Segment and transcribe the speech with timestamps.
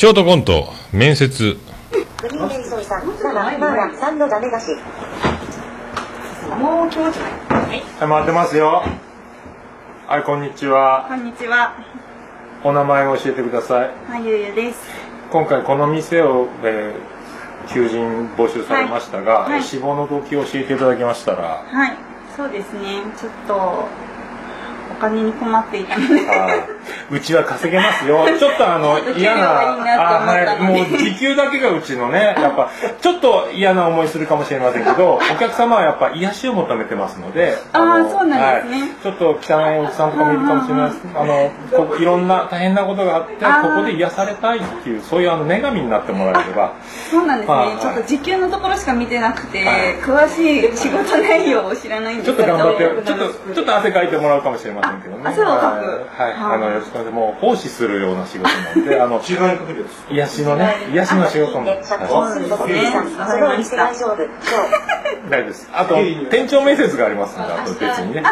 [0.00, 1.58] ショートコント面接
[2.22, 4.68] グリーンベイソイさん、マナ、マーラ、3のダメ出し。
[6.58, 7.32] もう気持ちない。
[7.50, 8.82] はい、回ってますよ。
[10.06, 11.04] はい、こんにちは。
[11.06, 11.74] こんにちは。
[12.64, 13.90] お名前を教えてください。
[14.10, 14.78] はい、ゆうゆうです。
[15.30, 21.96] 今回この店を、えー、求人募集されましたが、はいはい志望の動機を教えていただけましたら、はい、
[22.34, 23.02] そうですね。
[23.18, 26.30] ちょっとお金に困っていたので。
[26.30, 26.79] あー
[27.10, 28.26] うちは稼げますよ。
[28.38, 32.70] ちょっとあの嫌な、あはい、もう時給だけがうちのね、 やっぱ
[33.00, 41.02] ちょっと嫌な思いするかもしれませんけど、お客様はやっぱ癒しを求めてますので、あそうなんですねはいちょっと汚いおじさんとかもいるかもしれないです。
[41.14, 46.72] あのここいろんな大変なことがあって、ここで癒されたいっていうそういうあの女神になってもらえれば、
[47.10, 47.76] そうなんですはいね。
[47.80, 55.22] ちょっと時給のところしか見てなくて、はい詳しい仕事内容を知らないんですちょっと頑張って、ちょっととちょっと汗かいてもらうかもしれませんけどね。
[55.24, 57.10] あ汗をかくはい、はい、はいあのよろしくお願いします。
[57.10, 61.68] もう奉仕するような仕事なんで、 あの癒しのね、癒しの仕事も。
[61.70, 62.08] はい大
[63.94, 64.16] 丈夫。
[64.16, 64.40] 今日。
[65.28, 65.68] 大丈夫です。
[65.72, 65.94] あと、
[66.30, 68.22] 店長面接がありますんで、あと別にね。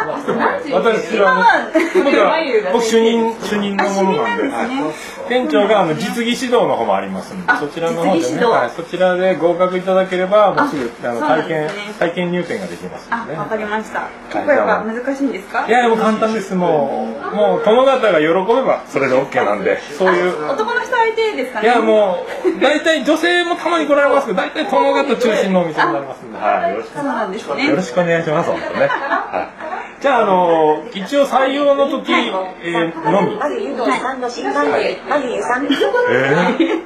[0.71, 1.45] 私は、
[1.93, 2.37] 僕は、
[2.73, 13.39] 僕主任、主任のものなんで、あ主任なんですねはい店長があの実技指導の方もありますんで、あそちらの方でね、はい、そちらで合格いただければ、もうすぐあの体験体験入店ができますあんで、ね。
[13.39, 14.07] わかりました。
[14.33, 15.65] 結構やっぱ難しいんですか？
[15.67, 16.55] いや、もう簡単です。
[16.55, 20.45] もう、もう殿方が喜べば、それで OK なんで、そういう。
[20.49, 21.67] 男の人相手ですかね。
[21.67, 26.95] いや、もう、大体女性もたまに来られますけど、大体殿方中心のお店になりますんで、はい、よろしく。
[26.95, 27.67] そうなんですね。
[27.67, 28.87] よろしくお願いします、本当ね。
[28.87, 29.49] は
[29.99, 30.01] い。
[30.01, 33.37] じゃあ、あの、一応採用の時、えーのみ。
[36.11, 36.81] えー？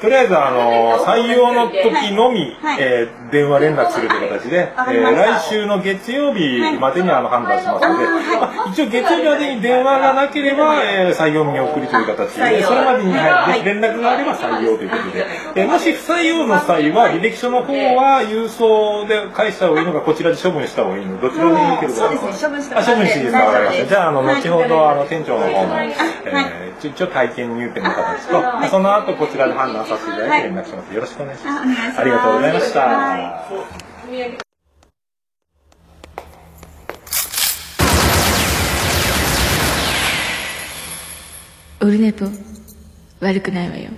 [0.00, 2.78] とりあえず、あの、採用の時のみ、はい。
[2.80, 5.22] えー電話連絡するという形で、わかりました。
[5.22, 8.04] えー来週の月曜日までにあの判断しますので、
[8.70, 22.48] 一応月曜日までに電話がなければ、えー採用見送りという形で、それまでに、は連絡があれば採用ということで、えーもし不採用の際は、履歴書の方は郵送で返した方がいいのか、こちらで処分した方がいいのか、どちらでもいいけど、そうですね。
[22.48, 23.86] 処分してもあ、らって処分していいですか、わかりました。
[23.88, 24.36] じゃあ、あの、はい。
[24.36, 25.88] 後ほど、あの、店長の方も、はい。
[26.26, 28.68] えー、一応体験入店の形と、はい。
[28.68, 30.94] その後こちらで判断させていただいて連絡します。
[30.94, 31.52] よろしくお願いしま
[31.94, 32.00] す。
[32.00, 32.80] ありがとうございました。
[32.80, 33.46] は
[41.82, 42.26] オルネポ
[43.20, 43.70] 悪くない。
[43.70, 43.90] わよ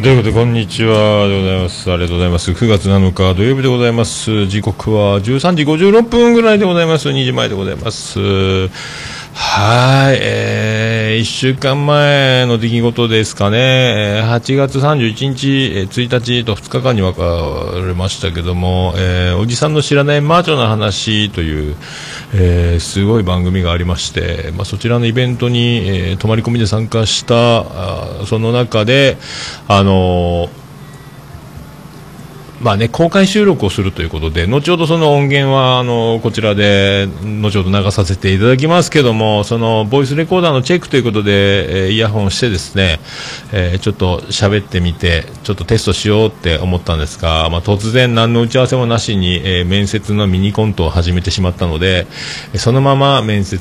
[0.00, 1.90] ということでこんにちはでございます。
[1.90, 2.52] ありがとうございます。
[2.52, 4.46] 9月7日土曜日でございます。
[4.46, 7.08] 時刻は13時56分ぐらいでございます。
[7.08, 8.20] 2時前でございます。
[8.20, 15.46] はい、えー、1週間前の出来事ですかね、8月31日、
[15.90, 17.22] 1日と2日間に分か
[17.84, 21.76] れましたけども、えーおじさんの知らない魔女の話という、
[22.34, 27.60] えーすごい番組がありまして、まあ、そちらのイベントに、えー泊まり込みで参加した、
[28.22, 29.16] あその中で、
[29.66, 30.67] あのー
[32.60, 43.00] まあね、公開収録をするということで、後ほどその音源は、あの、こちらで、後ほど流させていただきますけども、その、ボイスレコーダーのチェックということで、えーイヤホンしてですね、
[43.52, 52.08] えーちょっと喋ってみて、ちょっとテストしようって思ったんですが、まあ、突然何の打ち合わせもなしに、えー面接のミニコントを始めてしまったので、
[52.56, 53.60] そのまま面接、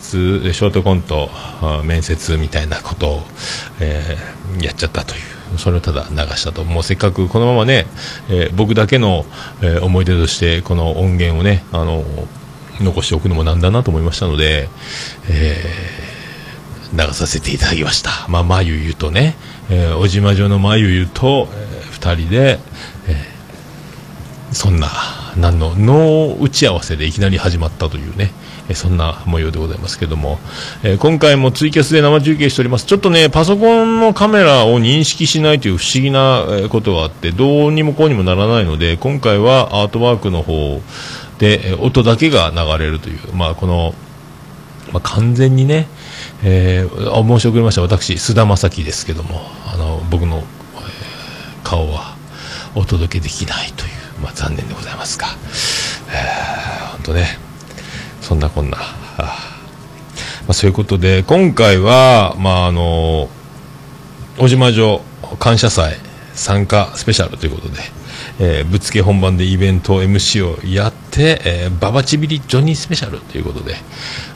[0.53, 1.29] ショートコント、
[1.83, 3.23] 面接みたいなことを、
[3.79, 4.17] え
[4.59, 5.36] やっちゃったという。
[5.57, 7.87] それをただ流したと、もうせっかくこのままね、
[8.29, 9.25] えー僕だけの、
[9.61, 12.03] えー思い出として、この音源をね、あの
[12.79, 14.69] 残しておくのもなんだなと思いましたので、
[15.29, 18.11] えー流させていただきました。
[18.29, 19.35] まあ、まゆゆとね、
[19.69, 22.59] えー、おじまじょのまゆゆと、えー二人で、
[23.07, 23.25] え
[24.51, 24.87] そんな、
[25.35, 28.31] 何の、脳打ち合わせでいきなり始まったというね、
[28.69, 30.39] えそんな模様でございますけれども、
[30.83, 32.85] え今回もツイキャスで生中継しております。
[32.85, 40.81] ちょっとね、パソコンのカメラを認識しないという不思議なことがあって、どうにもこうにもならないので、今回はアートワークの方
[41.39, 43.93] で、音だけが流れるという、まあ、この、
[44.91, 45.87] まあ、完全にね、
[46.43, 47.81] えー申し遅れました。
[47.81, 50.43] 私須田将暉ですけどもあの僕の、えー
[51.63, 52.15] 顔は
[52.75, 53.91] お届けできないという、
[54.23, 55.27] まあ、残念でございますが、
[56.09, 57.46] えー本当ね。
[58.27, 58.77] そんなこんな、
[59.17, 59.25] ま
[60.49, 63.29] あ、そういうことで今回は、まあ、あの
[64.37, 65.01] 小島城
[65.39, 65.97] 感謝祭
[66.33, 67.79] 参加スペシャルということで、
[68.39, 73.75] えーぶっつけ本番でイベント MC をやって、えーババチビリジョニースペシャルということで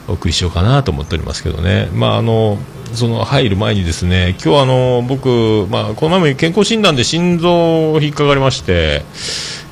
[0.08, 2.58] お送りしようかなと思っておりますけどね、まあ、あの
[2.94, 9.04] その入る前にですね今日あの僕、まあ、この前も健康診断で心臓を引っかかりまして、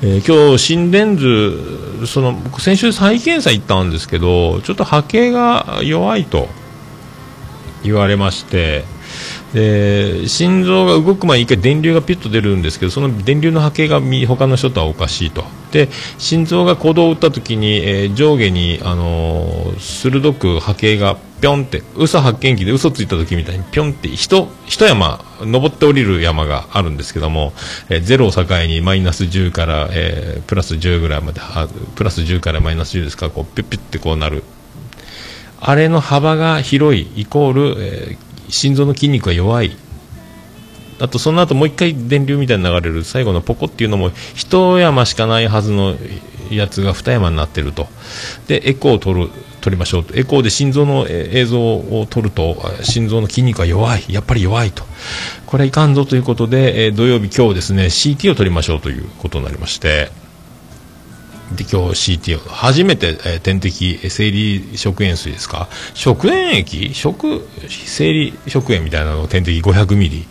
[0.02, 6.48] えー今日心電図その僕先週再検査行ったんですけどちょっと波形が弱いと
[7.82, 8.84] 言われまして
[9.52, 15.44] で心臓が動く前に一回電流がピュッと出るんですけどその電流の波形が他の人とはおかしいと。
[15.70, 15.88] で
[16.18, 27.52] 心臓が鼓動を打った時に、えー上下に、あのー鋭く波形がぴょんって嘘発見器で嘘ついた時みたいにぴょんって一一山登って降りる山があるんですけども、
[27.88, 31.40] えーゼロを境にマイナス10から、えープラス10ぐらいまで
[31.94, 34.42] プラス10からマイナス10ですかこうピュッピュッってこうなる。
[35.62, 39.76] あれの幅が広いイコール、えー心臓の筋肉が弱い。
[41.00, 45.96] あとその後もう一回電流みたいに流れる最後のポコっていうのも一山しかないはずの
[46.50, 47.88] やつが二山になってると。
[48.46, 49.30] でエコーを取る
[49.60, 54.04] 取りましょうエコーで心臓の映像を撮ると心臓の筋肉が弱い。
[54.08, 54.84] やっぱり弱いと。
[55.46, 60.29] これはいかんぞということで、え土曜日今日ですね CT を取りましょうということになりまして。
[61.56, 65.68] で今日 CT を初めて、えー点滴生理食塩水ですか？
[65.94, 66.94] 食塩液？
[66.94, 70.26] 食生理食塩みたいなのを点滴500ミリ、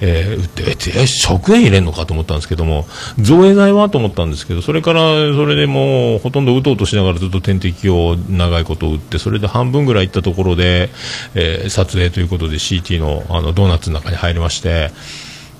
[0.00, 2.86] えー打ってえ食塩入れんのかと思ったんですけども
[3.18, 3.90] 造影剤は？
[3.90, 5.00] と思ったんですけどそれから
[5.34, 10.88] それでもうほとんど打とうとしながらずっと点滴を長いこと打ってそれで半分ぐらい行ったところで、
[11.34, 14.90] えー撮影ということで CT のあのドーナツの中に入りまして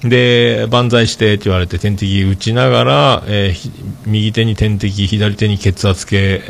[0.05, 6.43] で、万歳してって言われて点滴打ちながら、えー右手に点滴、左手に血圧計、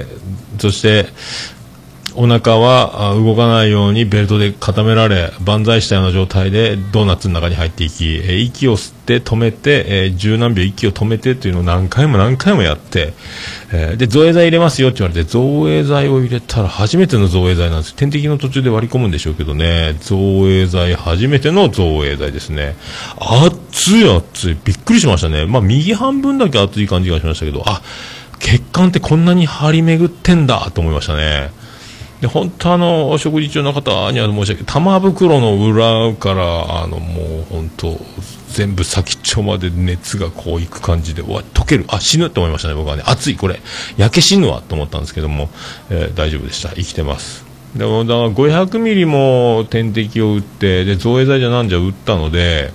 [0.59, 1.07] そして、
[2.15, 13.15] お腹は動かないようにベルトで固められ、万歳したような状態でドーナツの中に入っていき、え息を吸って止めて、えー十何秒息を止めてというのを何回も何回もやって、
[13.73, 17.95] えーで、造影剤入れますよって言われて、造影剤を入れたら初めての造影剤なんです。
[17.95, 22.77] 点滴の途中で割り込むんでしょうけどね、造影剤、初めての造影剤ですね。
[23.19, 24.57] 熱い熱い。
[24.65, 25.47] びっくりしましたね。
[25.47, 27.83] まあ、右半分だけ熱い感じがしましたけど、あ、
[28.39, 31.62] 血管ってこんなに張り巡ってんだと思いましたね。
[32.23, 37.99] で本当あのお食事中の方には申し訳玉袋の裏からあのもう本当
[38.49, 41.85] 全部先っちょまで熱がこういく感じでわ溶ける。
[41.89, 43.03] あ死ぬと思いましたね僕はね。
[43.07, 43.61] 熱いこれ。
[43.97, 45.49] 焼け死ぬわと思ったんですけども、
[45.91, 46.69] えー大丈夫でした。
[46.71, 47.45] 生きてます。
[47.75, 52.71] でもだから500ミリも点滴を打ってで造影剤じゃなんじゃ打ったので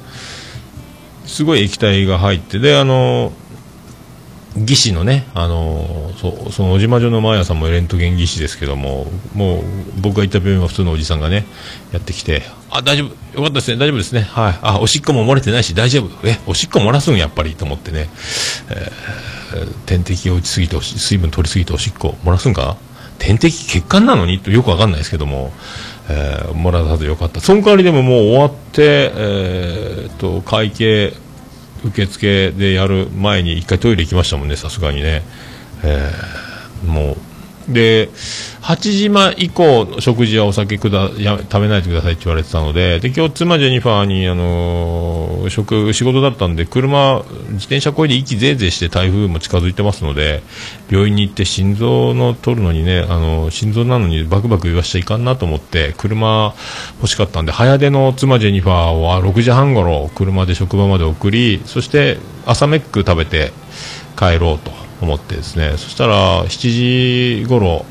[1.25, 3.31] すごい液体が入ってであの
[4.65, 9.63] 技師のね、あのそその小島女のマーヤさんもレントゲン技師ですけども、もう
[10.01, 11.45] 僕が行った病院は普通のおじさんがね、
[11.91, 18.09] やってきて、あ、大丈夫、よかったですね、大丈夫ですね、はい、あ、おしっこも漏れてないし、大丈夫、え、おしっこ漏らすんやっぱりと思ってね、
[18.69, 19.27] えー
[19.85, 22.75] 点滴を打ちすぎて、水分取りすぎておしっこ漏らすんか？
[23.17, 24.39] 点滴血管なのに？
[24.39, 25.53] とよくわかんないですけども、
[26.09, 27.39] えーもらわずよかった。
[27.39, 31.13] その代わりでももう終わって、えーっと、会計、
[31.83, 35.23] 受付でやる前に一回トイレ行きましたもんね、さすがにね。
[35.83, 36.47] えー
[36.85, 37.26] もう。
[37.69, 38.09] で、
[38.61, 50.43] 8時前以降食事はお酒くだや食べないでくださいって言われてたので、で、今日妻ジェニファーに、あのー食、仕事だったんで、車、自転車こいで息ぜいぜいして台風も近づいてますので、
[50.89, 56.53] 病院に行って心臓の取るのにね、あの心臓なのにバクバク言わしちゃいかんなと思って、車
[57.01, 63.51] 欲しかったんで、早出の妻ジェニファーは6時半頃、車で職場まで送り、そして朝メック食べて
[64.17, 64.86] 帰ろうと。
[65.01, 67.85] 思ってですね、そしたら7時頃、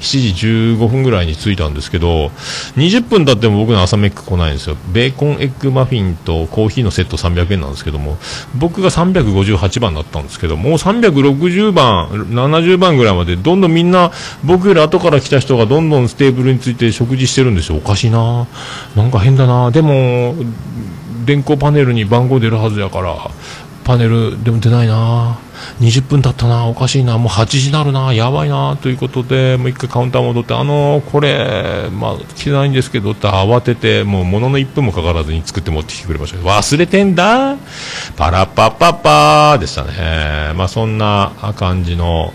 [0.00, 2.30] 7時15分ぐらいに着いたんですけど、
[2.76, 4.76] 20分経っても僕の朝メック来ないんですよ。
[4.92, 8.16] ベーコンエッグマフィンとコーヒーのセット300円なんですけども、
[8.54, 14.12] 僕が358番だったんですけど、もう360番、70番ぐらいまで、どんどんみんな、
[14.44, 17.76] 僕より後から来た人がどんどんテーブルについて食事してるんですよ。
[17.76, 18.46] おかしいな
[18.94, 20.36] なんか変だなでも、
[21.24, 23.30] 電光パネルに番号出るはずやから、
[23.88, 25.38] パネルでも出ないな。
[25.80, 26.66] 20分経ったな。
[26.66, 27.16] おかしいな。
[27.16, 28.12] もう8時になるな。
[28.12, 28.76] やばいな。
[28.82, 36.36] ということでもう一回カウンター戻ってあのーこれまあ来てないんですけどって慌ててもうものの1分もかからずに作って持ってきてくれました。
[36.36, 37.56] けど忘れてんだ。
[38.18, 40.52] パラッパッパッパーでしたね。
[40.54, 42.34] まあそんな感じの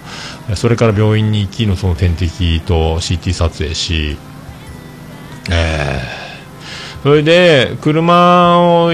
[0.56, 4.18] それから病院に行きのその点滴と CT 撮影し
[5.52, 6.23] えー
[7.04, 8.92] それで、車を、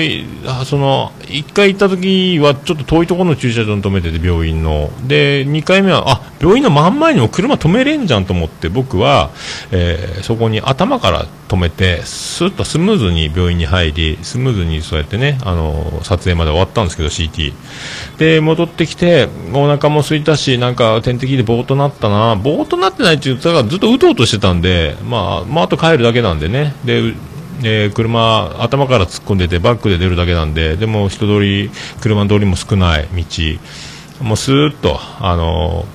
[0.65, 4.89] その、1回行った時は、ちょっと遠いところの駐車場に止めてて、病院の。
[5.07, 9.29] で、2回目は、あ、病院の真ん前にも車止めれんじゃんと思って、僕は、
[9.71, 17.53] えーそこに頭から止めて、スッとスムーズに病院に入り、スムーズにそうやってね、あの、撮影まで終わったんですけど、CT。
[18.17, 26.73] で、戻ってきて、お腹も空いたし、なんか点滴でぼーっとなったな、ぼーっとなってないって言ったからずっとうとうとしてたんで、まあ、まあ、あと帰るだけなんでね。
[26.85, 27.13] で、
[27.63, 31.69] えー車、頭から突っ込んでてバックで出るだけなんで、でも人通り、
[32.01, 35.85] 車通りも少ない道、もうスーッと、あの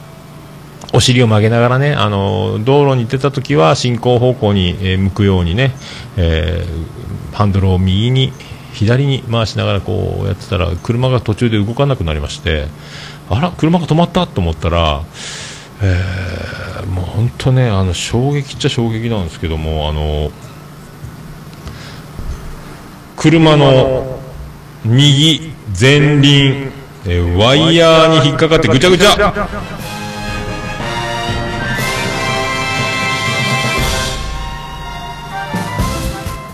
[0.93, 5.73] お尻を曲げながらね、あの道路に出た時は進行方向に、え向くようにね、
[6.17, 7.05] えー
[7.35, 8.33] ハンドルを右に
[8.73, 12.69] 左に回しながらこうやってたら車が途中で動かなくなりまして
[13.29, 15.03] あら車が止まったと思ったら、
[15.83, 20.31] えーもう本当ねあの衝撃っちゃ衝撃なんですけどもあの
[23.25, 24.21] 車の
[24.85, 25.51] 右
[25.81, 26.71] 前輪、
[27.07, 29.49] えーワイヤーに引っかかってぐちゃぐちゃ。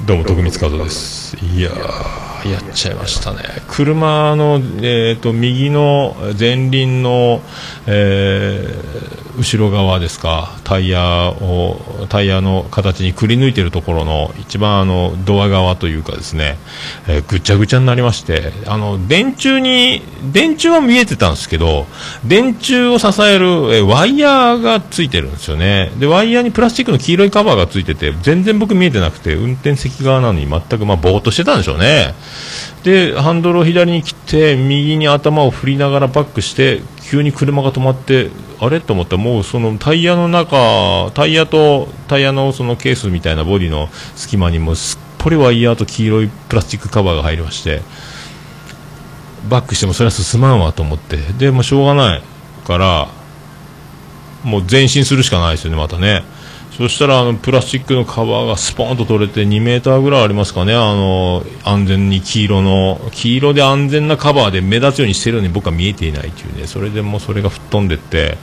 [0.06, 1.36] どうも徳光和です。
[1.44, 3.40] いややっちゃいましたね。
[3.66, 7.42] 車の、えー、と右の前輪の、
[7.88, 11.80] えー後ろ側ですかタイヤを
[12.10, 16.58] タイヤの形にくり抜いているところの一番あのドア側というかですね、
[17.08, 21.86] えーぐちゃぐちゃになりましてあの電柱に電柱は見えてたんですけど
[22.26, 25.90] 電柱を支える、えーワイヤーがついてるんですよね。
[25.98, 32.14] でワイヤーにプラスチックの黄色いカバーがついてて全然僕見えてなくて運転席側なのに全くまあぼーっとしてたんでしょうね。
[32.82, 38.80] でハンドルを左に切って右に頭を振りながらバックして急に車が止まってあれ？
[38.80, 39.16] と思った。
[39.16, 47.82] らもうそのタイヤの中タイヤとタイヤのそのケースみたいなボディの隙間にもすっぽりワイヤーと黄色いプラスチックカバーが入りまして
[49.48, 51.16] バックしてもそれは進まんわと思って。
[51.16, 52.22] でもしょうがない
[52.64, 53.08] から
[54.44, 56.22] もう前進するしかないですよねまたね。
[56.80, 60.72] そしたらあのプラスチックのカバーがスポンと取れて2メーターぐらいありますかね。
[60.72, 66.66] あの安全に黄色の黄色で安全なカバーで目立つようにしてるのに僕は見えていないというね。
[66.66, 68.38] それでもうそれが吹っ飛んでって。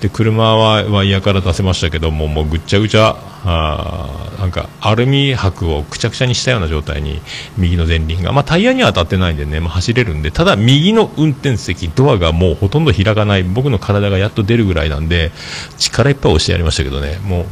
[0.00, 7.20] で車はワイヤーから出せましたけどももうぐっちゃぐちゃあなんかアルミ箔をくちゃくちゃにしたような状態に
[7.56, 10.32] 右の前輪が、まあ、タイヤには当たってないんでね、まあ、走れるんで。
[10.32, 13.44] ただ右の運転席ドアがもうほとんど開かない。
[13.44, 15.30] 僕の体がやっと出るぐらいなんで
[15.78, 17.20] 力いっぱい押してやりましたけどね。
[17.22, 17.46] もう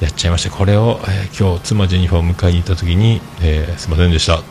[0.00, 0.50] やっちゃいました。
[0.54, 4.42] これを、えー今日妻ジェニファーを迎えに行った時に、えーすいませんでした。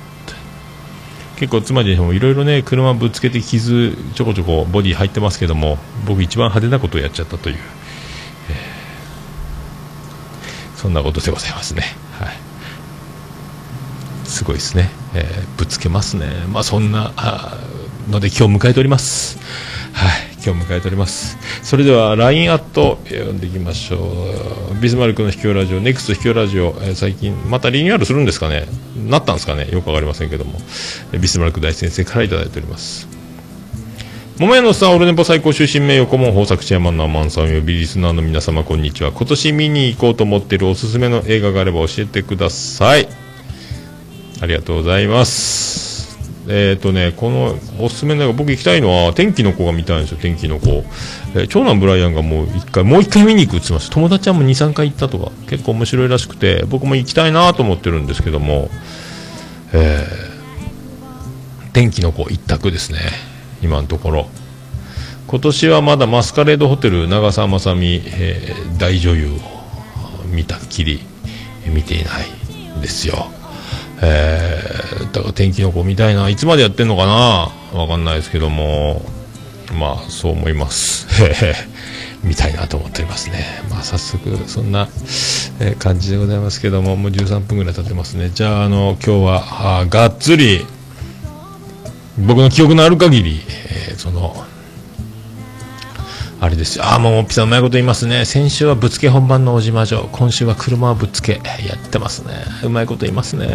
[1.38, 11.84] 結構妻ジェニファーもいろいろね車ぶつけて傷ちょこちょこボディ入ってますけども僕一番派手なことをやっちゃったという、えーそんなことでございますね。
[12.20, 12.36] はい。
[14.26, 16.26] すごいですね、えーぶつけますね。
[16.52, 17.12] まあそんな
[18.10, 19.38] ので今日迎えております。
[19.94, 20.35] はい。
[20.46, 23.98] 今日迎えておりますそれでは LINE アット読んでいきましょ
[24.72, 28.68] うビスマルクの秘境ラジオ NEXT 秘境ラジオ、えー最近またリニューアルするんですかね？
[28.96, 29.70] なったんですかね？
[29.72, 30.60] よくわかりませんけども
[31.14, 33.08] えビスマルク大先生からいいております
[34.38, 39.14] 桃屋のさん、オルネポ最高終身名誉顧問豊作チェアマンのアマンさんよびリスナーの皆様、こんにちは。
[39.14, 43.08] 今年見に行こうと思っているおすすめの映画があれば教えてください。
[44.42, 45.85] ありがとうございます。
[46.48, 50.84] えっ、とね、このおすすめの映画、僕行きたいのは、天気の子が見たいんですよ、天気の子。
[51.36, 53.96] えー長男ブライアンがもう一回、もう一回見に行くって言ってました。
[53.96, 58.70] 友達はもう2、3回行ったとか、結構面白いらしくて、僕も行きたいなと思ってるんですけども、
[59.74, 60.36] えー
[61.74, 63.00] 天気の子一択ですね。
[63.62, 64.28] 今のところ。
[65.28, 69.32] 今年はまだマスカレードホテル長澤まさみ、えー大女優を
[70.28, 71.02] 見たっきり
[71.68, 73.28] 見ていないですよ。
[74.02, 76.30] えーだから天気の子見たいな。
[76.30, 77.80] いつまでやってんのかな？
[77.80, 79.02] わかんないですけども、
[79.80, 81.08] まあそう思います。
[82.24, 83.62] 見たいなと思っておりますね。
[83.70, 84.90] まあ早速そんな、
[85.60, 88.32] え感じでございますけども、もう13分ぐらい経ってますね。
[88.34, 90.66] じゃあ、あの、今日は、がっつり、
[92.18, 94.36] 僕の記憶のある限り、えーその、
[96.42, 96.86] あれですよ。
[96.86, 98.26] ああ、もう、ピさんうまいこと言いますね。
[98.26, 100.04] 先週はぶつけ本番の小島城。
[100.12, 101.34] 今週は車はぶつけ。
[101.34, 101.40] や
[101.76, 102.34] ってますね。
[102.64, 103.48] うまいこと言いますね。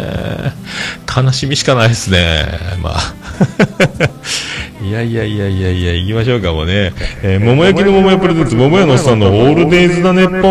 [1.15, 2.45] 悲しみしかないですね。
[2.81, 3.13] まあ。
[4.83, 6.91] いやいやいやいやいや、行きましょうかもね。
[7.21, 10.41] えー、桃焼きの桃屋プレゼンツ、桃屋のおっさんのオールデイズだねっぽ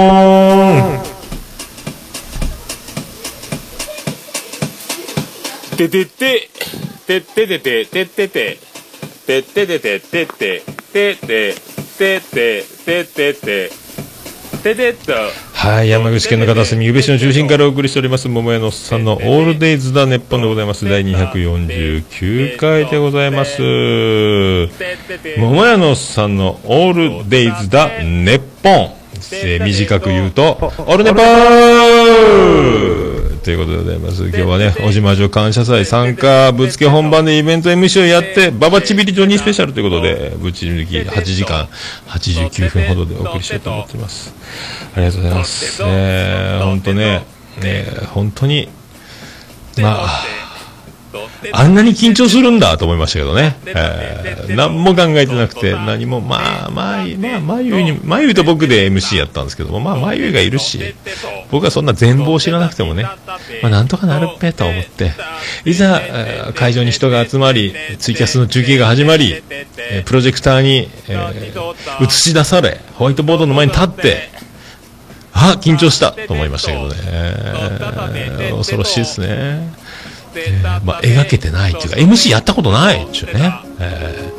[5.77, 5.89] てん。
[5.89, 6.49] ててて、
[7.07, 8.59] てててて、ててて、
[9.27, 11.80] てててて、ててて、てて。
[12.01, 13.71] ててててて。
[14.63, 15.13] ててと。
[15.53, 20.89] はい、山口県の片隅、宇部市の中心からお送りしております、桃屋のおっさんのオールデイズだネッポンでございます。
[20.89, 23.61] 第249回でございます。
[25.37, 28.95] 桃屋のおっさんのオールデイズだネッポン。
[29.33, 33.10] えー短く言うと、オールネポー
[33.43, 34.29] ということでございます。
[34.29, 41.69] 今日はね、小島城感謝祭参加、ぶつけ本番でイベント MC をやって、ババチビリジョニースペシャルということで、ぶち抜き8時間、
[42.09, 44.35] 89分ほどでお送りしたいと思っています。
[44.95, 45.83] ありがとうございます。
[45.85, 47.23] えー、本当ね、
[47.63, 48.69] ね、本当に、
[49.79, 50.23] まあ、
[51.53, 53.57] あんなに緊張するんだと思いましたけどね。
[53.67, 60.95] えー、何も考えてなくて、何も、まあ、まあ、まあ、まゆに、まゆと僕で MC やったんですけども、まあ、まゆがいるし、
[61.51, 63.03] 僕はそんな全貌知らなくてもね、
[63.63, 65.13] まあ、なんとかなるっぺと思って、
[65.65, 69.43] いざ、えー会場に人が集まり、ツイキャスの中継が始まり、
[69.91, 74.31] えープロジェクターに、えー映し出され、ホワイトボードの前に立って、
[75.33, 76.95] あ、緊張したと思いましたけどね。
[77.03, 79.80] えー恐ろしいですね。
[80.85, 83.55] まあ、描けてないっていうか、MC やったことないっていうね。
[83.79, 84.31] えー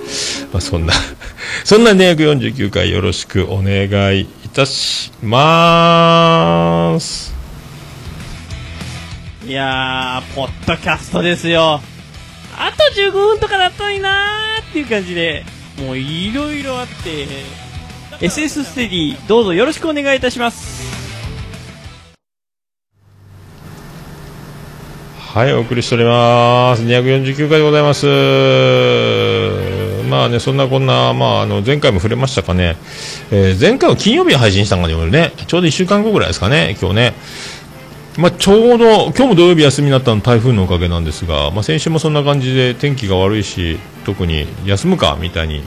[0.51, 0.93] まあ、そんな、
[1.63, 7.33] そんな249回よろしくお願いいたします。
[9.47, 11.81] いやー、ポッドキャストですよ。
[12.57, 15.45] あと15分とかだったのになーっていう感じで、
[15.77, 17.27] もういろいろあって、
[18.19, 21.00] SS ステディ、どうぞよろしくお願いいたします。
[25.33, 26.83] はい、お送りしております。
[26.83, 28.05] 249回でございます。
[30.09, 32.75] まあね、そんなこんな、まあ、あの、前回も触れましたかね。
[33.31, 35.31] えー前回は金曜日に配信したんかね、ね。
[35.47, 37.13] ちょうど1週間後ぐらいですかね、今日ね。
[38.17, 45.63] まあ、ちょうど、今日も土曜日休みになったの台風のおかげなんですが、まあ、先週もそんな感じで天気が悪いし、特に休むか、みたいに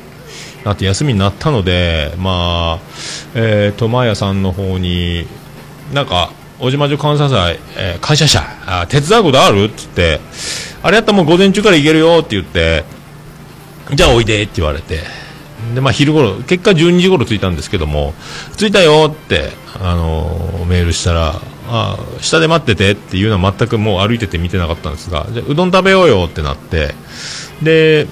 [0.67, 2.87] なって休みになったので、まあ、
[3.35, 5.27] えー、苫屋さんの方に、
[5.95, 9.65] なんか、小島女監査祭、えー感謝者、あ手伝うことある？
[9.65, 10.21] っつって、
[10.83, 12.85] あれやったらもう午前中から行けるよって言って、
[13.95, 15.01] じゃあおいでって言われて、
[15.75, 18.15] で、まあ昼頃、結果12時頃着いたんですけども、
[18.57, 26.95] 着いたよって、あのーメールしたら、あ下で待っててっていうのは全くもう歩いてて見てなかったんですが、じゃうどん食べようよってなって、
[27.63, 28.07] で、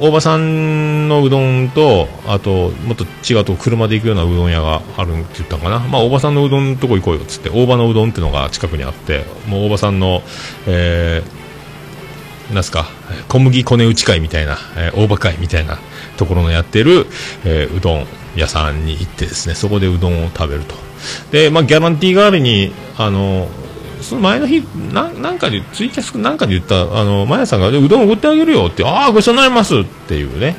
[0.00, 5.78] 大場さんのうどんと、あと、もっと違うと車で行くようなうどん屋があるって言ったかな。
[5.78, 10.22] まあ、大場さんのうどんのとこ行こうよっつって、大場のうどんってのが近くにあって、もう大場さんの、
[10.66, 12.86] えー、なんすか、
[13.28, 15.78] 小麦粉値打ち会みたいな、えー大場会みたいな
[16.16, 17.06] ところのやってる、
[17.44, 20.74] えーうどん屋さんに行ってですね、そこでうどんを食べると。
[21.30, 23.48] で、まあ、ギャランティー代わりに、あの、
[24.04, 24.60] その前の日、
[24.92, 30.56] ななんかで、ツイキャスなんかで言った、あの、マヤさんが、うどんおごってあげるよって、ああ、ごちそうになりますっていうね。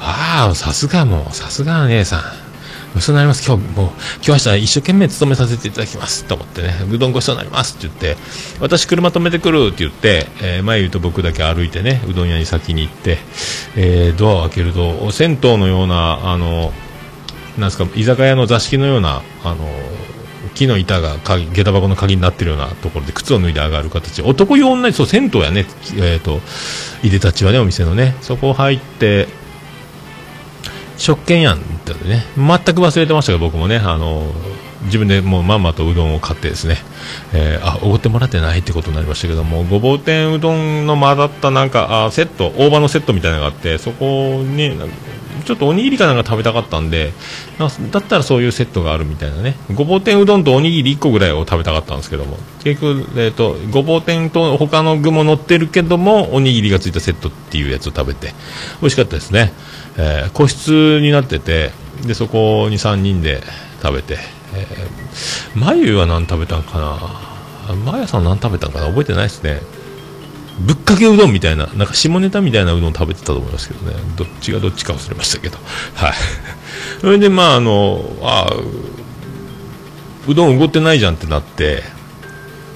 [0.00, 2.44] ああ、さすがもう、さすが姉さん。
[2.94, 3.44] ごちそうになります。
[3.44, 3.90] 今日、もう、
[4.24, 6.24] 今日明日一生懸命勤めさせていただきます。
[6.24, 8.16] と思ってね、うどんごちそうになりますって言って、
[8.60, 13.18] 私車止めてくるって言って、えー、前言うと僕だけ歩いてね、うどん屋に先に行って、
[13.74, 16.72] えードアを開けると、銭湯のような、あの、
[17.58, 19.68] なんすか、居酒屋の座敷のような、あの、
[20.54, 24.22] 木の板が鍵下駄箱の鍵になってるようなところで靴を脱いで上がる形。
[24.22, 26.40] 男用女そう銭湯やね、えー、と
[27.02, 28.16] いでたちはねお店のね。
[28.20, 29.28] そこ入って
[30.96, 32.24] 食券やんって言ったね。
[32.36, 34.32] 全く忘れてましたけど僕もねあの
[34.84, 36.76] 自分でもうまんまとうどんを買ってですね、
[37.32, 44.78] えーあおごってもらってないってことになりましたけどもごぼう天うどんの混ざったなんかあセット大葉のセットみたいなのがあってそこに
[45.44, 47.12] ちょっとおにぎりかなんか食べたかったんで
[47.58, 49.56] だったらそういうセットがあるみたいなね。
[49.74, 52.38] ごぼう天うどんとおにぎり1個ぐらいを食べたかったんですけども。
[52.62, 58.34] 結局、えー、とごぼう天と他の具も乗ってるけどもおにぎりがついたセットっていうやつを食べて。
[58.80, 59.52] 美味しかったですね、
[59.96, 61.70] えー個室になってて
[62.06, 63.42] でそこに3人で
[63.82, 64.18] 食べて、
[64.54, 66.78] えー、眉は何食べたんか
[67.68, 67.74] な？
[67.92, 68.86] マヤさん何食べたんかな？
[68.86, 69.60] 覚えてないですね。
[70.60, 75.58] ぶっかけうどんみたいな、なんか下ネタみたいなうどん食べてたと思いますけどね、どっちがどっちか忘れましたけど、
[75.94, 76.12] はい。
[77.00, 78.52] それで、まあ、あの、あ
[80.26, 81.82] うどんおごってないじゃんってなって、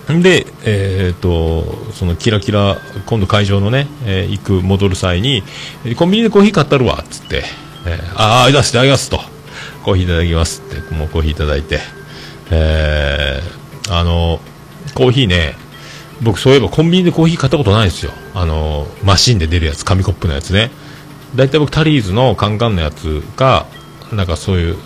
[0.08, 5.42] で、えっ、と、そのキラキラ、今度会場のね、えー行く、戻る際に、
[5.96, 7.44] コンビニでコーヒー買ったるわ、つって、
[7.86, 9.20] えーああ、ありがとうございますと、
[9.84, 11.80] コーヒーいただきますって、もうコーヒーいただいて、
[12.50, 14.40] えーあの、
[14.94, 15.56] コーヒーね、
[16.22, 18.12] 僕そういえばコンビニでコーヒー買ったことないですよ。
[18.34, 20.70] あのマシンで出るやつ紙コップのやつね。
[21.34, 23.66] 大体僕タリーズのカンカンのやつか
[24.12, 24.76] なんかそういう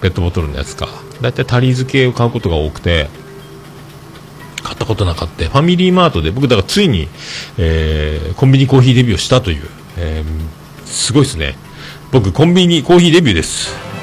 [0.00, 0.88] ペットボトルのやつか。
[1.20, 3.08] 大体タリーズ系を買うことが多くて
[4.62, 5.44] 買ったことなかった。
[5.44, 7.08] ファミリーマートで僕だからついに、
[7.58, 9.62] えーコンビニコーヒーデビューをしたという、
[9.96, 11.56] えーすごいですね。
[12.12, 13.95] 僕コンビニコーヒーデビューです。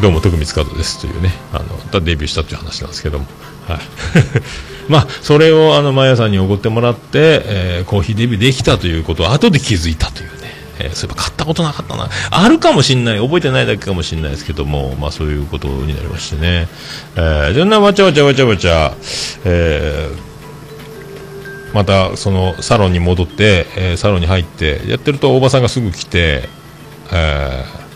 [0.00, 3.26] どうも徳光和ですというねあのデビューしたという話なんですけども、
[3.66, 3.78] はい、
[4.88, 12.08] まあそれをあのマヤさんにおごってもらって、えーコーヒーデビューできたということを後で気づいたというね、えーそういえば買ったことなかったな。
[12.30, 16.68] あるかもしんない覚えてないだけかもしれないですけどもまあそういうことになりましてね、
[17.16, 18.92] えー、そんなわちゃわちゃわちゃわちゃ、
[19.44, 20.28] えー
[21.74, 26.48] またそのサロンに戻って、えーサロンに入ってやってると大場さんがすぐ来て、
[27.10, 27.87] えー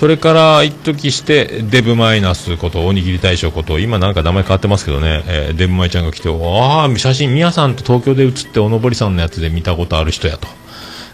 [0.00, 10.48] それから一時してデブマイナスことおにぎり大将こと今なんか名前変わってますけどね、えーデブマイちゃんが来てああ写真宮さんと東京で写っておのぼりさんのやつで見たことある人やと。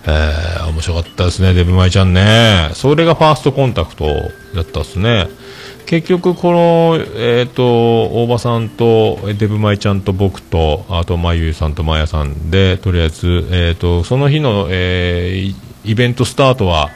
[0.07, 2.71] えー、面白かったですね、デブマイちゃんね。
[2.75, 4.07] それがファーストコンタクト
[4.55, 5.27] だったですね。
[5.87, 16.91] 結局、この、えっ、と、大場さんと、デブマイちゃんと僕と、あと、まゆゆさんとまやさんで、とりあえず、えっ、と、その日の、えーイベントスタートは、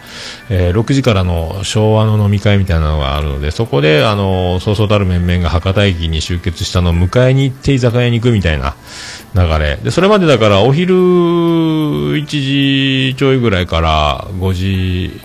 [0.49, 8.75] えー6時からの昭和の飲み会みたいなのがあるので、そこで、あの、そうそうたる面々が博多駅に集結したのを迎えに行って居酒屋に行くみたいな
[9.35, 9.77] 流れ。
[9.77, 15.21] で、それまでだから、お昼1時ちょいぐらいから5時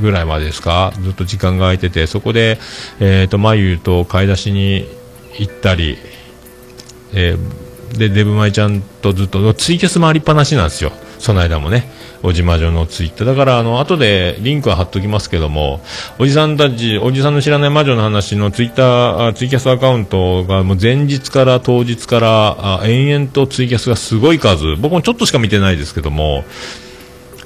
[0.00, 2.58] ぐらいまでですか、ずっと時間が空いてて、そこで、
[3.00, 4.88] えっ、と、まゆと買い出しに
[5.38, 5.98] 行ったり、
[7.14, 10.92] えーで、デブマイちゃんとずっと、ツイキャス回りっぱなしなんですよ。
[11.18, 11.90] その間もね。
[12.22, 13.26] おじまじょのツイッター。
[13.26, 15.80] だから、あの、後でリンクは貼っときますけども、
[16.18, 26.44] おじさんたち、おじさんの知らない魔女の話のツイッター、ツイキャスアカウントがもう前日から当日から、あ延々とツイキャスがすごい数、僕もちょっとしか見てないですけども、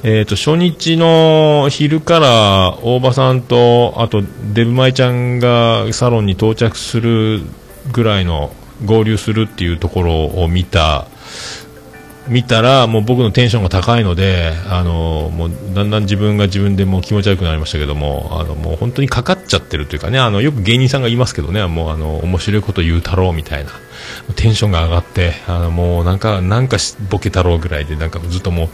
[0.02, 7.40] えー、と初日の昼から大場さんとあとデブマイちゃんがサロンに到着する
[7.92, 8.52] ぐらいの
[8.84, 11.06] 合流するっていうところを見た
[12.28, 23.70] 見たらもう僕のテンションが高いのであのもうだんだん自分が自分でも気持ち悪くなりましたけどもあのもう本当にかかっちゃってるというかねあのよく芸人さんが言いますけどねもうあの面白いこと言うたろうみたいな
[24.34, 28.68] テンションが上がってあのもうなんかなんかしボケたろうぐらいでなんかずっともう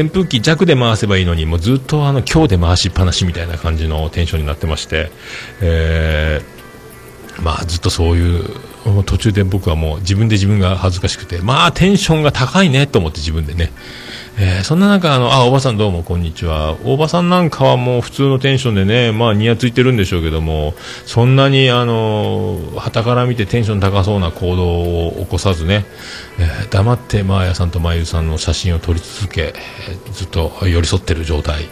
[0.00, 5.10] 扇風機弱で回せばいいのにもうずっとあの強で回しっぱなしみたいな感じのテンションになってまして、
[5.60, 6.58] えー
[7.42, 8.44] まあずっとそういう
[9.04, 13.70] 途中で僕はもう自分で自分が恥ずかしくてまあテンションが高いねと思って自分でね、
[14.38, 16.76] えーそんな中あのあおばさんどうもこんにちは。
[16.84, 20.74] 大場さんなんかはもう普通のテンションでねまあニヤついてるんでしょうけども
[21.06, 25.84] そんなにあの旗から見てテンション高そうな行動を起こさずね、
[26.38, 29.52] えー黙ってマーヤさんとまゆさんの写真を撮り続け、
[29.88, 31.64] えーずっと寄り添ってる状態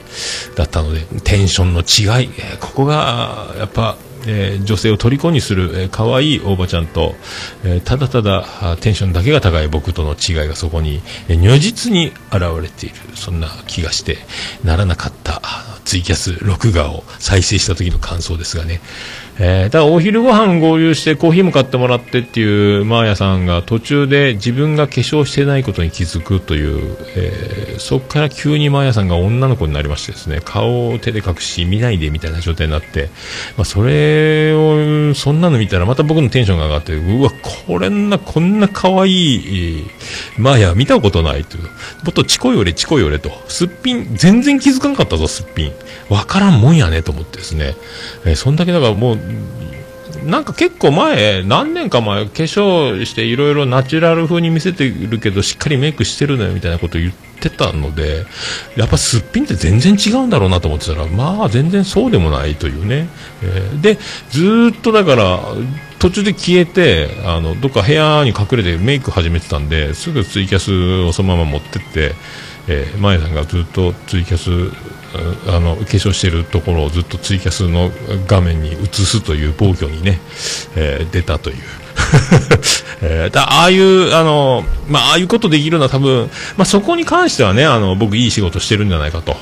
[0.56, 7.14] だったのでテンションの違い、えーここがやっぱえー女性を虜にする、えー可愛いおばちゃんと、
[7.64, 12.96] えーただただテンションだけが高い僕との違いがそこに、えー如実に現れている。
[13.14, 14.18] そんな気がして
[14.62, 15.40] ならなかった
[15.84, 18.80] ツイキャス録画を再生した時の感想ですがね、
[19.38, 30.40] えーただお昼ご飯合流してコーヒーも買ってもらってっていうマーヤさんが途中で自分が化粧してないことに気づくという、えーそこから急にマーヤさんが女の子になりましてですね。
[30.42, 33.10] 顔を手で隠し見ないでみたいな状態になって、
[33.56, 37.30] まあ、それをそんなの見たらまた僕のテンションが上がってうわ
[37.66, 39.86] これなこんな可愛い、
[40.38, 41.58] マーヤ見たことないと。
[41.58, 41.68] いうも
[42.10, 43.30] っとチコヨレチコヨレと。
[43.48, 45.72] すっぴん全然気づかなかったぞすっぴん。
[46.08, 47.74] わからんもんやねと思ってですね、
[48.24, 49.16] えーそんだけだからもう
[50.24, 58.26] なんか結構前、何年か前、化粧していろいろナチュラル風に見せてるけど、しっかりメイクしてるのよみたいなこと言ってたので、
[58.76, 63.08] やっぱすっぴんって全然違うんだろうなと思ってたら、まあ全然そうでもないというね。
[63.42, 63.98] えーで、
[64.30, 65.40] ずっとだから、
[65.98, 72.14] 途中で消えて、あの、どっか部屋に隠れてメイク始めてたんで、すぐツイキャスをそのまま持ってって、
[72.68, 74.50] えー、マヤさんがずっとツイキャス
[75.48, 77.90] あの化粧しているところをずっとツイキャスの
[78.26, 80.20] 画面に映すという暴挙にね、
[80.76, 81.56] えー出たという。
[83.02, 89.36] えーだああいう、あの、まあ、ああいうことできるのは多分、まあ、そこに関してはね、あの、僕いい仕事してるんじゃないかと。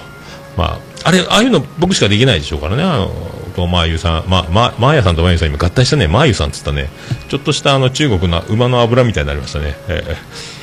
[0.57, 3.13] まあ、あれ、ああいうの僕しかできないでしょうからね、あの、
[3.55, 6.91] とマーユさん、まあ、ま、マーヤさんとマーユさん今合体したね、マーユさんっつったね、
[7.29, 9.77] ちょっとしたあの中国の馬の油みたいになりましたね。
[9.89, 10.54] えー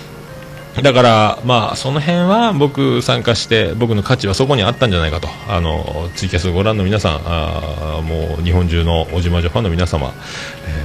[0.82, 10.14] だから、まあ、その辺は僕参加して、僕の価値はそこにあったんじゃないかと、あのツイキャスをご覧の皆さん、あもう日本中のおじまじょファンの皆様、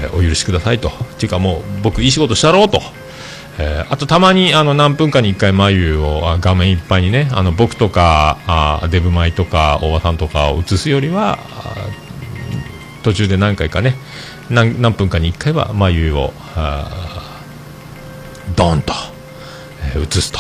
[0.03, 2.81] えーお許しくださいと、っていうかもう僕、いい仕事したろうと。
[3.59, 11.39] えーあとたまにあの何分かに1回眉を画面いっぱいにねあの僕とかあデブマイとか大場さんとかを映すよりは
[13.03, 13.95] 途中で何回かね
[14.51, 16.33] 何何分かに1回は眉を
[18.55, 18.93] ドンと、
[19.95, 20.39] 移すと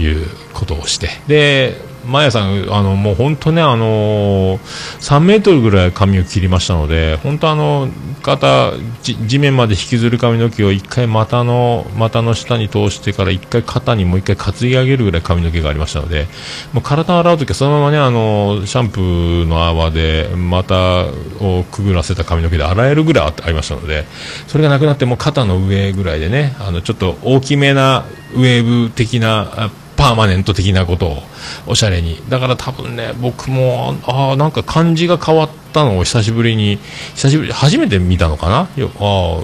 [0.00, 1.08] いうことをして。
[1.26, 4.60] でマヤさんあのもう本当ねあのー
[5.00, 7.88] 3メートルぐらい髪を切りましたので本当あの
[8.22, 16.26] 肩地面まで引きずる髪の毛を1回股の股の下に通してから1回肩にもう1回担ぎ上げるぐらい髪の毛がありましたので
[16.72, 21.06] もう体を洗うときはそのままねあのシャンプーの泡で股
[21.40, 24.04] をくぐらせた髪の毛で洗えるぐらいありましたので
[24.46, 31.22] それがなくなっても肩の上ぐらいでねあのちょっと大きめなウェーブ的なパーマネント的なことを
[31.66, 36.78] おしゃれにだから多分ね僕もああなんか感じが変わったのを久しぶりに
[37.16, 39.40] 久しぶり初めて見たのかなああ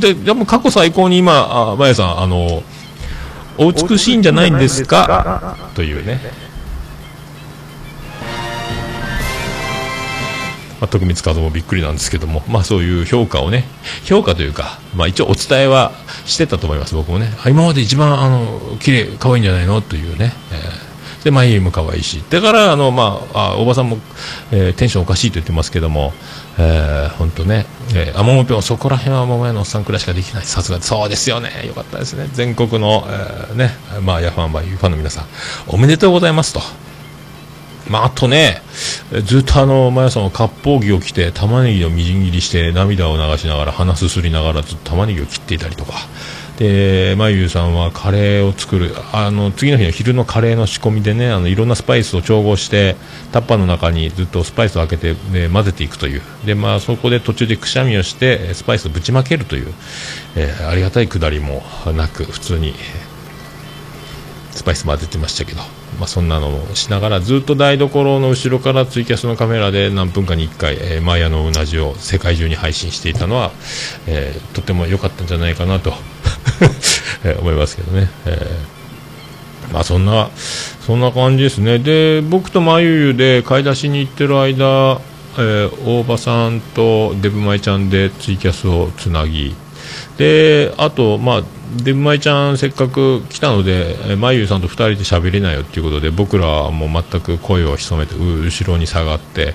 [0.00, 2.64] ででも過去最高に今あまやさんあの
[3.56, 6.20] お美しいんじゃないんですかというね
[10.80, 13.64] まあ、徳光和夫もびっくりなんですけども、まあ、そういう評価をね、
[14.04, 15.92] 評価というか、まあ、一応お伝えは
[16.24, 17.32] してたと思います、僕もね。
[17.46, 19.80] 今まで一番、あの、綺麗、可愛いんじゃないの？
[19.82, 20.32] というね。
[20.52, 20.90] えー
[21.20, 22.24] で、眉毛も可愛いし。
[22.30, 23.98] だから、あの、まあ、あおばさんも、
[24.52, 26.14] えーテンションおかしいと言ってますけども、
[26.56, 30.46] えー、ほんとね、えー、あ、ももぴょん、そこら辺は桃屋のおっさんくらいしかできない。
[30.46, 31.50] さすが、そうですよね。
[31.66, 32.30] よかったですね。
[32.32, 35.26] 全国の、えーね、まあ、ヤファンバー、ユーファンの皆さん、
[35.66, 36.62] おめでとうございますと。
[37.90, 38.62] まあ、あとね、
[39.24, 45.94] ずっとあの、まやさんは割烹着を着て、玉ねぎをみじん切りして、涙を流しながら、鼻すすりながら、ずっと玉ねぎを切っていたりとか。
[46.56, 48.94] で、まゆうさんはカレーを作る。
[49.12, 52.94] あの、次の日の昼のカレーの仕込みでね、あの、いろんなスパイスを調合して、
[53.32, 56.22] タッパーの中にずっとスパイスを開けて、ね、混ぜていくという。
[56.44, 59.72] で、まあ、そこで途中でくしゃみをして、スパイスをぶちまけるという、
[60.36, 61.64] えーありがたいくだりも
[61.96, 62.74] なく、普通に、
[64.52, 65.62] スパイス混ぜてましたけど、
[66.00, 73.52] まあ、そんなのをしながらずっと台所の後ろからツイキャスのカメラで何分かに1回、えーマーヤのうなじを世界中に配信していたのは、
[74.06, 75.92] えーとても良かったんじゃないかなと、
[77.22, 78.10] えー思いますけどね。
[78.24, 80.30] えーまあそんな、
[80.84, 81.78] そんな感じですね。
[81.78, 85.00] で、僕とまゆゆで買い出しに行ってる間、
[85.36, 89.54] えー大場さんとデブマイちゃんでツイキャスをつなぎ、
[90.16, 91.42] で、あと、まあ、
[91.76, 99.54] デブマイちゃんせっかく来たので、えーまゆゆさんと2人で喋れないよっていうことで、僕らはもう全く声を潜めて、後ろに下がって、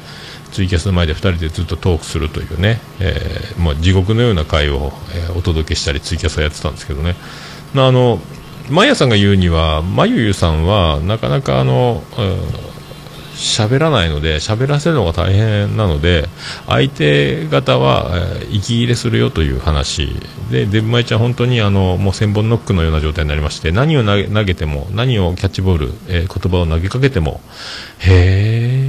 [0.51, 7.15] ツイキャスの前で2人でずっとトークするというね、えーもう地獄のような会を、えお届けしたり、ツイキャスをやってたんですけどね。
[7.75, 8.19] あの、
[8.69, 12.74] マヤさんが言うには、まゆゆさんは、なかなかあの、うん
[13.35, 16.27] 喋らないので、喋らせるのが大変なので、
[16.67, 20.07] 相手方は、えー息切れするよという話
[20.49, 27.41] で、デブマイちゃん、本当にあのもう千本ノックのような状態になりまして、何を投げ投げても、何をキャッチボール、えー言葉を投げかけても、
[27.99, 28.84] へえ。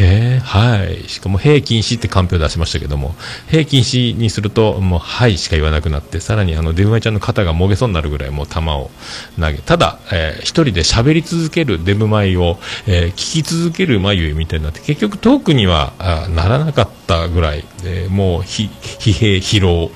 [0.00, 1.08] へえ、はい。
[1.08, 3.14] しかも、兵禁止ってカンペを出しましたけども、
[3.48, 8.90] 兵禁止にすると、もう、はいしか言わなくなって、さらに、あの、デブマイちゃんの肩がもげそうになるぐらい、もう、球を
[9.38, 18.68] 投げ、ただ、えー一人で喋り続けるデブマイを、えー聞き続ける眉みたいになって、結局、トークには、あならなかったぐらい、えーもう、疲
[19.12, 19.90] 弊、疲労、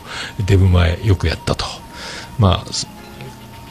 [0.45, 1.65] デブマイ、よくやったと。
[2.39, 2.94] まあ、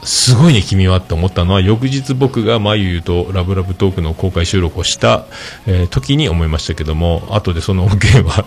[0.05, 5.25] すごいね、君はって思ったのは、翌日僕がまゆゆとラブラブトークの公開収録をした、
[5.65, 8.45] えー時に思いましたけども、後でその音源は、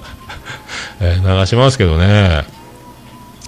[1.01, 2.45] え流しますけどね、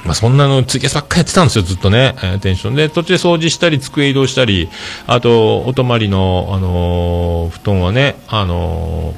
[0.05, 4.68] まあ、そんなのツイキャスばっかりやってたんですよ、ずっとね、えーテンションで、途中で掃除したり、机移動したり、
[5.07, 9.14] あと、お泊まりの、あのー布団はね、あの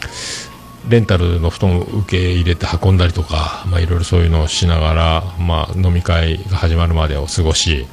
[0.00, 0.49] ー
[0.90, 7.86] レンタルの布団を受け入れて運んだりとか、まあ、いろいろそういうのをしながら、まあ、飲み会が始まるまでを過ごし、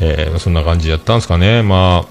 [0.00, 1.62] えーそんな感じやったんですかね。
[1.62, 2.06] ま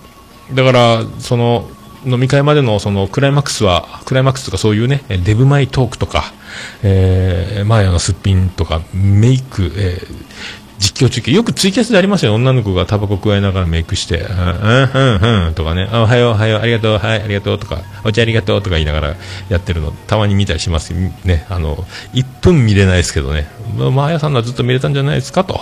[0.52, 1.70] あ、だから、その、
[2.06, 6.34] 飲み会までのそのクライマックスは、クライマックスとかそういうね、デブマイトークとか、
[6.82, 11.32] えー、マーヤのすっぴんとか、メイク、えー実況中継。
[11.32, 12.36] よくツイキャスでありますよ。
[12.36, 19.16] 女の子がタバコ加えながらメイクして、うん、うん、うん、とかね、おはよう、おはよう、ありがとう、はい、ありがとうとか、お茶ありがとうとか言いながら
[19.48, 20.94] やってるの、たまに見たりします
[21.24, 21.46] ね。
[21.50, 21.78] あの、
[22.14, 23.48] 1分見れないですけどね。
[23.78, 25.62] まあ、マーヤさんのはずっと見れたんじゃないですかと、は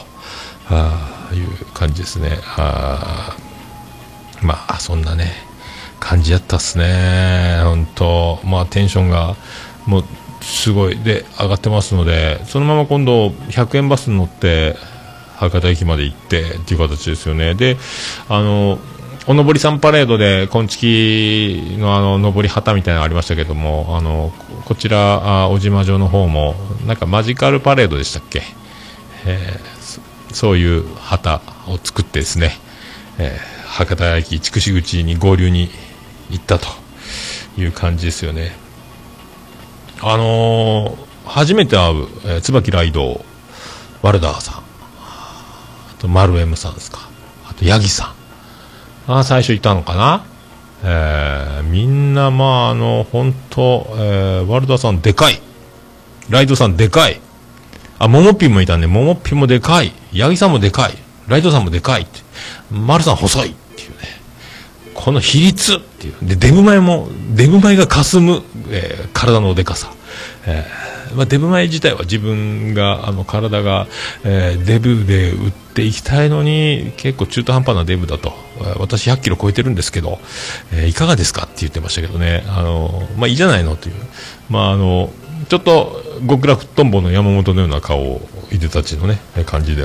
[1.31, 2.39] あ、いう感じですね。
[2.57, 3.37] あ、
[4.41, 5.33] まあ、そんなね、
[5.99, 7.59] 感じやったっすね。
[7.63, 9.35] 本当まあ、テンションが、
[9.85, 10.03] もう、
[10.41, 14.75] すごい、で、上がってますので、そのまま今度、100円バスに乗って、
[15.41, 17.55] 博多駅まで行ってっていう形ですよね。
[17.55, 17.77] で、
[18.29, 18.79] あの、
[19.27, 24.33] おのぼりさんパレードで、こんちきのあの、のぼり旗みたいなのありましたけども、あの、
[24.65, 26.55] こちら、あ小島城の方も、
[26.87, 28.41] なんかマジカルパレードでしたっけ？
[29.25, 29.71] えー
[30.33, 32.53] そういう旗を作ってですね、
[33.17, 35.69] えー博多駅筑紫口に合流に
[36.29, 36.67] 行ったと
[37.57, 38.53] いう感じですよね。
[40.01, 43.23] あのー初めて会う、えー椿ライド、
[44.01, 44.60] ワルダーさん、
[46.01, 47.09] と、マルエムさんですか、
[47.47, 48.13] あと、ヤギさ
[49.07, 50.25] ん、あ最初いたのかな、
[50.83, 55.41] えーみんな、まあ、あの、本当、えーワルダさんでかい、
[56.29, 57.21] ライドさんでかい、
[57.99, 62.19] あ、モモピンもいたんで、モモピンもでかい、ヤギさんもでかい、ライドさんもでかいって、
[62.71, 63.95] マルさん細いっていうね、
[64.93, 66.15] この比率っていう。
[66.21, 69.91] で、デブ前も、デブ前が霞む、えー体のでかさ。
[70.45, 73.87] えーまあ、デブ前自体は自分があの体が、
[74.23, 78.33] えーデブで売っていきたいのに結構中途半端なデブだと。
[78.77, 80.19] 私100キロ超えてるんですけど、
[80.71, 82.43] えーいかがですかって言ってましたけどね。
[82.47, 83.95] あのまあいいじゃないのという。
[84.49, 85.11] まああの
[85.49, 88.21] ちょっと極楽とんぼの山本のような顔を
[88.51, 89.83] いでたちのね感じで、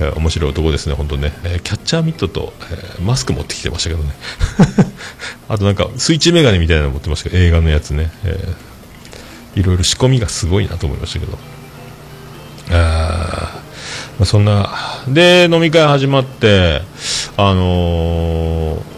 [0.00, 0.94] えー面白い男ですね。
[0.94, 4.10] 本当ね、えーキャッチャーミットと、えーマスク持ってきてましたけどね。
[5.48, 8.75] あとなんか水中メガネみたいなの持ってましたけど映画のやつね、えー
[9.56, 11.38] いろいろ仕込みがすごいなと思いましたけど。
[12.70, 13.62] あ、
[14.24, 14.70] そんな
[15.08, 16.82] で飲み会始まって
[17.36, 18.96] あのー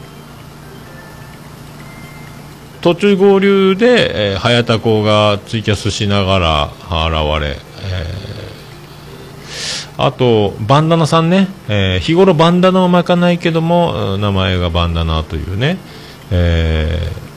[2.81, 8.38] 途中合流で、えー、早田子がツイキャスしながら現れ、えー
[10.01, 15.77] あとバンダナさんね、えー日頃バンダナを巻かないけども名前がバンダナというね、
[16.31, 17.28] えー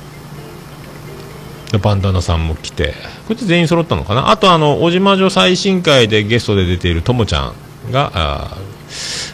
[1.80, 2.94] バンダナさんも来て
[3.28, 4.30] これって全員揃ったのかな？
[4.30, 7.54] あとあの小島女最新回でゲストで出ているともちゃ
[7.88, 8.58] んが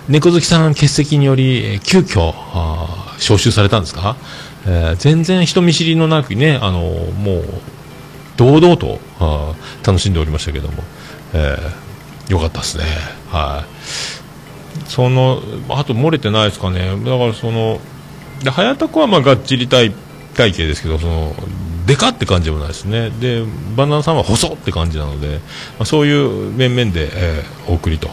[0.08, 4.16] 猫好きさん欠席により急遽あー招集されたんですか、
[4.66, 7.44] えー全然人見知りのなくねあのもう
[8.38, 10.84] 堂々とあ楽しんでおりましたけども、
[11.34, 12.84] えーよかったですね。
[13.30, 14.90] はい。
[14.90, 16.90] そのあと漏れてないですかね。
[17.06, 17.80] だからその
[18.44, 19.92] で早田子はまあがっちり体
[20.36, 21.34] 体型ですけどその
[21.88, 23.10] でかって感じもないですね。
[23.12, 23.44] で
[23.76, 25.40] バナナさんは細って感じなので、
[25.80, 28.10] まあ、そういう面々で、えーお送りと。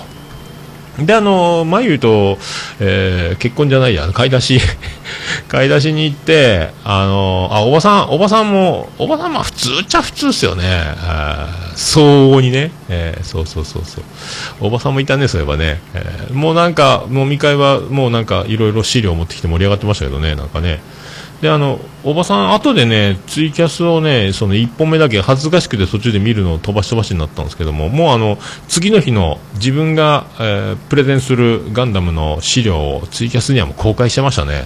[0.98, 2.38] であの眉と、
[2.78, 4.60] えー結婚じゃないや買い出し
[5.48, 10.64] 買い出しに行ってあのあおばさんおばさんもおばさんまあ普通っちゃ普通ですよね。
[11.74, 14.04] 相応にね、えーそうそうそうそう。
[14.60, 20.80] おばさんもいたねそういえばね、えーもうなんか飲み会はもうなんかいろいろ資料持ってきて盛り上がってましたけどねなんかね。
[21.44, 34.64] であのおばさん後でねツイキャスをねその1本目だけ恥ずかしくて途中で見るのを飛ばし飛ばしになったんですけどももうあの次の日の自分が、えープレゼンするガンダムの資料をツイキャスにはもう公開してましたね、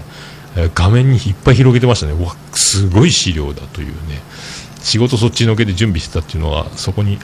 [0.57, 2.12] えー画面にいっぱい広げてましたね。
[2.12, 4.21] わすごい資料だというね。
[4.81, 7.19] 仕事そっちのけで準備してたっていうのはそこに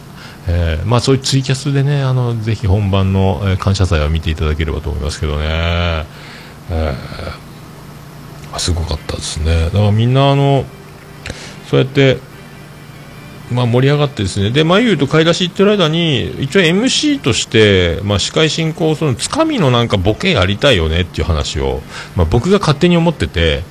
[0.48, 7.53] えーまあそういうツイキャスでねあのぜひ本番の、感謝祭は見ていただければと思いますけどね、えー
[8.58, 9.66] すごかったですね。
[9.66, 10.64] だからみんなあの
[11.68, 12.18] そうやって
[13.52, 14.50] まあ、盛り上がってですね。
[14.50, 21.82] で眉と買い出し行ってる間に一応 MC として、まあ、司会進行そのつかみのなんかボケやりたいよねっていう話を、
[22.16, 23.62] まあ、僕が勝手に思ってて。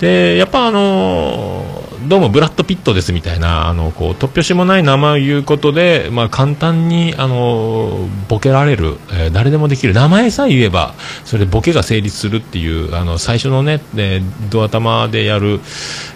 [0.00, 9.94] でやっぱあのーどうもブラッド・ピットですみたいなあのこう突拍子もない名前を言うことで、まあ、簡単にあのーボケられる、えー誰でもできる。
[9.94, 15.60] 名前さえ言えばそれでボケが成立するっていうあの最初のね、ねドア玉でやる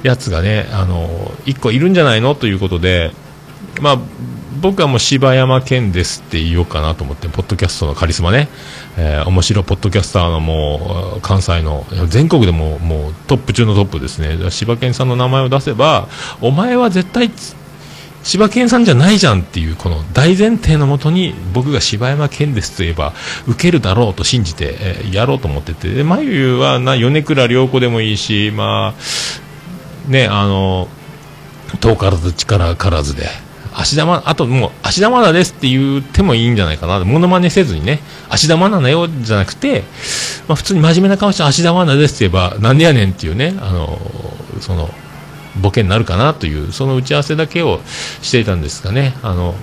[0.02, 1.08] やつがねあの
[1.46, 2.34] 1個いるんじゃないの？
[2.34, 3.12] ということで、
[3.80, 3.98] まあ、
[4.60, 8.48] 僕はもう柴山健ですって言おうかなと思ってポッドキャストのカリスマね、
[8.96, 14.50] えー面白ポッドキャスターのもう関西の全国でももうトップ中のトップですね。
[14.50, 16.08] 柴犬さんの名前を出せば
[16.40, 17.30] お前は絶対
[18.22, 23.12] 柴犬さんじゃないじゃんっていうこの大前提のもとに僕が柴山健ですと言えば
[23.46, 25.92] 受けるだろうと信じて、えーやろうと思ってて。
[25.92, 30.88] で眉はな米倉涼子でもいいしまあねあの
[31.80, 33.45] 遠からず力からずで。
[33.76, 37.04] 芦田愛あともう芦田愛菜ですって言ってもいいんじゃないかな。
[37.04, 38.00] モノマネせずにね。
[38.30, 39.84] 芦田愛菜よじゃなくて、
[40.48, 43.98] まあ、普通に真面目な顔して芦田愛菜ですって言えばなんでやねんっていうねあの
[44.60, 44.88] その
[45.60, 47.80] ボケになるかなというその打ち合わせだけを
[48.22, 49.14] していたんですかね。
[49.22, 49.54] あの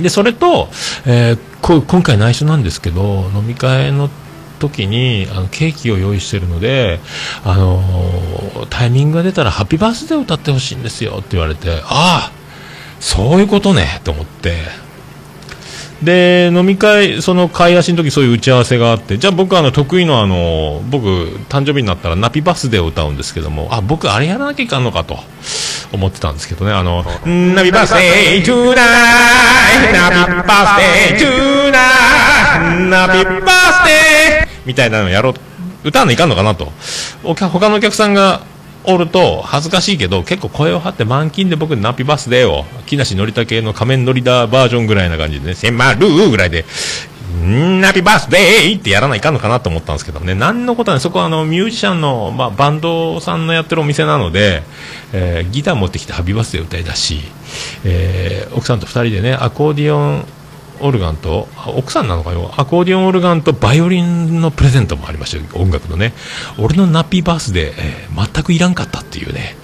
[0.00, 0.68] でそれと、
[1.06, 4.08] えーこ今回内緒なんですけど飲み会の
[4.60, 7.00] 時にあのケーキを用意してるので、
[7.44, 12.37] あのータイミングが出たら「ハッピーバースデーを歌ってほしいんですよ」って言われてああ
[13.00, 14.88] そういうことねと思って。
[16.02, 19.18] で飲み会その買い出しの時そういう打ち合わせがあって。
[19.18, 21.08] じゃあ僕あの得意のあの僕
[21.48, 23.68] 誕生日になったらナピバスデーを歌うんですけども。
[23.72, 25.18] あ僕あれやらなきゃいかんのかと。
[25.90, 26.72] 思ってたんですけどね。
[26.72, 28.82] あのナピバスデートゥーナ
[29.88, 31.78] イナピバスデートゥーナ
[32.76, 35.34] イナピバスデーみたいなのやろう
[35.84, 36.72] 歌わないかんのかなと。
[37.22, 38.42] 他のお客さんが
[38.88, 45.54] おると恥ずかしいけど結構声を張って満勤で僕ナピバスデーを木梨憲武の仮面ノリダーバージョンぐらいな感じでね。
[45.54, 46.64] 迫るぐらいで
[47.44, 50.34] ナピバースデーってやらないかんのかなと思ったんですけどね。
[50.34, 51.02] 何のことはない。
[51.02, 54.62] そこはあのミュージシャンの、まあ、バンドさんのやってるお店なので、
[55.12, 57.20] えーギター持ってきてハッピーバースデー歌いだし、
[57.84, 60.24] えー奥さんと2人でねアコーディオン
[60.80, 66.12] オルガンと奥さんなのかよアコーディオンオルガンとバイオリンのプレゼントもありました音楽のね。
[66.58, 69.56] 俺のナッピーバースで、えー全くいらんかったっていうね。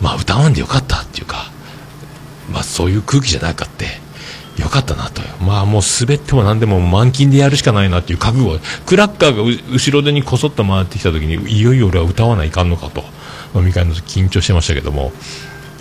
[0.00, 1.50] まあ歌わんでよかったっていうか
[2.52, 3.84] まあ、そういう空気じゃなかった
[4.62, 8.58] よかったなとまあもう滑っても何でも満勤でやるしかないなっていう覚悟。
[8.86, 13.04] クラッカーが後ろ手にこそっと回ってきた時にいよいよ俺は歌わないかんのかと。
[13.54, 15.12] 飲み会の時緊張してましたけども。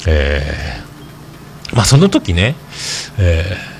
[0.07, 2.55] えーまあその時ね、
[3.17, 3.74] えー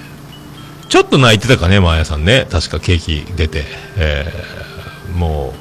[0.95, 2.47] ちょっと泣いてたかね、マーヤさんね。
[2.49, 3.65] 確かケーキ出て。
[3.97, 5.53] えーも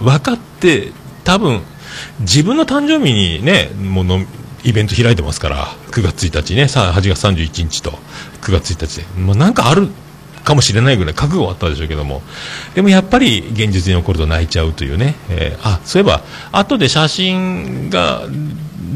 [0.00, 1.62] う、分かって、多分、
[2.20, 4.24] 自分の誕生日にね、もうの
[4.64, 7.92] イベント開いてますから、9月1日ね、さ8月31日と
[8.42, 9.06] 9月1日で。
[9.20, 9.88] まあ、なんかある
[10.42, 12.22] かもしれないぐらい覚悟はあったでしょうけども。
[12.74, 15.14] でもやっぱり現実に起こると泣いちゃうというね。
[15.28, 18.22] えーあ、そういえば、後で写真が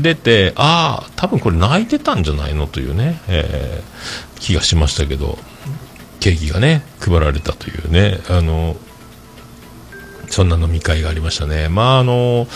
[0.03, 5.39] 出て、ああ、多分これ泣いてたんじゃないのというね、えー気がしましたけど、
[6.21, 8.77] ケーキがね、配られたというね、あの、
[10.31, 11.69] そんな飲み会がありましたね。
[11.69, 12.47] まああの、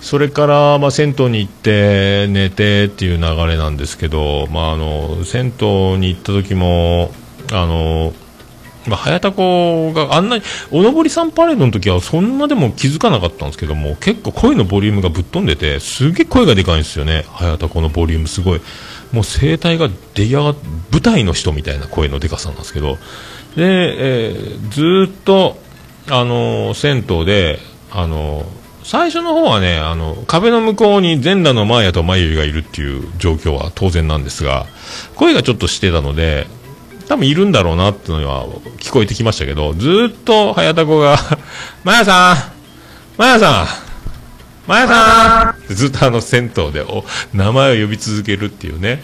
[0.00, 7.12] それから、まあ、銭湯に行って寝てっていう流れなんですけど、まああの、銭湯に行った時も、
[7.52, 8.12] あの、
[8.86, 17.24] まあ、早田子があんなに、おのぼりさんパレードの時はそんなでも気づかなかったんですけども、結構声のボリュームがぶっ飛んでて、すげえ声がでかいんですよね。
[17.28, 18.60] 早田子のボリュームすごい。
[19.12, 20.56] もう声帯が出来上がっ、
[20.92, 22.98] 舞台の人みたいな声のでかさなんですけど、
[23.56, 25.58] で、えーずっと、
[26.08, 27.58] あの銭湯で、
[27.90, 34.66] あのー最初の方はね、あの、壁の向こうに全裸のマーヤとマユイがいるっていう状況は当然なんですが、
[35.14, 36.46] 声がちょっとしてたので、
[37.06, 38.46] 多分いるんだろうなっていうのは
[38.78, 41.18] 聞こえてきましたけど、ずっと早田子が、
[41.84, 42.36] マヤさん
[43.16, 43.89] マヤさん
[44.70, 47.04] マヤさんずっとあの銭湯でお
[47.34, 49.02] 名前を呼び続けるっていうね、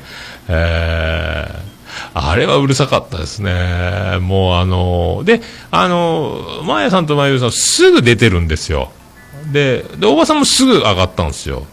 [0.49, 1.77] えー
[2.13, 4.19] あれはうるさかったですね。
[4.21, 5.41] もうあので、
[5.71, 8.91] あのマヤさんとマユさんすぐ出てるんですよ。
[9.51, 11.65] で、で、おばさんもすぐ上がったんですよ。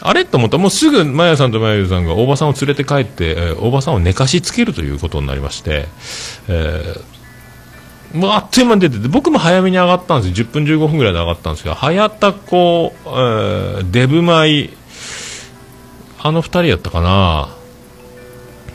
[0.00, 5.88] あれと思ったら、もうすぐ、マヤさんとマユさんが大場さんを連れて帰って、えー大場さんを寝かしつけるということになりまして、
[6.48, 7.19] えー
[8.12, 10.46] もうあっという間に出てて、僕も早めに上がったんですよ。
[10.46, 14.70] 10分15分ぐらいで上がったんですけど、早田子、えーデブマイ、
[16.22, 17.48] あの2人やったかな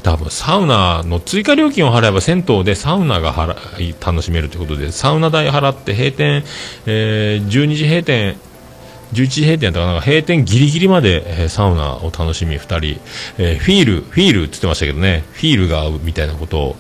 [0.01, 6.43] 多分サウナの追加料金を払えば銭湯でサウナが払い楽しめるということでサウナ代払って閉店、
[6.86, 8.38] えー12時閉店
[9.14, 13.01] 11時閉店だったかな閉店ギリギリまで、えーサウナを楽しみ2人、
[13.38, 15.24] えーフィールフィールって言ってましたけどね。
[15.34, 16.76] フィールが合うみたいなことを、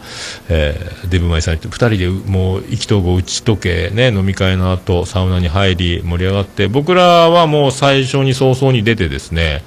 [0.49, 9.63] えーデブマイさんに2人でもう意気投合打ち解け、ね、飲み会の後サウナに入り盛り上がって僕らはもう最初に早々に出てですね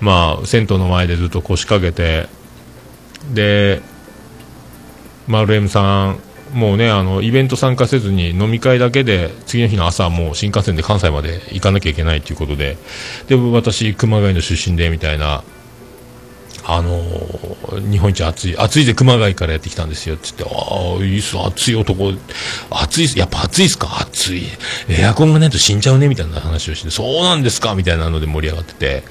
[0.00, 2.28] まあ銭湯の前でずっと腰掛けて
[3.32, 3.82] で、
[5.26, 6.20] 丸 M さん、
[6.52, 12.76] もうね、あの、イベント参加せずに飲み会だけで、次の日の朝、もう新幹線で関西まで行かなきゃいけないということで、
[13.28, 15.42] で、私、熊谷の出身で、みたいな、
[16.70, 17.00] あの
[17.90, 20.48] 日本一暑い、暑いで熊谷からやってきたんですよ、つって、あ
[21.00, 22.12] あ、いいっす、暑い男、
[22.68, 24.42] 暑いっす、やっぱ暑いっすか、暑い。
[24.86, 29.02] エアコンがないと死んじゃうね、みたいな話をして、そうなんですか、みたいなので盛り上がってて、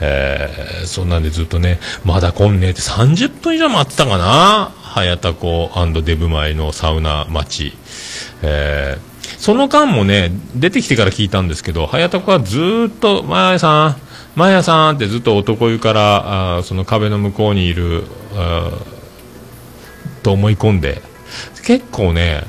[0.00, 4.72] えー、そんなんでずっとね、まだ来んねって30分以上待ってたかな。
[4.92, 5.70] 早田子
[6.04, 7.72] デブマイのサウナ町。
[8.42, 13.96] えー、その間もね、出てきてから聞いたんですけど、早田子はずっと、マーヤさん、
[14.36, 18.04] マーヤさんってずっと男湯から、あその壁の向こうにいる、
[20.22, 21.00] と思い込んで、
[21.64, 22.44] 結構ね、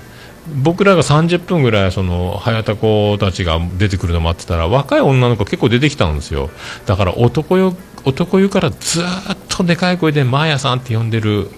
[0.62, 6.50] 僕らが30分ぐらいその早田子たちが出てくるの待ってたら若い女の子結構出てきたんですよ
[6.86, 7.72] だから男湯
[8.04, 9.06] 男湯からずっ
[9.48, 11.50] とでかい声で「マーヤさん」って呼んでる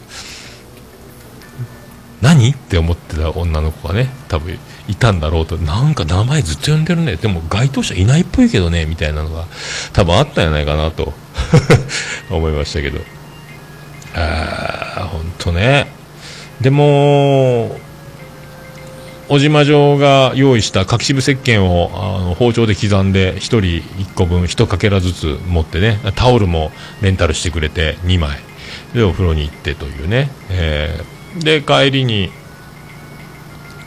[2.22, 2.49] 何？
[2.49, 4.57] って思ってた女の子がね多分
[4.88, 5.57] いたんだろうと。
[5.57, 7.16] なんか名前ずっと呼んでるね。
[7.16, 9.45] でも該当者いないっぽいけどねみたいなのが
[9.93, 11.13] 多分あったんじゃないかなと。
[12.30, 12.99] 思いましたけど。
[14.16, 15.88] ああ本当ね。
[16.61, 17.78] でも
[19.28, 28.39] 小島城が用意した柿渋石鹸をあの包丁で刻んで1人1個分1かけらずつ持ってねタオルもレンタルしてくれて2枚。
[28.93, 32.32] でお風呂に行ってというね、えーで帰りに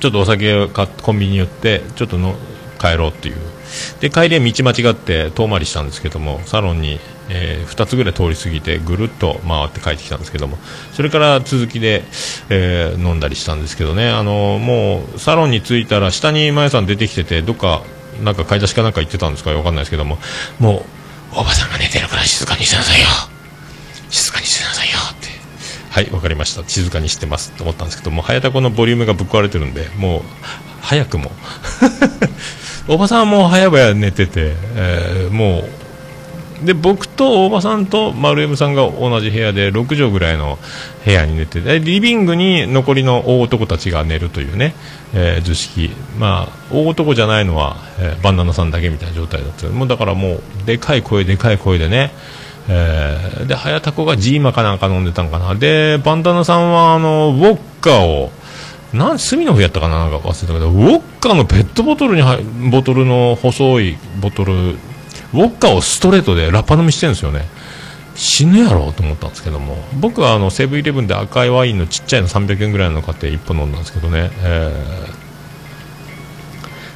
[0.00, 2.36] ちょっとお酒を買っコンビニに寄ってちょっとの
[2.80, 3.36] 帰ろうっていう。
[4.00, 10.56] で帰りは道間違って遠回りしたんですけどもサロンに、え2つぐらい通り過ぎてぐるっと回って帰ってきたんですけども
[10.94, 12.02] それから続きで、
[12.48, 14.08] えー飲んだりしたんですけどね。
[14.08, 17.82] あのもうサロンに着いたら下にまやさん出てきててどっか
[18.22, 19.50] なんか買い出しかなんか行ってたんですか？
[19.50, 20.18] わかんないですけども
[20.58, 20.84] も
[21.34, 23.06] うおばさんが寝てるから静かにしてなさいよ。
[24.08, 24.77] 静かにしてなさい
[25.90, 26.62] はいわかりました。
[26.68, 30.22] 静かにしてますと思ったんですけども早田子のボリュームがぶっ壊れてるんでもう
[30.80, 31.32] 早くも。
[32.88, 35.78] おばさんはもう早々寝てて、えーもう
[36.64, 40.58] で僕と大場さんと丸 M さんが同じ部屋で6畳ぐらいの
[41.04, 44.74] 部屋に寝てでリビングに残りの大男たちが寝るというね、
[45.14, 45.90] えー図式。
[46.18, 49.68] まあ大男じゃないのは、えーバンダナさんだけみたいな状態だった。
[49.68, 52.10] もうだからもうでかい声でかい声でね
[52.68, 55.54] えーで早田子がジーマかなんか飲んでたんかな。
[55.54, 58.30] でバンダナさんはあのウォッカを
[58.92, 67.46] なん隅の方やったかななんか忘れたけどウォッカのペットボトルに入ボトルの細いボトルウォッカをストレートでラッパ飲みしてるんですよね。
[68.14, 69.76] 死ぬやろうと思ったんですけども。
[70.00, 75.27] 僕はあのセブンイレブンで赤いワインのちっちゃいの300円ぐらいの買って1本飲んだんですけどね、えー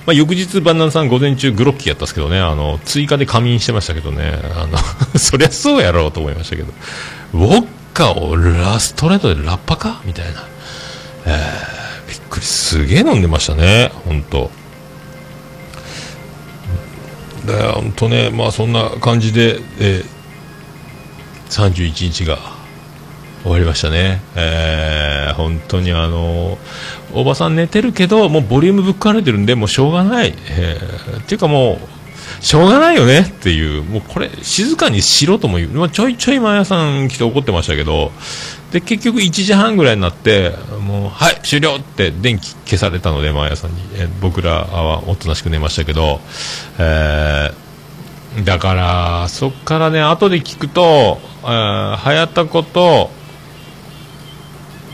[0.07, 2.41] まあ、翌日バンナナさん午前中グロッキーやったんですけどね。
[2.41, 4.35] あの追加で仮眠してましたけどね。
[4.57, 4.79] あの
[5.19, 6.73] そりゃそうやろうと思いましたけど。
[7.35, 10.01] ウォッカをラストレートでラッパか？
[10.05, 10.45] みたいな、
[11.27, 13.93] えー、びっくりすげえ飲んでましたね。
[14.05, 14.51] 本当
[17.47, 22.39] で本当ねまあそんな感じで、えー、31日が
[23.43, 26.59] 終わりましたね、えー、本当にあの
[27.15, 31.79] おばさん寝てるけどもうボリュームぶっ壊れてるんでもうしょうがない、えーっていうかもう
[32.41, 33.21] しょうがないよね。
[33.21, 33.85] っていう。
[33.85, 38.11] もうこれ静かにしろとも言う、まあ、ちょいちょい毎朝さん来て怒ってましたけど。
[38.73, 46.21] で結局1時半ぐらいになってもうはい終了って電気消されたので毎朝に、えー僕らはおとなしく寝ましたけど、
[46.79, 53.11] えーだからそっからね後で聞くと、えー、早田子と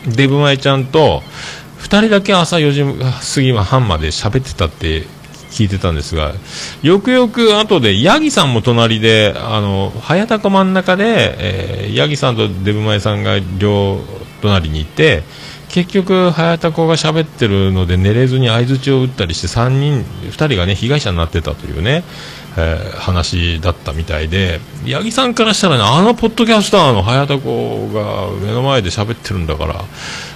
[0.05, 1.23] デブマイちゃんと
[1.79, 2.83] 2人だけ朝4時
[3.35, 5.05] 過ぎ半まで喋ってたって
[5.49, 6.33] 聞いてたんですが
[6.83, 13.99] よくよく後でヤギさんも隣であの早田子真ん中で、えーヤギさんとデブマイさんが両
[14.41, 15.23] 隣にいて
[15.69, 22.03] 結局早田子が喋ってるので寝れずに相づちを打ったりして3人2人がね被害者になってたというね、
[22.59, 29.75] えー話だったみたいで八木さんからしたらねあのポッドキャスターの早田子が目の前で喋ってるんだから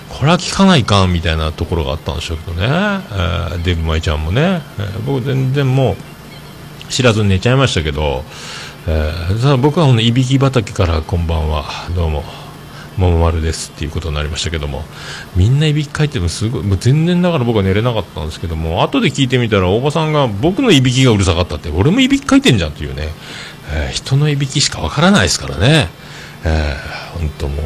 [0.10, 8.24] これは聞かないかんみたいなところがあったんでしょうけどね、えーデブマイちゃんもね、えー僕全然もう知らずに寝ちゃいましたけど、
[8.88, 11.66] えー僕はほんのいびき畑からこんばんは。
[11.96, 12.43] どうも。
[12.98, 14.84] 桃丸ですっていうことになりましたけども
[15.36, 23.10] みんないびきかいてもすごいもう全然だから僕は寝れなかったんですけども後で聞いてみたら大場さんが僕のいびきがうるさかったって俺もいびきかいてんじゃんっていうね、
[23.74, 25.88] えー人のいびきしかわからないですからね。
[26.46, 27.66] えー、本当もう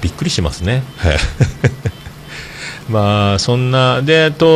[0.00, 0.82] びっくりしますね。
[0.96, 1.18] はい
[2.88, 4.46] まあそんなでと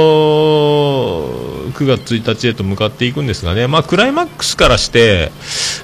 [1.72, 5.32] 9月1日へと向かっていくんですがね、まあ、クライマックスからして、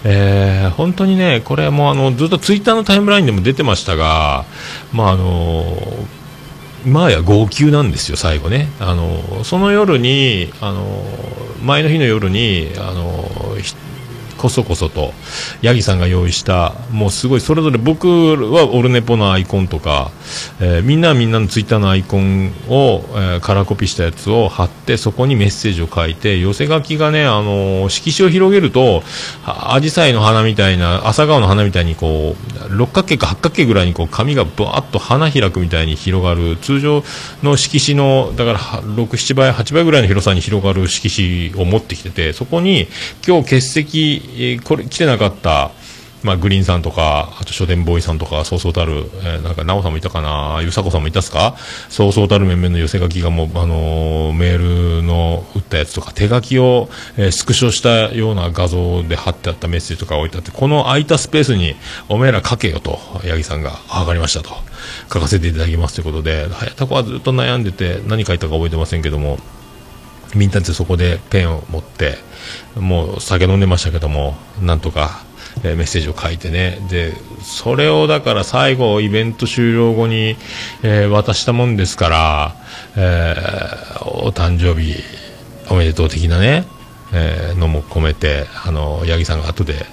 [0.05, 4.45] えー本当にね、これもあのずっとツイッターのタイムラインでも出てましたが、
[4.92, 5.76] まああの
[6.86, 8.68] まあや号泣なんですよ、最後ね。
[8.80, 10.84] あのその夜に、あの
[11.62, 13.57] 前の日の夜に、あの
[14.45, 15.14] こそこそと、
[15.62, 18.09] ヤギさんが用意した、もうすごい、それぞれ僕
[18.53, 20.11] はオルネポのアイコンとか、
[20.61, 29.03] えーみんなみんなのツイッターのアイコンを、えーカラーコピーしたやつを貼って、そこにメッセージを書いて、寄せ書きがね、あのー色紙を広げると、
[29.47, 32.36] アジサイの花みたいな、朝顔の花みたいにこ
[32.70, 37.03] う、六角形か八角形ぐらいにこう紙がバーッと花開くみたいに広がる、通常
[37.42, 42.88] の色紙の、だから6、7倍、8倍ぐらいの広さに広がる色紙を持ってきてて、そこに
[43.26, 45.70] 今日欠席、えこれ来てなかった、
[46.22, 51.55] まあ、グリーンさんとか、あと書店ボーイさんとか、そうそうたる、えーなんか、なおさんもいたかな、ゆさこさんもいたっすか？
[51.91, 61.76] そうそうたる面々の寄せ書きがもう、あのーメールの打ったやつとか、手書きを、えースクショしたような画像で貼ってあったメッセージとか置いてあって、この空いたスペースに、
[62.09, 64.49] おめえら書けよと、八木さんが、あわかりましたと、
[65.12, 69.39] 書かせていただきますということで、早田子はずっと悩んでて、何書いたか覚えてませんけども、
[70.35, 72.16] みんなでそこでペンを持って、
[72.76, 75.22] もう酒飲んでましたけども、なんとか、
[75.62, 76.78] えーメッセージを書いてね。
[76.90, 80.36] で、それをだから最後、イベント終了後に、
[80.82, 82.57] えー渡したもんですから、
[82.97, 84.97] えーお誕生日
[85.70, 86.64] おめでとう的なね、
[87.12, 89.86] えーのも込めて、あの、八木さんが後で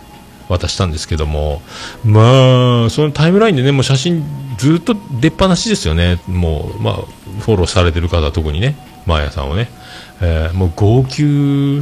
[0.50, 1.62] 渡したんですけども、
[2.04, 4.24] まあ、そのタイムラインでね、もう写真
[4.58, 6.20] ずっと出っ放しですよね。
[6.28, 6.96] もう、まあ、
[7.42, 8.76] フォローされてる方は特にね、
[9.06, 9.70] マーヤさんをね。
[10.22, 11.14] えーもう号泣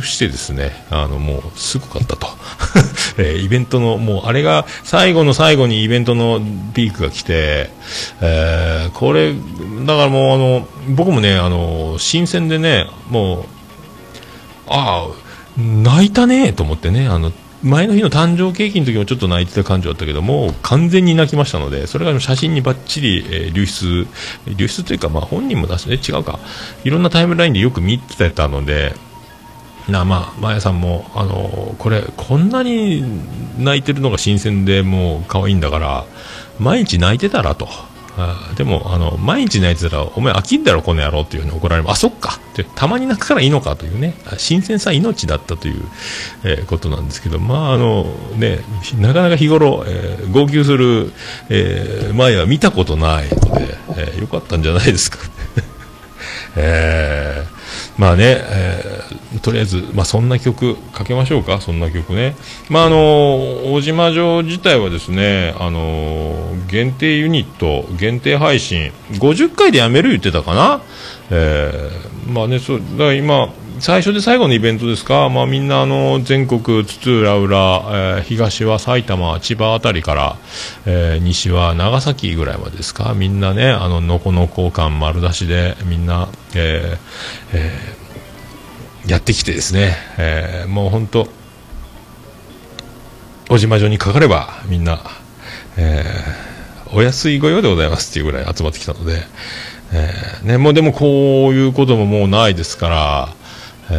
[0.05, 2.27] してですね、あの、もうすごかったと。
[3.17, 6.39] えーイベントの、もうあれが最後の最後にイベントの
[6.73, 7.69] ピークが来て、
[8.21, 13.45] えーこれ、だからもうあの、僕もね、あの、新鮮でね、もう、
[14.67, 15.13] ああ、
[15.57, 17.31] 泣いたねと思ってね、あの、
[17.61, 24.07] 前の日の誕生ケーキの時もちょっと泣いてた感じだったけども、完全に泣きましたので、それが写真にバッチリ、え流出、
[24.55, 26.39] 流出というか、まあ本人も出して、違うか、
[26.85, 28.93] いろんなタイムラインでよく見てたので、
[29.89, 33.03] なまあ、まやさんも、あのこれ、こんなに
[33.57, 36.05] 泣いてるのが新鮮でもう可愛いんだから、
[36.59, 37.67] 毎日泣いてたらと。
[38.19, 41.89] あでもあの毎日泣いてたらお前飽きんだろこの野郎っていうふうに怒られる。
[41.89, 42.39] あそっか。
[42.51, 44.15] ってたまに泣くからいいのかというね。
[44.37, 45.83] 新鮮さ命だったという、
[46.43, 47.39] えーことなんですけど。
[47.39, 48.03] まああの
[48.35, 48.59] ね
[48.97, 51.11] なかなか日頃、えー号泣する、
[51.49, 55.19] えー前は見たことないので、えーよかったんじゃないですか。
[56.57, 57.58] えー
[57.99, 62.35] まあね、えーとりあえず、まあ、そんな曲かけましょうか、そんな曲ね。
[62.69, 70.81] まあ、あの、大島城自体はですね、あの、限定ユニット、限定配信、50回でやめる言ってたかな。
[71.29, 73.49] えーまあね、そう、だから今、
[73.79, 80.37] 最初で最後のイベントですか、まあ、みんなあの全国津々浦々、えー東は埼玉、千葉あたりから、
[80.85, 87.99] えー西は長崎ぐらいまでですか、みんなね、あののこのこ感丸出しで、みんな、えーえー
[89.09, 91.27] やってきてですね、えーもう本当、
[93.47, 95.01] 小島城にかかれば、みんな、
[95.77, 96.49] えー
[96.91, 99.21] お安い御用でございますっていうぐらい集まってきたので、
[99.93, 103.38] えーね、もうでもこういうことももうないですから、
[103.91, 103.93] え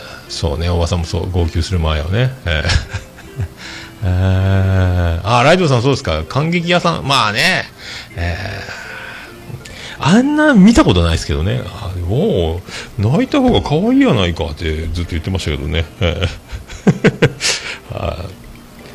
[0.00, 0.04] ー
[0.34, 2.30] そうね、おばさんもそう、号泣する前よね。
[2.44, 5.20] えー。
[5.24, 7.64] あ、ライドさんそうですか、感激屋さん、まあね、
[8.16, 10.06] えー。
[10.06, 12.60] あんな見たことないですけどね、あも
[12.98, 15.84] う、泣いた方が可愛いやないかってずっと言ってましたけどね。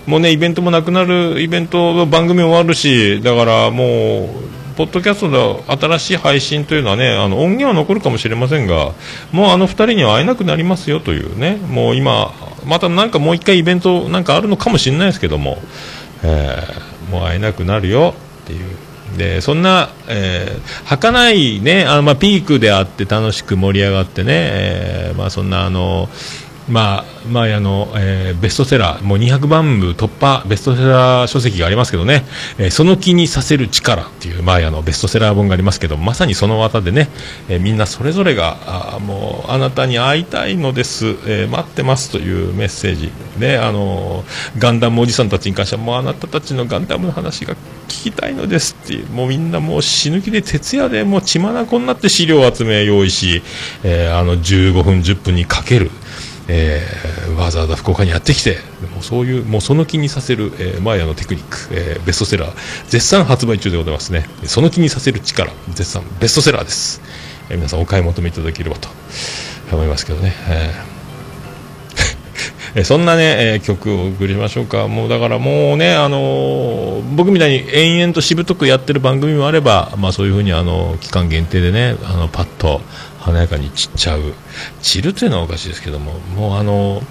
[0.05, 4.48] もうね、イベントもなくなる、イベント、番組終わるし、だからもう、
[4.79, 8.93] ポッドキャストの新しい配信というのはね、あの音源は残るかもしれませんが、
[9.33, 12.31] もうあの二人には会えなくなりますよというね、もう今、
[12.65, 15.57] またなんかもう一回イベントなんかあるのかもしれないですけども、
[16.23, 18.13] えーもう会えなくなるよ
[18.43, 18.77] っていう。
[19.17, 26.07] でそんな、えー、儚いね、あのまあ、ピークであって楽しく盛り上がってね、えーまあ、そんなあの、
[26.69, 32.25] まあ、前ああの、えーベストセラー、もう200万部突破ベストセラー書籍がありますけどね、
[32.57, 37.09] えーその気にさせる力っていう、前ああのベストセラー本がありますけど、まさにその技でね、
[37.49, 44.23] えーみんなそれぞれが、あもう、あなたに会いたいのです、えー待ってますというメッセージで、あの
[44.57, 47.55] ガンダムおじさんたちに関しては、もうあなたたちのガンダムの話が
[47.87, 53.41] 聞きたいのですっていう、もうみんなもう死ぬ気で徹夜でもう血眼になって資料を集め用意し、
[53.83, 55.89] えーあの15分、10分にかける。
[56.51, 58.57] えーわざわざ福岡にやってきて、
[58.93, 62.55] もうそういう、もうその気にさせる、えーマーヤのテクニック、えーベストセラー、
[62.89, 64.25] 絶賛発売中でございますね。
[64.45, 67.01] その気にさせる力、絶賛ベストセラーです。
[67.49, 68.89] えー皆さんお買い求めいただければと
[69.71, 70.33] 思いますけどね。
[70.49, 70.99] えー
[72.83, 73.23] そんなね、
[73.53, 74.87] えー曲をお送りしましょうか。
[74.87, 82.81] もうだからもうね、あのー僕みたいに延々としぶとくやってる番組もあれば、まあそういうふうにあの、期間限定でね、あの、パッと
[83.19, 84.33] 華やかに散っちゃう。
[84.81, 87.01] 散るというのはおかしいですけども、もうあの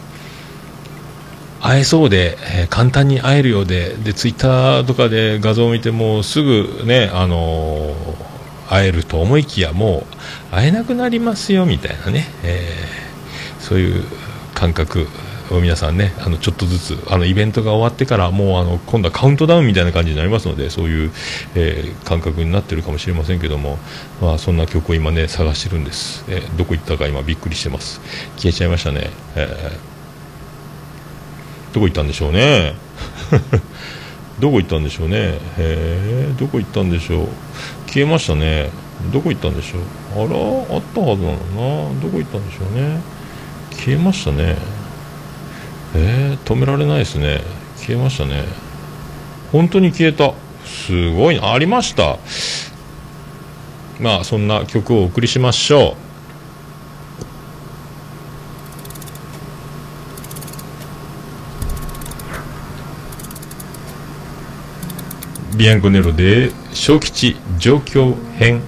[1.60, 8.28] 会えそうで、えー簡単に会えるようで、で、ツイッターとかで画像を見てもすぐね、あのー
[8.70, 10.06] 会えると思いきや、も
[10.52, 14.04] う会えなくなりますよ、みたいなね、えーそういう
[14.54, 15.06] 感覚
[15.50, 21.10] 皆さんね、あの、ちょっとずつ、あの、イベントが終わってから、もう、あの、今度はカウントダウンみたいな感じになりますので、そういう、
[21.54, 23.78] えー感覚になってるかもしれませんけども、
[24.20, 26.24] まあ、そんな曲を今ね、探してるんです。
[26.28, 28.00] えーどこ行ったか今びっくりしてます。
[28.36, 29.10] 消えちゃいましたね。
[29.36, 29.98] えー
[31.74, 32.74] どこ行ったんでしょうね。
[34.40, 35.16] どこ行ったんでしょうね。
[35.58, 37.28] へえ、どこ行ったんでしょう。
[37.86, 38.70] 消えましたね。
[39.12, 40.24] どこ行ったんでしょう。
[40.24, 40.26] あ
[40.70, 42.00] ら、あったはずなのな。
[42.00, 43.00] どこ行ったんでしょうね。
[43.72, 44.56] 消えましたね。
[45.94, 47.40] えー、止められないですね。
[47.76, 48.44] 消えましたね。
[49.52, 50.34] 本当に消えた。
[50.64, 51.40] すごい。
[51.40, 52.18] ありました。
[54.00, 55.96] まあ、そんな曲をお送りしましょ
[65.54, 65.58] う。
[65.58, 68.62] ビアンコネロで小吉状況編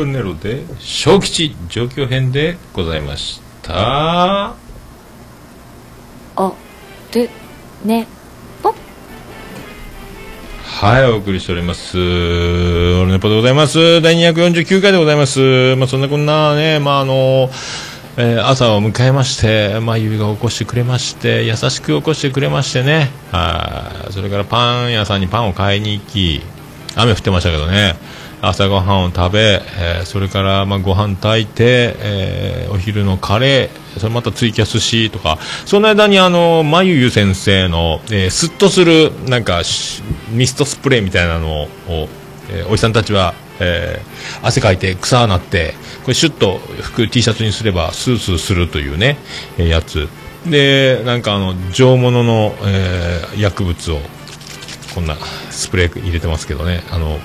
[0.00, 4.54] アンコネロで小吉上京編でございました。
[6.36, 6.56] お
[7.12, 7.28] る
[7.84, 8.06] ね
[8.62, 8.74] ぽ
[10.64, 11.98] はいお送りしております。
[11.98, 14.00] オルネポでございます。
[14.00, 15.76] 第249回でございます。
[15.76, 17.50] まあそんなこんなねまああの
[18.16, 23.10] えー朝を迎えまして、まあ、ゆいが起こしてくれまして優しく起こしてくれましてね。
[23.32, 24.12] はい。
[24.14, 26.40] それからパン屋さんにパンを買いに行き
[26.96, 27.96] 雨降ってましたけどね
[28.42, 39.62] 朝ごはんを食べ、えーそれからまあご飯炊いて、えーお昼のカレーそれまたツイキャスしとかその間にあのまゆゆ先生の、えースッとするなんか
[40.30, 41.68] ミストスプレーみたいなのを、
[42.50, 49.18] えーおじさんたちは、えー汗かいて草なってこれシュッと服 T シャツにすればスースーするというね、
[49.58, 50.08] えーやつ。
[50.46, 53.98] でなんかあの上物の、えー薬物を
[54.94, 55.16] こんな
[55.50, 56.82] スプレー入れてますけどね。
[56.90, 57.18] あの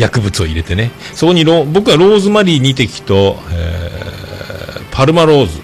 [0.00, 0.90] 薬物を入れてね。
[1.14, 4.20] そこにロ僕はローズマリー2滴と、えー
[4.90, 5.60] パルマローズ。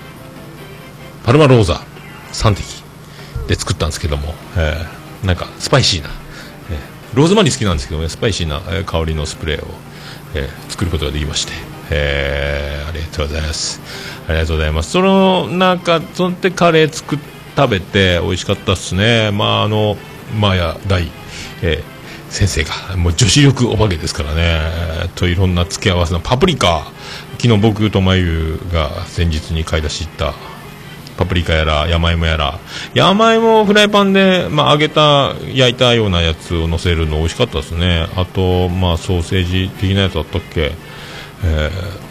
[1.24, 1.82] パルマローザ
[2.32, 2.62] 3滴
[3.48, 6.10] で作ったんですけども、えーなんかスパイシーな、
[6.70, 9.68] えーローズマリー好きなんですけどねスパイシーな、えー香りのスプレーを、
[10.34, 11.52] えー作ることができまして、
[11.90, 13.80] えーありがとうございます。
[14.28, 14.90] ありがとうございます。
[14.90, 17.18] その中そんでカレー作っ
[17.56, 19.30] 食べて美味しかったっすね。
[19.32, 19.96] まああの
[20.38, 21.10] マヤ大、
[21.62, 21.95] えー
[22.36, 24.60] 先生がもう女子力お化けですからね。
[25.14, 26.92] といろんな付け合わせのパプリカ。
[27.38, 30.34] 昨日僕とまゆが先日に買い出し行った
[31.16, 32.58] パプリカやら山芋やら。
[32.92, 38.06] 山芋をフライパンで、まあ、揚げた焼いたようなやつを乗せるの美味しかったですね。
[38.16, 40.72] あと、まあ、ソーセージ的なやつあったっけ、
[41.42, 42.06] えー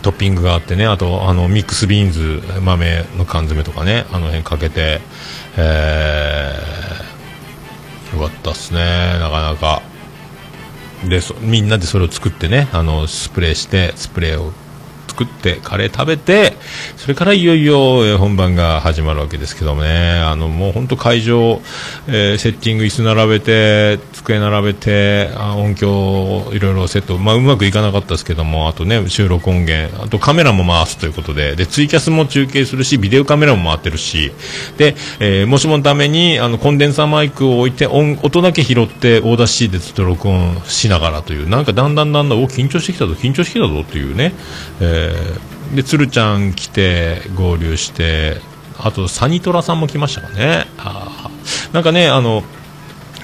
[0.00, 0.86] トッピングがあってね。
[0.86, 4.06] あとあのミックスビーンズ豆の缶詰とかね。
[4.12, 5.02] あの辺かけて、
[5.58, 6.99] えー
[8.12, 9.18] よかったっすね。
[9.18, 9.82] なかなか。
[11.08, 14.52] でそみんなでそれを作ってねあのスプレーしてスプレーを
[15.20, 16.54] 作ってカレー食べて
[16.96, 20.18] それからいよいよ本番が始まるわけですけどもね。
[20.20, 21.60] あのもう本当会場、
[22.08, 30.02] えーセッティング椅子並べて机並べて音響いろいろセット、まあ、うまくいかなかったですけどもあとね収録音源。
[30.02, 31.56] あとカメラも回すということで。
[31.56, 34.32] でツイキャスも中継するしビデオカメラも回ってるし。
[34.78, 41.48] で、えーもしものためにあのコンデンサーマイクを置いて音音だけ拾ってオーダー C でずっと録音しながらという。
[41.48, 44.32] なんかだんだんだんだんお緊張してきたぞ緊張してきたぞっていうね、
[44.80, 45.09] え
[45.74, 48.36] で鶴ちゃん来て合流して
[48.78, 50.66] あとサニトラさんも来ましたかね。
[50.78, 51.30] あ
[51.72, 52.42] なんかねあの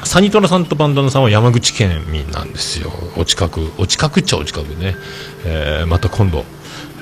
[0.04, 2.92] サニトラさんとバンダナさんは山口県民なんですよ。
[3.16, 4.96] お近くお近くっちゃお近くでね、
[5.44, 6.44] えーまた今度、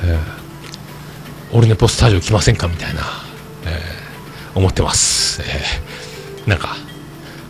[0.04, 0.44] えー
[1.52, 2.66] オルネポスタジオ来ませんか？
[2.66, 3.02] みたいな、
[3.66, 6.76] えー思ってます、えーなんか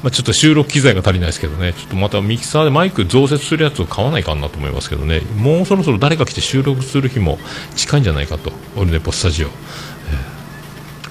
[0.05, 7.39] まあ、ちょっと収録機材が足りないですけどね、ちょっとまたミキサーでマイク増設するやつを買わないかなと思いますけどね、もうそろそろ誰か来て収録する日も
[7.75, 10.35] 近いんじゃないかと、オルネポスタジオ、えー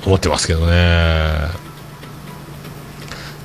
[0.06, 1.73] 思ってますけどね。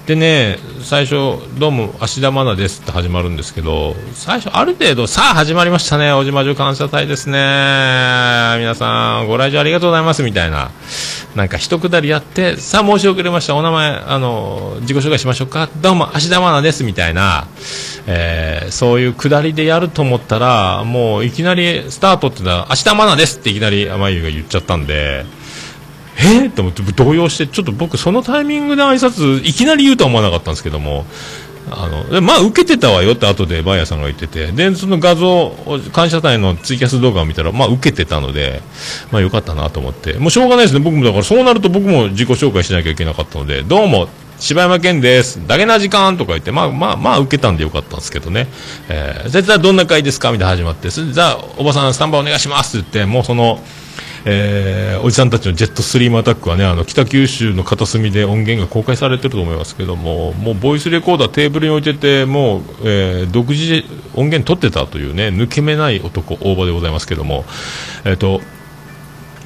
[0.09, 7.37] でね、最初、どうも、芦田愛菜ですって始まるんですけど、最初、ある程度、さあ始まりましたね、小島女感謝祭ですね。
[8.59, 10.71] 皆さん、ご来場ありがとうございます、みたいな。
[11.35, 15.69] なんか一くだりやって、さあ申し遅れました、お名前、あの、自己紹介しましょうか。
[15.83, 17.47] どうも、芦田愛菜です、みたいな、
[18.07, 25.27] えーそういうくだりでやると思ったら、もういきなりスタートってのは、芦田愛菜ですっていきなり、まゆが言っちゃったんで、
[26.21, 31.07] えー、と思って動揺して、ちょっと僕そのタイミングで挨拶、いきなり言うとは思わなかったんですけども、
[31.71, 35.55] あの、まあ受けてたわよって後でバイヤーさんが言ってて、で、その画像、
[35.93, 38.63] 感謝祭のツイキャス動画を見たら、まあ受けてたので、
[39.13, 44.09] まあよかったなと思って、もうしょうがないですね、僕もだからそうなると僕も自己紹介しなきゃいけなかったので、どうも、
[44.41, 45.47] 柴山健です。
[45.47, 48.47] だけな時間とか言って、まあまあまあ受けたんでよかったんですけどね。
[48.89, 50.33] えー、じゃあどんな会ですか？
[50.33, 53.61] みたいな始まって、それじゃあおばさんスタンバイお願いしますって言って、もうその、
[54.31, 67.45] えーおじさんたちのジェットスリームアタックはね、あの、北九州の片隅で音源が公開されてると思いますけども、もうボイスレコーダーテーブルに置いてて、もう、えー独自音源取ってたというね、抜け目ない男、大場でございますけども、
[68.05, 68.41] えっ、と、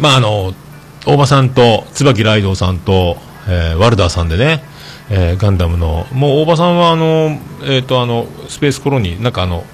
[0.00, 0.54] まああの、
[1.06, 3.18] 大場さんと、椿ライドウさんと、
[3.48, 4.64] えーワルダーさんでね、
[5.10, 9.64] えーガンダムの、もう大場さんはあの、えっ、とあの、スペースコロニー、なんかあの、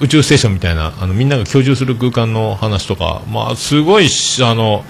[0.00, 4.08] 宇宙ステーションみたいな、あの、みんなが居住する空間の話とか、まあ、すごい、
[4.42, 4.84] あの、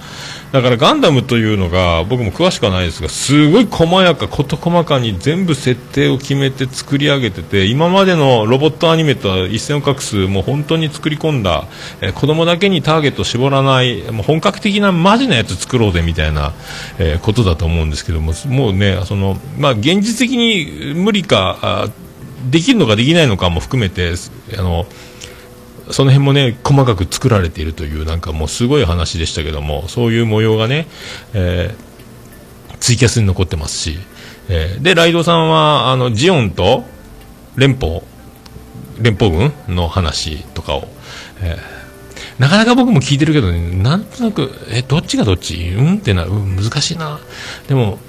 [0.51, 11.65] だからガンダムというのが、僕も詳しくはないですが、すごい細やか、事細かに全部設定を決めて作り上げてて、今までのロボットアニメとは一線を画す、もう本当に作り込んだ、
[12.01, 16.53] え子供だけにターゲットを絞らない、もう本格的なマジなやつ作ろうぜみたいな、
[16.97, 21.89] えことだと思うんですけども、もうね、その、まあ、現実的に無理か、
[22.49, 24.13] できるのかできないのかも含めて、
[24.57, 24.85] あの、
[25.91, 30.87] その辺もね、細かく作られているという、なんかもうすごい話でしたけども、そういう模様がね、
[31.33, 31.89] えー
[32.79, 33.99] ツイキャスに残ってますし、
[34.47, 36.85] えーで、ライドさんは、あの、ジオンと
[37.57, 38.01] 連邦、
[39.01, 40.87] 連邦軍の話とかを、
[41.41, 41.79] えー
[42.37, 45.73] なかなか僕も聞いてるけどね、なんとなく、え、どっちがどっち？
[45.75, 45.95] うん？
[45.95, 47.19] ってな、うん、難しいな。
[47.67, 47.99] でも、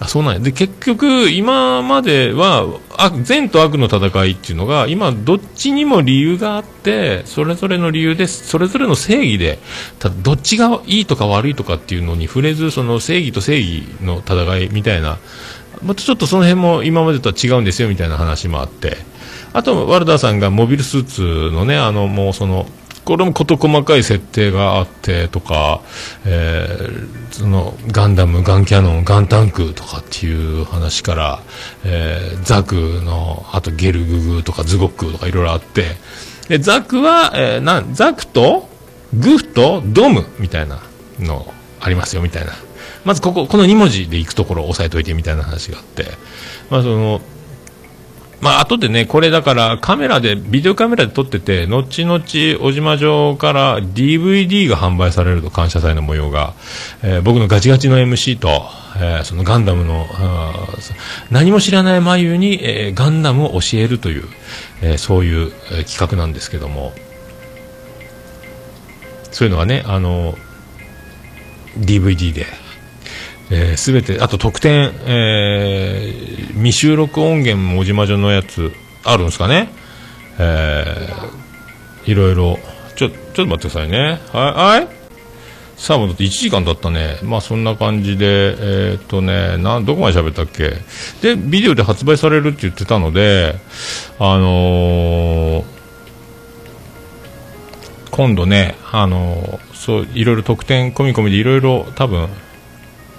[0.00, 0.40] あ、そうなんや。
[0.40, 2.66] で、結局、今までは、
[2.96, 9.58] あ善と悪の戦いっていうのが、今、どっちにも理由があって、それぞれの理由で、それぞれの正義で、
[10.00, 15.18] ただ、どっちがいいとか悪いとかっていうのに触れず、その正義と正義の戦いみたいな、
[15.82, 18.96] またちょっとその辺も今までとは違うんですよみたいな話もあって、
[19.52, 21.22] あと、ワルダーさんがモビルスーツ
[21.52, 22.66] のね、あの、もうその、
[23.04, 25.80] これも事細かい設定があってとか、
[26.24, 31.42] えーそのガンダム、ガンキャノン、ガンタンクとかっていう話から、
[31.84, 35.96] えーザクの、あとゲルググとかズゴックとかいろいろあって、
[36.48, 38.68] でザクは、えーなんザクと
[39.12, 40.80] グフとドムみたいな
[41.18, 42.52] のありますよみたいな。
[43.04, 46.06] まずここ、この2文字で行くところを押さえといてみたいな話があって、
[46.70, 47.20] まあその、
[48.44, 56.52] まあ、後でね、これだからカメラで、ビデオカメラで撮ってて、後々、小島城から DVD が販売されると、感謝祭の模様が、
[57.02, 58.68] えー僕のガチガチの MC と、
[58.98, 60.06] えーそのガンダムの、
[61.30, 64.24] 何も知らない眉に、えーガンダムを教えるという、
[64.82, 65.50] えそういう、
[65.86, 66.92] 企画なんですけども、
[69.30, 70.36] そういうのがね、あの、
[71.78, 72.44] DVD で、
[73.50, 78.72] えー、全て、あと特典、えー未収録音源も小島城のやつ
[79.02, 79.68] あるんですかね、
[80.38, 82.58] えーいろいろ、
[82.96, 84.20] ちょ、ちょっと待ってくださいね。
[84.32, 84.88] はい、はい
[85.76, 87.18] さあ、もうだって1時間経ったね。
[87.22, 90.70] まあそんな感じで、えーっとね、な、どこまで喋ったっけ？
[91.20, 93.56] で、ビデオで発売されるって言ってたので、
[94.20, 95.64] あのー
[98.12, 102.28] 今度ね、あのーそう、いろいろ特典込み込みでいろいろ多分、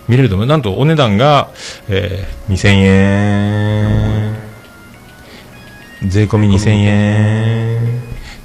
[0.08, 0.48] 見れると思う。
[0.48, 1.50] なんとお値段が、
[1.88, 4.36] えー、2000円。
[6.08, 8.02] 税込み2000円。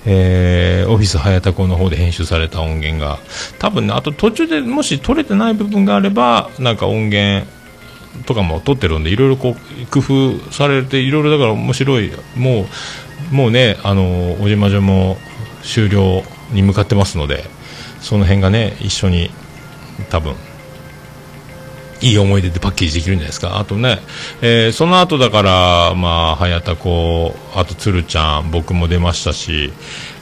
[0.06, 3.18] えーオフィス早田港の方で編集された音源が、
[3.58, 7.46] 多分ね、あと途中でもし取れてない部分があれば、なんか音源
[8.26, 12.66] とかも取ってるんで、いろいろこう、工夫されて、いろいろだから面白い、も
[13.32, 15.16] う、もうね、あの、小島女も
[15.62, 17.44] 終了に向かってますので、
[18.00, 19.30] その辺がね、一緒に、
[20.08, 20.34] 多分、
[22.02, 23.58] いい思い出でパッケージできるんじゃないですか。
[23.58, 24.00] あとね、
[24.40, 29.72] えーその後だから、まあ、早田子、あと鶴ちゃん、僕も出ましたし、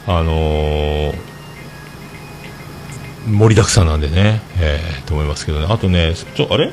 [0.05, 1.15] あのー
[3.27, 5.67] 盛りだくさんなんでね、えーと思いますけどね。
[5.69, 6.71] あとね、ちょ、あれ？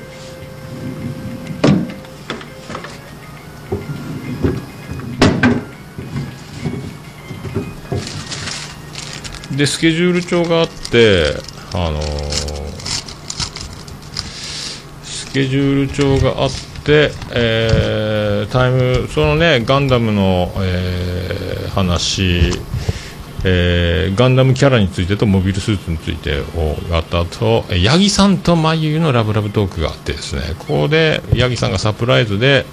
[9.57, 11.34] で、スケジュール帳があって、
[11.74, 12.65] あのー
[15.37, 16.51] ケジュール帳があっ
[16.82, 22.53] て、えータイム、そのね、ガンダムの、えー話、
[23.45, 32.64] えーガンダムキャラについてとモビルスーツについてをやった後、え八木さんとまゆのラブラブトークがあってですね、ここで八木さんがサプライズで、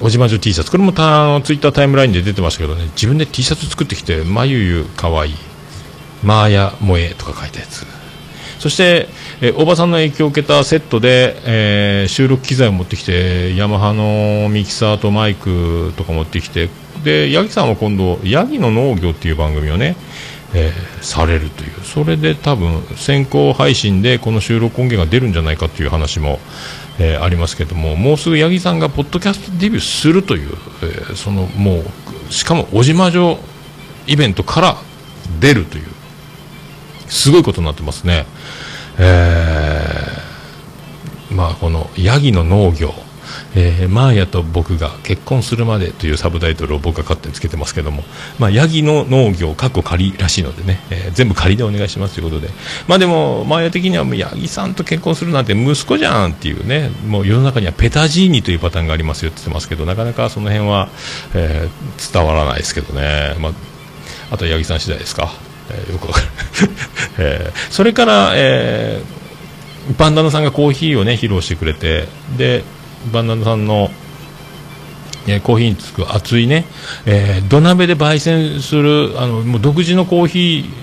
[0.00, 5.34] おじまじょ T シャツ、これもたあのツイッタータイムラインで出てましたけどね、自分で T シャツ作ってきて、まゆゆかわいい、
[6.22, 7.84] マーヤ萌えとか書いたやつ。
[8.58, 9.08] そして、
[9.44, 16.68] えーおばさんの影響を受けたセットで、えー収録機材を持ってきて、ヤマハのミキサーとマイクとか持ってきて、
[17.02, 19.96] で、ヤギさんは今度、ヤギの農業っていう番組をね、
[20.54, 26.38] えーされるという、それで多分、先行配信でこの収録音源が出るんじゃないかという話も、
[27.00, 30.50] えーありますけども、もうすぐ八木さんがポッドキャストデビューするという、
[30.82, 31.82] えーそのも
[32.30, 33.40] う、しかも小島城
[34.06, 34.76] イベントから
[35.40, 35.86] 出るという、
[37.08, 38.24] すごいことになってますね。
[39.04, 42.92] えーまあ、このヤギの農業、
[43.54, 48.04] えーマーヤと僕が結婚するまでというサブタイトルを僕が勝手につけてますけども、
[48.38, 52.48] まあ、ヤギの農業、かっこ仮らしいのでね、えー全部仮でお願いしますということで、
[52.86, 60.88] まあでも、マーヤ的にはもうヤギさんと結婚するなんて息子じゃんっていうね、もう世の中にはペタジーニというパターンがありますよって言ってますけど、なかなかその辺は、
[61.34, 63.52] えー伝わらないですけどね、まあ、
[64.30, 65.32] あとは八木さん次第ですか、
[65.70, 66.26] えーよくわかる、
[67.18, 69.22] えーそれから、えー
[69.98, 72.06] バンダナさんがコーヒーをね披露してくれて
[72.36, 72.62] で
[73.12, 73.90] バンダナさんの、
[75.26, 76.64] えーコーヒーにつく熱いね、
[77.06, 80.38] えー土鍋で焙煎するあのもう独自のコーヒ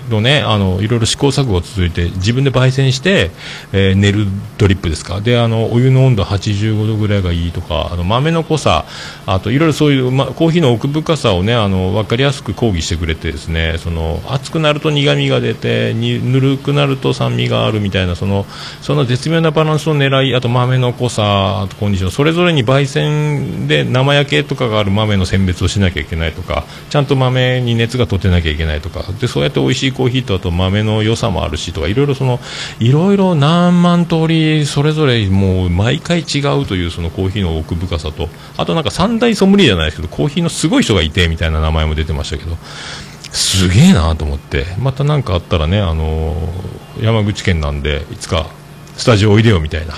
[0.10, 3.32] ーのねあのいろいろ試行錯誤が続いて自分で焙煎して、
[3.74, 4.28] えー練る
[4.58, 5.22] ドリップですか。
[5.22, 8.86] であのお湯の温度85度ぐらいがいいとかあの豆の濃さ
[9.26, 18.46] あといろいろそういう、ま、コーヒーの奥深さをねあの分かりやすく講義してくれてですねその熱くなると苦みが出てにぬるくなると酸味があるみたいなその
[18.82, 29.03] その絶妙なバランスを狙いあと豆の濃さあとコンディションそれぞれに焙煎で生焼きけとかがある豆の選別をしなきゃいけないとかちゃんと豆に熱が取ってなきゃいけないとか。
[29.19, 32.39] でそうやって美味しいコーヒーとあと豆の良さもあるしとかいろいろその
[32.80, 38.30] いろいろ何万通りそれぞれもう毎回違うというそのコーヒーの奥深さと。
[38.57, 42.57] あとなんか三大ソムリエじゃないですけどコーヒーのすごい人がいてみたいな名前も出てましたけど。
[43.32, 44.65] すげえなと思って。
[44.80, 46.36] また何かあったらねあの
[46.99, 48.47] 山口県なんでいつか
[48.97, 49.93] スタジオおいでよみたいな。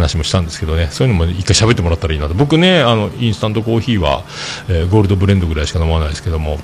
[0.00, 0.88] 話もしたんですけどね。
[0.90, 2.34] そういうのも一回喋ってもらったらいいなと。
[2.34, 4.24] 僕ねあのインスタントコーヒーは、
[4.68, 6.58] えーゴールドブレンドぐらいしか飲まないですけども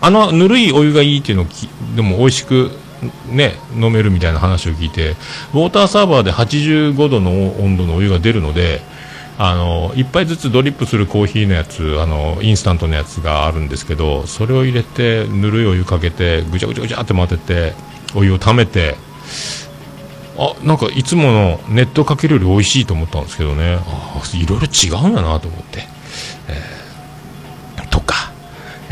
[0.00, 1.46] あのぬるいお湯がいいっていうのを
[1.96, 2.70] でも美味しく
[3.28, 5.10] ね飲めるみたいな話を聞いて
[5.52, 7.30] ウォーターサーバーで85度の
[7.62, 8.80] 温度のお湯が出るので
[9.38, 17.72] あの1杯ずつドリップするコーヒーのやつあのインスタントのやつがあるんですけどそれを入れてぬるいお湯かけてぐちゃぐちゃぐちゃって混ぜて
[18.14, 18.96] お湯をためて
[20.36, 23.78] あなんかいつものネットかけるより美味しいと思ったんですけどね。
[23.86, 25.86] あいろいろ違うんやなと思って、
[26.48, 28.32] えー、とか。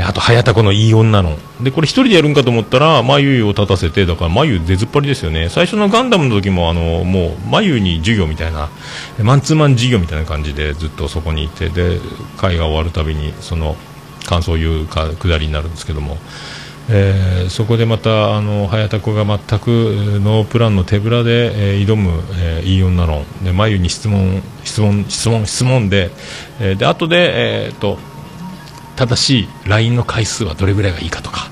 [0.03, 1.36] あと早田子のいい女の。
[1.62, 5.49] でこれ1人でやるんかと思ったら眉を立たせてだから眉出ずっぱりですよね。
[5.49, 8.70] 最初のガンダムの時もあのもう眉に授業みたいな
[9.22, 11.99] マンツーマン授業みたいな感じでずっとそこにいてで
[12.38, 13.76] 会が終わるたびにその
[14.24, 16.16] 感想を言うかくだりになるんですけども。
[16.88, 19.68] えーそこでまたあの早田子が全く
[20.22, 23.24] ノープランの手ぶらで、えー挑む、えーいい女論。
[23.44, 26.10] で眉に質問質問質問質問で、
[26.60, 27.98] えーで後で、えーと
[28.96, 31.48] 正しい LINE の回数はどれぐらいがいいかとか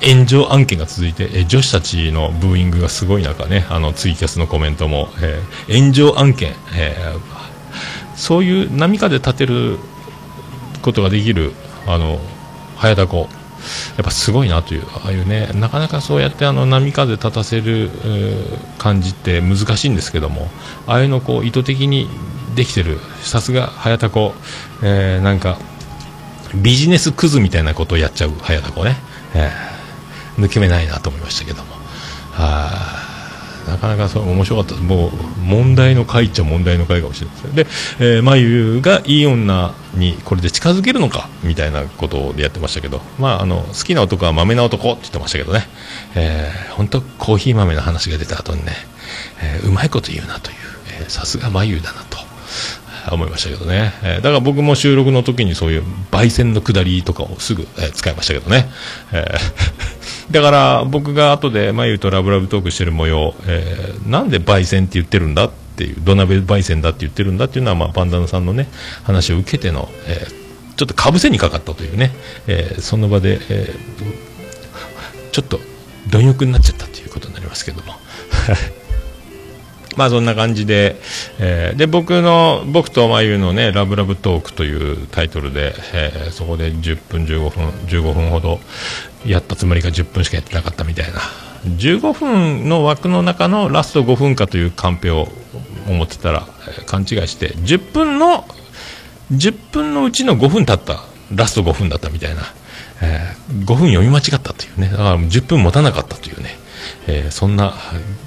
[0.00, 7.44] 炎上案件が続いて、えー女子たちのブーイングがすごい中ねあのツイキャスのコメントも、えー炎上案件、えー
[8.16, 9.76] そういう波風立てる
[10.82, 11.52] ことができる
[11.86, 12.20] あの
[12.76, 13.28] 早田子。
[13.96, 17.90] やっぱすごいなというああいうねなかなかそうやってあの波風立たせる、
[18.78, 20.48] 感じって難しいんですけども
[20.86, 22.08] ああいうのこう意図的に
[22.54, 24.34] できてるさすが早田子、
[24.82, 25.58] えーなんか
[26.54, 28.96] ビジネスクズみたいなことをやっちゃう早田子ね、
[29.34, 29.74] えー
[30.38, 31.74] 抜け目ないなと思いましたけども。
[32.32, 33.03] はあ
[33.68, 34.74] なかなかそう面白かった。
[34.76, 35.10] もう
[35.40, 37.54] 問題の回っちゃ問題の回かもしれません。
[37.54, 37.66] で、
[37.98, 45.66] えー、眉がいい女にこれで近づけるのかみたいなことでやってましたけど、まあ、あの好きな男はまめな男って言ってましたけどね、
[46.14, 48.72] えー、本当コーヒー豆の話が出た後にね、
[49.42, 50.56] えーうまいこと言うなという
[51.00, 52.18] えさすが眉だなと
[53.12, 58.68] 思いましたけどね、えーだから僕も収録の時にそういう焙煎の下りとかをすぐ、えー使いましたけどね、
[59.12, 59.93] えー
[60.30, 68.68] だから僕が後で眉とラブラブトークしてる模様、えーなんで焙煎って言ってるんだっていう土鍋焙煎だって言ってるんだっていうのは、まあ、バンダナさんのね
[69.02, 70.44] 話を受けての、えー
[70.76, 72.10] ちょっとかぶせにかかったというね、
[72.48, 74.34] えーその場で、えー
[75.30, 75.58] ちょっと
[76.08, 77.94] 貪欲になっちゃったということになりますけども。
[79.96, 80.96] まあそんな感じで、
[81.38, 84.74] えーで僕の僕とまゆのねラブラブトークとい
[85.04, 88.60] うタイトルで、えーそこで10分15分15分ほど
[89.26, 91.20] やったつもりが10分しかやってなかったみたいな。
[91.64, 95.28] 15分の枠の中のラスト5分かというカンペを
[95.88, 98.46] 思ってたら、えー勘違いして10分の
[99.32, 101.02] 10分のうちの5分経った
[101.34, 102.42] ラスト5分だったみたいな、
[103.02, 104.88] えー5分読み間違ったというね。
[104.88, 106.50] だから10分持たなかったというね、
[107.06, 107.74] えーそんな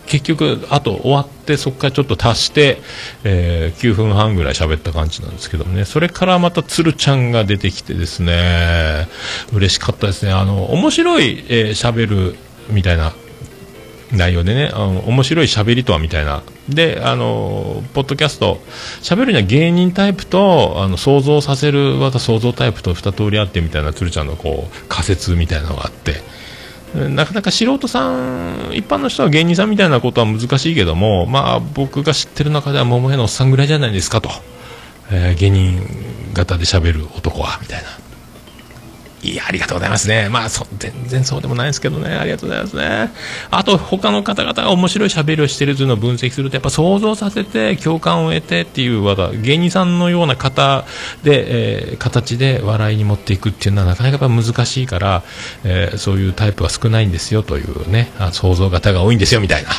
[0.05, 2.79] 結局あと終わってそこからちょっと足して、
[3.23, 5.85] えー9分半ぐらい喋った感じなんですけどもね。
[5.85, 9.07] それからまた鶴ちゃんが出てきてですね。
[9.53, 10.31] 嬉しかったですね。
[10.31, 12.35] あの面白い喋、えーる
[12.69, 13.13] みたいな
[14.11, 16.43] 内容でね、あの面白い喋りとはみたいな。
[16.69, 18.61] で、あの、ポッドキャスト、
[19.01, 26.21] 喋るには芸人タイプと、あの、想像させる、また想像タイプと二通りあってみたいな、鶴ちゃんのこう、仮説みたいなのがあって、
[27.09, 34.29] なかなか素人さん、一般の人は芸人さんみたいなことは難しいけども、まあ、僕が知ってる中では桃屋のおっさんぐらいじゃないですかと。
[35.11, 35.81] えー芸人
[36.33, 38.06] 型で喋る男は、みたいな。
[39.23, 40.29] いや、ありがとうございますね。
[40.29, 42.13] まあ、そ全然そうでもないですけどね。
[42.15, 43.11] ありがとうございますね。
[43.49, 50.85] あと、他の方々が面白い喋りをしてるというのを分析すると、やっぱ想像させて、共感を得てっていう技、芸人さんのような方
[51.23, 55.23] で、えー形で笑いに持っていくっていうのはなかなか難しいから、
[55.63, 59.69] えーそういうタイプは少ないんですよというね、あ想像型が多いんですよみたいな。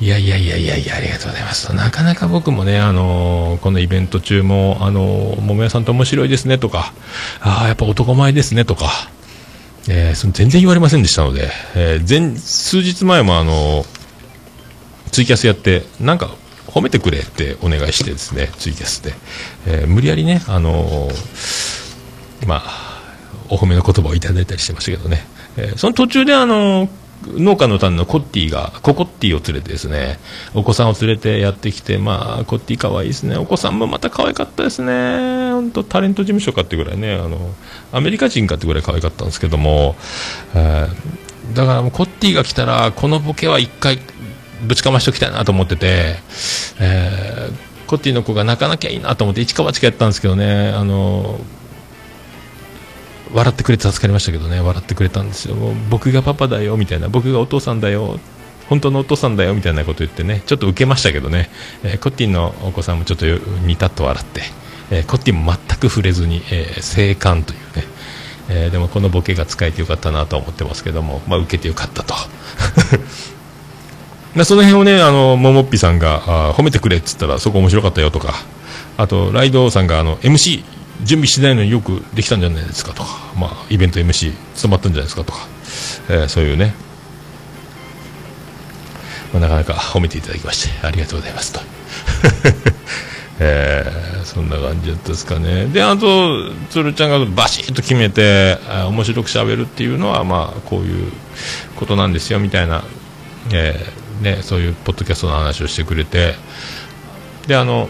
[0.00, 1.72] いやいやいやいやいや、ありがとうございます。
[1.74, 6.92] なかなか僕もね、あのーこのイベント中も、あのー桃屋さんと面白いですねとか、
[7.40, 8.90] ああ、やっぱ男前ですねとか、
[9.88, 13.84] えーその全然言われませんでしたので、えー前数日前もあの
[15.10, 16.34] ツイキャスやって、なんか
[16.68, 19.12] 褒めてくれってお願いしてですね、ツイキャスで、
[19.66, 21.08] えー無理やりね、あの
[22.46, 23.02] まあ、
[23.48, 26.88] お褒めの言葉をいただいたりしてましたけどね、えその途中であの
[27.26, 30.18] 農家の種のコッティが、ココッティを連れてですね、
[30.54, 33.36] お子さんを連れてやってきて、まあ、コッティ可愛いですね。
[33.36, 35.52] お子さんもまた可愛かったですね。
[35.52, 37.38] 本当タレント事務所かってぐらいね、あの、
[37.92, 39.96] アメリカ人かってぐらい可愛かったんですけども、
[40.54, 41.22] えー
[41.54, 43.98] だからもうコッティが来たら、このボケは一回
[44.62, 46.16] ぶちかましておきたいなと思ってて、
[46.78, 51.38] えーコッティの子が泣かなきゃいいなと思って一か八かやったんですけどね、あの、
[53.32, 55.56] 笑ってくれて助かりましたけどね、笑ってくれたんですよ。
[55.90, 57.08] 僕がパパだよ、みたいな。
[57.08, 58.18] 僕がお父さんだよ。
[58.68, 61.50] 本当のお父さんだよ、みたいなこと言ってね、ちょっと受けましたけどね、
[61.82, 63.26] えーコッティのお子さんもちょっと
[63.66, 64.42] ニタッと笑って、
[64.90, 67.84] えーコッティも全く触れずに、えー生還というね、
[68.48, 72.14] えーでもこのボケが使えてよかったなと思ってますけども、まあ、受けてよかったと。
[74.36, 78.34] でその辺をね、あの、ももっぴさんが、あ褒めてくれって言ったら、そこ面白かったよとか、
[78.96, 80.62] あと、ライドさんが、あの、MC、
[81.00, 85.38] 準備しないのによくできたんじゃないですかとか、まあ、イベント MC、務まったんじゃないですかとか、
[86.08, 86.74] えーそういうね、
[89.32, 91.60] まあ、なかなか褒めていただきまして、ありがとうございますと。
[93.40, 95.66] えーそんな感じだったですかね。
[95.66, 101.12] であと鶴ちゃんがバシッと決めてあ面白くしゃべるっていうのはまあこういう
[101.76, 102.82] ことなんですよみたいな、
[103.52, 106.34] えーね、そういうポッドキャストの話をしてくれて。
[107.46, 107.88] であの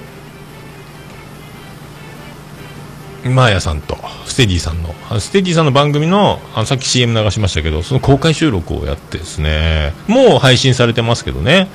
[3.24, 3.96] マーヤさんと
[4.26, 11.68] ステディさんのステディさんの番組のあのさっき CM 流しましたけどその公開収録をやってですねもう配信されてますけどね、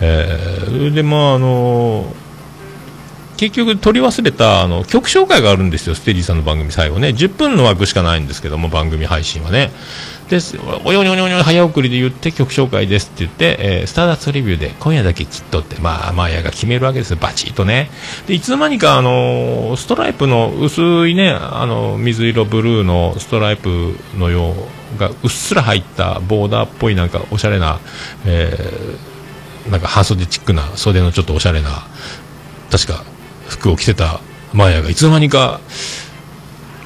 [0.00, 2.14] えーでまああの
[3.36, 7.08] 結局取り忘れたあの曲紹介があるんですよ、ステディさんの番組最後ね。
[7.08, 9.72] 10分の枠しかないんですけども、番組配信はね。
[10.28, 10.38] で、
[10.84, 17.90] およにょにょにょ早送りで言って曲紹介ですって言って、えースターダストレビューで今夜だけきっとって、まあ、マーヤが決めるわけですよ、バチッとね。
[18.26, 24.54] で、いつの間にか、あのーストライプの薄いね、あの水色ブルーのストライプのよ
[24.96, 27.80] うがうっすら入ったボーダーっぽいなんかおしゃれな、
[28.24, 29.14] えー
[29.70, 31.86] なんか半袖チックな袖のちょっとおしゃれな、
[32.70, 33.02] 確か
[33.48, 34.20] 服を着てた
[34.52, 35.60] マーヤがいつの間にか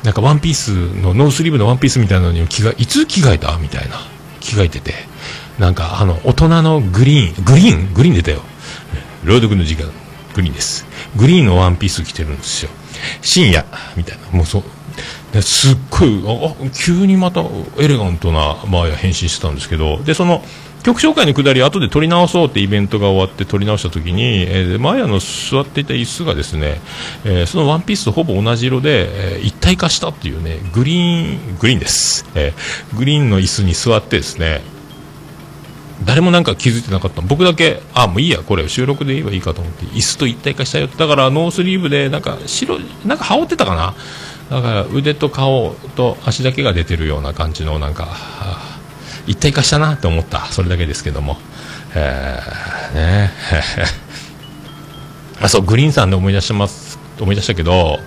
[0.05, 0.71] なんかワンピース
[1.03, 3.97] のノースリーブのワンピースみたいなのに着替えいつ着替えたみたいな
[4.41, 4.95] 着替えてて。
[5.59, 7.93] なんかあの大人のグリーングリーン？
[7.93, 8.43] グリーン出たよ。
[9.25, 9.91] 朗読の時間。
[10.35, 10.87] グリーンです。
[11.17, 12.71] グリーンのワンピース着てるんですよ。
[13.23, 13.65] 深夜。
[13.97, 14.31] みたいな。
[14.31, 15.43] もうそう。
[15.43, 17.43] すっごいああ急にまた
[17.77, 20.01] エレガントなマーヤ変身してたんですけど。
[20.05, 20.45] でその
[20.83, 26.81] 曲紹介のくだり後で撮り直そうってイベントが終わって撮り直した時に、えー、マヤの座っていた椅子がですね、
[27.25, 34.63] えーそのワンピースとほぼ同じ色で、えー一体化したっていうねグリーングリーンです、えーグリーンの椅子に座ってですね
[36.05, 37.23] 誰もなんか気づいてなかった。
[37.23, 43.95] 僕だけあもういいやこれ収録で言えばいいかと思って椅子と一体化したよだからノースリーブでなんか白なんか羽織ってたかな。
[44.49, 48.17] だから腕と顔と足だけが出てるような感じのなんか
[49.29, 51.37] 一体化したなって思ったそれだけですけども。
[51.95, 53.31] えーね。
[55.41, 58.01] あそうグリーンさんで思い出します思い出したけど、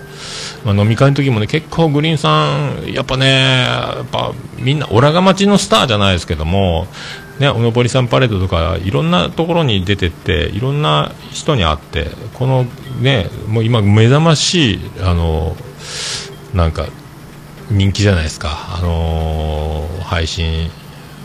[0.65, 6.88] まあ、飲み会の時もね結構グリーンさんやっぱねやっぱみんなオラが町のスターじゃないですけども
[7.39, 12.65] ねおのぼりさんパレードとかいろんなところに出てっていろんな人に会ってこの
[12.99, 15.56] ねもう今目覚ましいあの
[16.53, 16.88] なんか
[17.69, 18.76] 人気じゃないですか。
[18.77, 20.69] あのー配信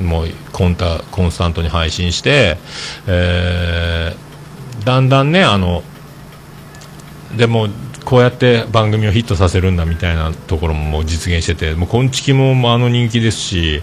[0.00, 2.58] もうコンタコンスタントに配信して、
[3.06, 4.26] えー
[4.86, 5.82] だんだんねあの
[7.36, 7.66] でも
[8.04, 13.82] こうやって番組をヒットさせるんだみたいなところももう実現しててもうこんちきもあの人気ですし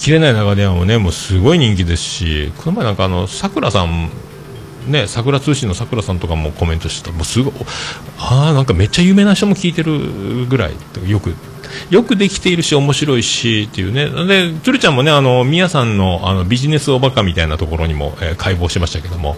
[0.00, 4.10] 切れない長電話もねもうすごい人気ですしこの前なんかあのさくらさん
[4.88, 7.16] ね、桜通信のさくらさんとかもコメントしてた。
[7.16, 7.54] もうすごい
[8.18, 10.74] ああなんかめっちゃ有名な人も聞いてるぐらい
[11.10, 11.34] よく
[11.90, 14.08] よくできているし面白いしっていうね。
[14.26, 19.36] で鶴ちゃんもねあの宮さんのあのビジネスおバカみたいなところにも、えー解剖してましたけども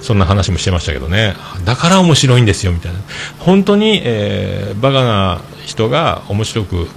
[0.00, 1.34] そんな話もしてましたけどね。
[1.64, 2.98] だから面白いんですよみたいな。
[3.38, 6.88] 本当に、えーバカな人が面白く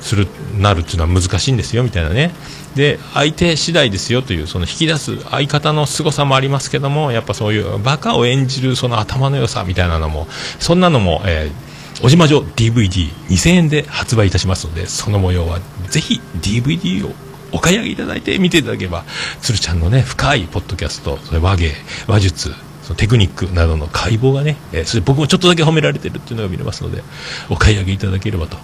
[0.00, 0.26] する
[0.56, 2.32] なるっていうのは難しいんですよみたいなね。
[2.74, 10.28] で相手次第ですよというその引き出す相方の凄さもありますけどもやっぱそういうバカを演じるその頭の良さみたいなのも
[10.60, 11.67] そんなのも、えー
[12.02, 15.58] おじまじょ DVD2000 円で発売いたしますのでその模様は
[15.90, 17.12] ぜひ DVD を
[17.52, 19.04] お買い上げいただいて見ていただければ
[19.40, 21.72] 鶴ちゃんのね深いポッドキャストそれ和芸
[22.06, 22.52] 話術
[22.82, 27.02] そのテクニックなどの解剖がね、えーそれ僕もちょっとだけ褒められてるっていうのが見れますので
[27.50, 28.56] お買い上げいただければと。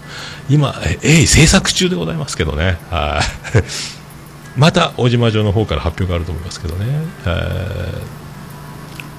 [0.49, 2.79] 今、えー鋭意制作中でございますけどね。
[2.91, 3.21] は
[3.55, 3.63] い。
[4.59, 6.87] また小島城の方から発表があると思いますけどね、
[7.27, 8.24] えー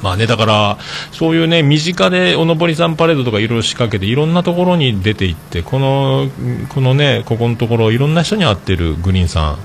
[0.05, 0.77] まあね、だから、
[1.11, 6.29] そういうね、身近でおのぼりさんパレードとかいろいろ仕掛けて、いろんなところに出ていって、この、
[6.69, 9.57] このね、ここのところ、いろんな人に会ってるグリーンさん。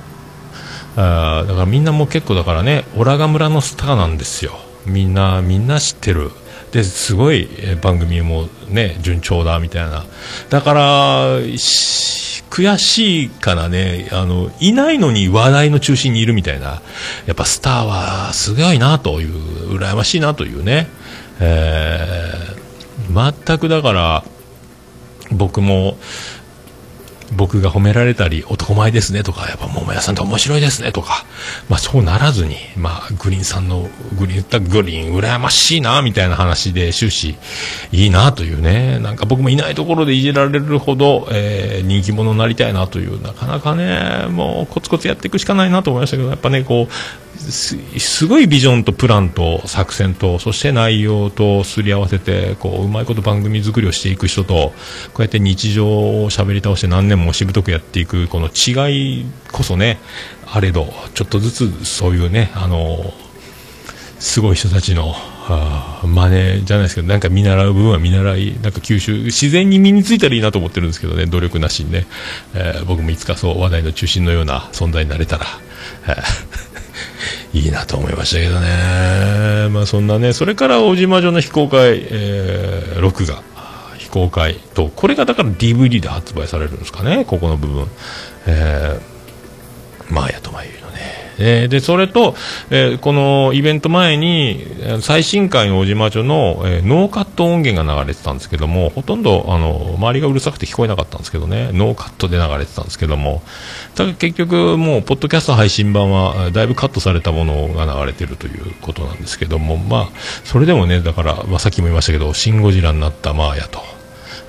[0.96, 4.58] あだからみんなもう結構だからね、オラガ村のスターなんですよ。
[4.86, 6.30] みんな、みんな知ってる。
[6.72, 7.46] で、すごい
[7.82, 10.06] 番組もね、順調だみたいな。
[10.48, 11.38] だから、
[12.50, 16.82] 悔しいからね、あの、いないのに話題の中心にいるみたいな。
[17.26, 20.88] やっぱスターはすごいなという、羨ましいなというね。
[21.38, 22.60] えー
[23.10, 24.24] 全くだから、
[25.32, 25.96] 僕も、
[27.32, 31.24] 僕が褒められたり、男前ですねとか、やっぱ桃屋さんって面白いですねとか、
[31.68, 33.88] まあそうならずに、まあグリーンさんの、
[34.18, 37.36] グリーン、言ったグリーン羨ましいな、みたいな話で終始
[37.92, 54.72] いいなというね、なんか僕もいないところでいじられるほど、えー人気者になりたいなという、なかなかね、もうコツコツやっていくしかないなと思いましたけど、やっぱね、こう、すすごいビジョンとプランと作戦とそして内容とすり合わせてこううまいこと番組作りをしていく人と
[55.14, 59.98] こうやって日常を喋り倒して何年もしぶとくやっていくこの違いこそね
[60.46, 63.12] あれどちょっとずつそういうねあの
[64.18, 65.14] すごい人たちの
[65.52, 72.06] あーじゃないですけどなんか見習う部分は見習いなんか吸収自然に身についたらいいなと思ってるんですけどね努力なしにね、
[72.54, 75.46] えー僕もいつかそう話題の中心のような存在になれたら、
[77.52, 79.68] いいなと思いましたけどね。
[79.70, 83.42] まあそんなねそれから小島城の非公開、えー録画
[83.98, 87.86] 非公開とこれがだから DVD で発売されるんですかねここの部分、
[88.46, 90.79] えー、マーヤとマユリ、
[91.40, 92.34] えーでそれと、
[92.70, 94.64] えーこのイベント前に
[95.00, 101.70] 最新回の小島女の、えーノーカット音源が流れてたんですけどもほとんどあの周りがうるさくて聞こえなかったんですけどね。
[101.72, 103.42] ノーカットで流れてたんですけども。
[103.94, 109.76] ただ結局もうポッドキャスト配信版はだいぶカットされたものが流れてるということなんですけども。
[109.76, 110.08] まあ
[110.44, 113.80] それでもねだから、まあ、さっきも言いましたけどシン・ゴジラになったマーヤと。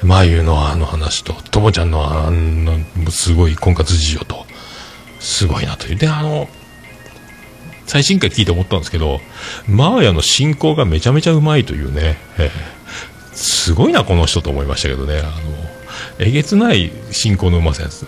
[0.03, 1.34] マユのあの話と。
[1.34, 2.80] ともちゃんのあの
[3.11, 4.45] すごい婚活事情と。
[5.19, 5.95] すごいなという。
[5.95, 6.49] であの
[7.91, 9.19] 最新回聞いて思ったんですけど
[9.68, 12.51] マーヤの進行がめちゃめちゃうまいというね、えー
[13.34, 15.19] すごいなこの人と思いましたけどね。
[15.19, 15.31] あの
[16.19, 18.05] えげつない進行のうまさです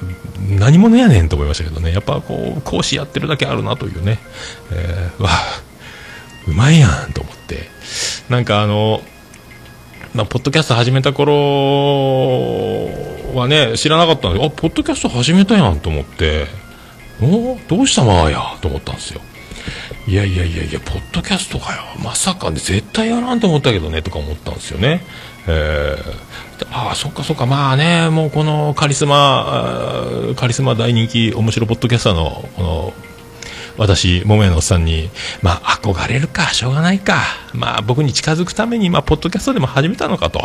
[0.49, 1.93] 何者やねんと思いましたけどね。
[1.93, 4.19] やっぱこう講師やってるだけあるなというね、
[4.71, 5.29] えーわ
[6.47, 7.69] うまいやんと思って。
[8.29, 9.01] なんかあの
[10.13, 11.33] まあ、ポッドキャスト始めた頃
[13.33, 16.47] はね、知らなかったんで、あ、ポッドキャスト始めたやんと思って、
[17.21, 19.21] おどうしたまーやと思ったんですよ。
[20.05, 21.81] いやいやいやいや、ポッドキャストかよ。
[22.03, 25.05] まさかね、絶対やらんと思ったけどね、とか思ったんですよね。
[25.47, 26.33] えー
[26.71, 32.93] ああ、そっかそっか、まあね、もうこのカリスマ、カリスマ大人気、面白ポッドキャスターの、この、
[33.77, 35.09] 私、桃屋のおっさんに、
[35.41, 37.17] まあ、憧れるか、しょうがないか、
[37.53, 40.41] まあ、僕に近づくために、まあ、ポッドキャストでも始めたのかと。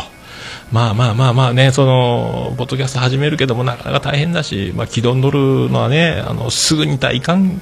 [0.71, 7.61] まあまあまあまあね、その、ポッドキャスト始めるけども、なかなか大変だし、まあ、軌道に乗るのはね、あの、すぐに体感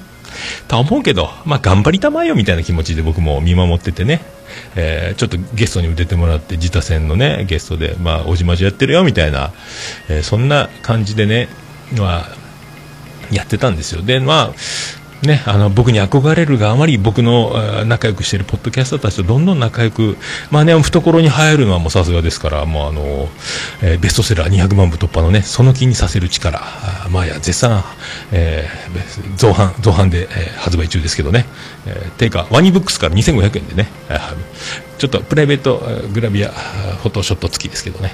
[0.67, 4.21] と思うけど、まあ、頑張りたまえよみたいな気持ちで僕も見守っててね、
[4.75, 9.51] えーちょっとゲストにも出てもらって、自他戦のね、ゲストで、まあ、おじまじやってるよみたいな、
[10.09, 11.47] えーそんな感じでね、
[11.97, 12.29] まあ、
[13.31, 14.01] やってたんですよ。
[14.01, 14.53] で、まあ、
[15.23, 20.15] ね、あの僕に憧れるがあまり僕の仲良くしているポッドキャスターたちとどんどん仲良く、
[20.51, 23.27] まあね、懐に入るのはもうさすがですから、もうあの
[23.81, 27.83] えーベストセラー200万部突破のね、その気にさせる力、あまあや、絶賛、
[28.31, 31.45] えー増版、増版で、えー発売中ですけどね、
[31.87, 33.89] えー定価、ワニブックスから2500円でね、
[34.99, 35.81] ちょっとプライベート
[36.13, 38.13] グラビア、フォトショット付きですけどね、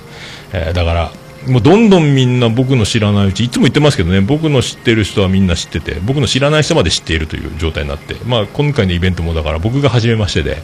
[0.53, 1.11] えーだから、
[1.47, 10.57] もうどんどんみんな僕の知らないうちいつも言ってますけどね僕の知ってる人はみんな知ってて僕の知らない人まで知っているという状態になって、まあ、今回のイベントもだから僕が初めましてで、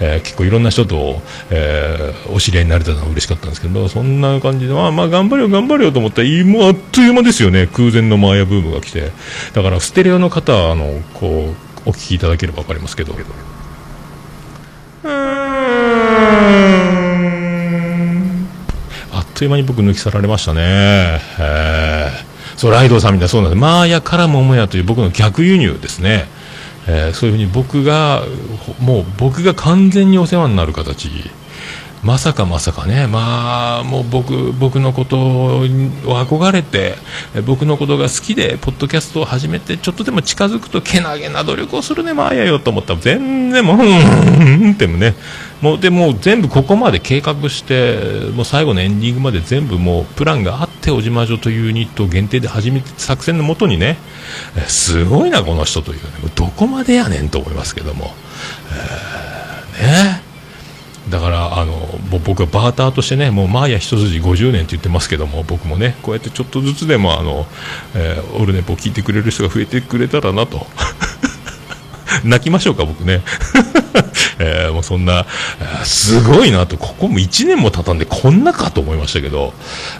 [0.00, 9.12] えー結構いろんな人と、えーお知り合いになれたのは嬉しかったんですけどそんな感じで、まあ、まあ頑張れよ頑張れよと思ったらもうあっという間ですよね空前のマーヤブームが来て
[9.52, 11.54] だからステレオの方あのこ
[11.86, 13.14] うお聞きいただければ分かりますけど。
[15.04, 17.05] あっ
[19.36, 21.20] という間に僕抜き去られましたね。
[21.38, 23.60] えーそう、ライドさんみたいな、そうなんです。
[23.60, 26.26] マーヤから桃屋という僕の逆輸入ですね。
[26.88, 28.22] えーそういうふうに僕が、
[28.80, 31.10] もう僕が完全にお世話になる形。
[32.02, 36.94] まさかまさかね、まあ、もう僕、僕のことを憧れて、
[37.44, 43.82] 僕のことが好きで、ポッドキャストを始めて、ちょっとでも近づくと、けなげな努力をするね、まあやよと思ったら、全然もう、う
[44.68, 45.14] ん、ってもね、
[45.60, 47.98] もう、でも全部ここまで計画して、
[48.34, 53.96] もう最後のエンディングまで全部もう、プランがあって、小島女というユニット限定で始めて、作戦のもとにね、
[54.68, 58.14] すごいな、この人というね、どこまでやねんと思いますけども、
[58.70, 59.26] えー
[59.76, 60.15] ね。
[61.08, 61.72] だからあの
[62.10, 67.46] 僕はバーターとしてねもうマーヤ一筋50年って言ってますけども僕もねこうやってちょっとずつでもあの、
[67.94, 70.66] えーオルネポを聞いてくれる人が増えてくれたらなと。
[72.24, 73.22] 泣きましょうか僕ね、
[74.38, 75.26] えーもうそんな、
[75.60, 76.76] えーすごいなと。
[76.76, 79.54] ここも1年も経たんでこんなかと思いましたけど、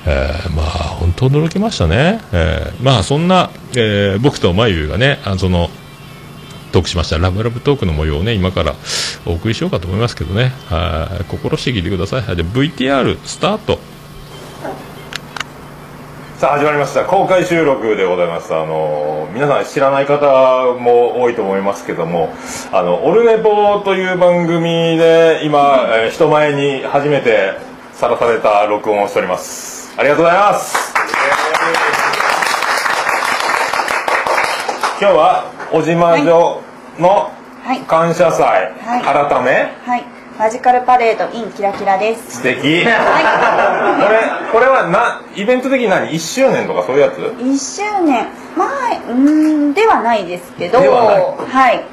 [0.07, 0.67] えーまあ
[0.99, 5.71] 本当驚きましたね、えまあそんな、え僕とまゆがねあのその
[6.77, 7.17] トークしました。
[7.17, 8.75] ラブラブトークの模様をね今から
[9.25, 10.53] お送りしようかと思いますけどね。
[10.69, 12.21] はい心して聞いてください。
[12.21, 13.79] はいで VTR スタート。
[16.37, 17.07] さあ始まりました。
[17.07, 18.55] 公開収録でございます。
[18.55, 22.35] あの皆さん知らない方も多いと思いますけども
[22.71, 27.55] あのオルネポという番組で今、えー人前に初めて
[27.95, 29.95] さらされた録音をしております。
[29.97, 30.93] ありがとうございます。
[35.01, 36.66] 今日は小島女のはい
[37.87, 39.03] 感謝祭、はい。
[39.03, 39.73] 改め。
[39.85, 40.05] はい。
[40.39, 42.39] マジカルパレード in キラキラです。
[42.39, 42.85] 素敵。
[42.85, 47.19] これはこれはなイベント的に何？1周年とかそういうやつ？
[47.19, 48.27] い1周年。
[48.57, 48.69] まあ
[49.09, 51.25] うーんではないですけどではない。
[51.51, 51.85] はい。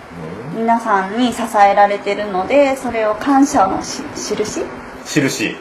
[0.55, 4.65] 皆さんに支えられてるのでそれを感謝のし印
[5.05, 5.57] 印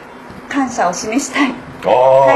[0.49, 1.53] 感謝を示したい。
[1.83, 1.91] 返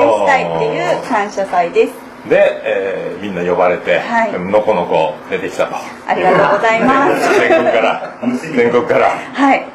[0.07, 4.32] したいっていう感謝祭ですで、えーみんな呼ばれて、はい。
[4.40, 5.76] のこのこ出てきたと。
[6.08, 7.40] ありがとうございます。
[7.40, 8.14] 全国から。
[8.56, 9.10] 全国から。
[9.34, 9.66] はい。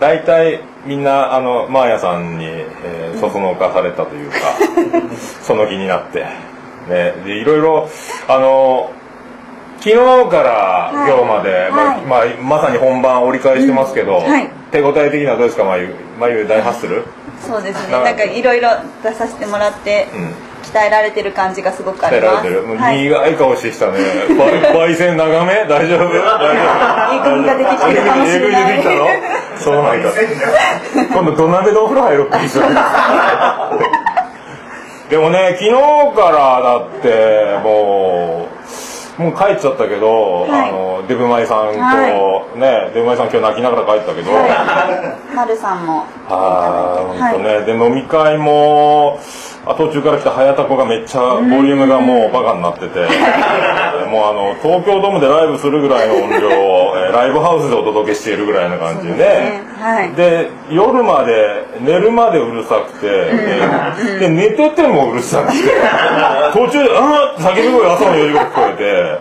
[0.00, 4.36] 大体みんなあのマーヤさんに、えー、そそのかされたというか
[5.42, 6.20] その気になって。
[6.88, 7.14] ね。
[7.24, 7.88] でいろいろ
[8.26, 8.90] あの
[9.78, 9.96] 昨日
[10.30, 12.00] から今日まで、まあはい。
[12.02, 14.48] まあ、まさに本番折り返してますけど、うんはい。
[14.72, 15.62] 手応え的にはどうですか？
[15.64, 17.04] まゆまゆ大ハッスル
[17.40, 17.92] そうですね。
[17.92, 18.70] ななんかいろいろ
[19.04, 22.34] 出させてもらって、うん鍛えられてる感じがすごくあります。
[22.36, 23.02] られてる、もうはい。
[23.02, 23.98] 苦い顔してきたね。
[24.72, 25.66] パイセン長め？
[25.68, 26.08] 大丈夫？
[26.08, 26.20] 大丈
[27.20, 27.28] 夫？
[27.30, 28.36] えぐみが出てきてるかもしれない。
[28.36, 29.06] えぐみ出てきたの？
[29.58, 30.08] そうなんか
[31.14, 32.30] 今度土鍋でお風呂入ろう
[35.08, 35.70] でもね昨日
[36.16, 38.48] からだっても
[39.18, 40.70] うもう帰っちゃったけど、はい。
[40.70, 49.20] あのデブマイさんと、はねデブマイさん今日泣きながら帰ったけど、はるさんもああ、本当ね、で飲み会も
[49.64, 52.98] あ途中から来た早田子がめっちゃボリュームがもうバカになってて、
[54.10, 59.14] もうあの東京ドームでライブするぐらいの音量を、 えーライブハウスでお届けしているぐらいな感じで。
[59.14, 59.62] ね。
[59.80, 60.10] はい。
[60.16, 63.06] で夜まで寝るまでうるさくて、
[64.18, 65.58] でで寝ててもうるさくて。
[66.52, 69.18] 途中で「あーって叫び声朝の4時頃聞こえて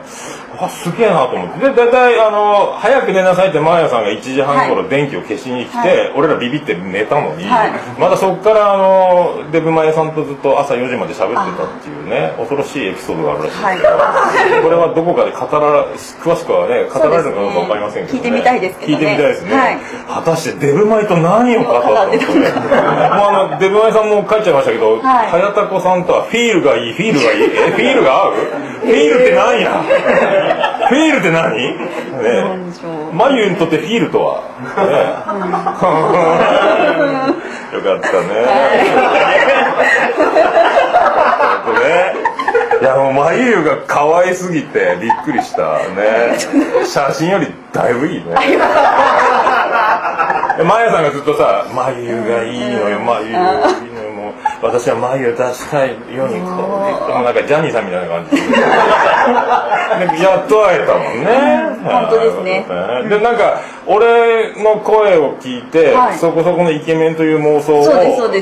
[0.61, 1.59] あすげえなと思って。
[1.59, 6.13] で大体あの早く寝なさいってマーヤさんが1時半頃は電気を消しに来て、はい。
[6.15, 7.71] 俺らビビって寝たのに、はい。
[7.99, 15.85] まだそこからあのデブマヤさんとずっと朝4時まで喋ってたっていうね恐ろしいエピソードがあるらしいんですけど、 これはどこかで語ら
[16.21, 18.97] 詳しくはね語られるのかどうか分かりませんけど、ね、聞いてみたいですけどね。
[18.97, 19.77] 聞いてみたいですね、はい。
[20.07, 25.27] 果たしてデブマイと何を語ったのかねもうあのデブマイさんも帰っちゃいましたけど、はい。
[25.29, 27.43] 早田子さんとはフィールがいいフィールがいい。
[27.43, 28.33] えフィールが合う？
[28.81, 30.50] フィールって何や？
[30.89, 31.55] フィールって何？
[31.55, 31.77] ね。
[33.37, 34.41] ユにとって feel とは、
[34.77, 34.91] ね、
[37.77, 38.27] よかったね。
[41.81, 42.13] ね。
[42.81, 45.77] いやもうマユが可愛すぎてびっくりした。
[45.89, 46.37] ね。
[46.85, 48.35] 写真よりだいぶいいね。
[50.57, 53.27] でマヤさんがずっとさ「眉がいいのよ眉。
[53.27, 53.90] いいのよもう
[54.61, 56.85] 私は眉を出したいようにも
[57.19, 58.35] うなんかジャニーさんみたいな感じ。
[60.11, 61.79] ででやっと会えたもんね。
[61.83, 62.65] 本当ですね。
[63.09, 66.13] でなんか俺の声を聞いて、はい。
[66.17, 67.83] そこそこのイケメンという妄想を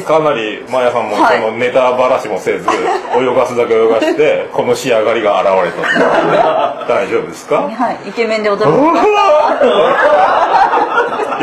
[0.06, 1.40] かなりマヤさんもはい。
[1.42, 2.68] そのネタばらしもせず、
[3.18, 7.56] 泳がすだけ泳がして この仕上がりが現れた大丈夫ですか？
[7.56, 7.70] は
[8.06, 8.10] い。
[8.10, 8.66] イケメンで驚く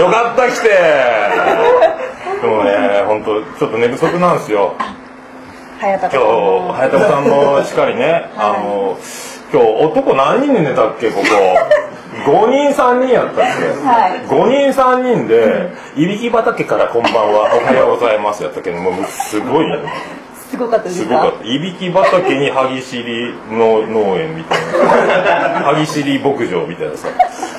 [0.00, 0.68] よかった来て
[2.40, 4.74] でもね本当ちょっと寝不足なんですよ。
[5.78, 8.98] 早田今日早田さんもしっかりね、あの
[9.52, 11.24] 今日男何人で寝たっけここ。
[12.24, 13.42] 5人3人やったっけ、
[13.86, 14.26] はい。
[14.26, 19.78] 5人3人で「いびき畑からこんばんはおはようございます」やったけどもうすごいね。
[20.48, 21.44] すごかったですごかった。
[21.44, 25.60] いびき畑に歯ぎしりの農園みたいな。
[25.72, 27.08] 歯ぎしり牧場みたいなさ。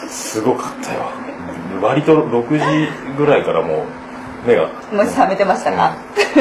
[0.10, 1.02] すごかったよ。
[1.82, 3.78] 割と6時ぐらいからもう
[4.46, 4.68] 目が。
[4.92, 5.96] もう冷めてましたか、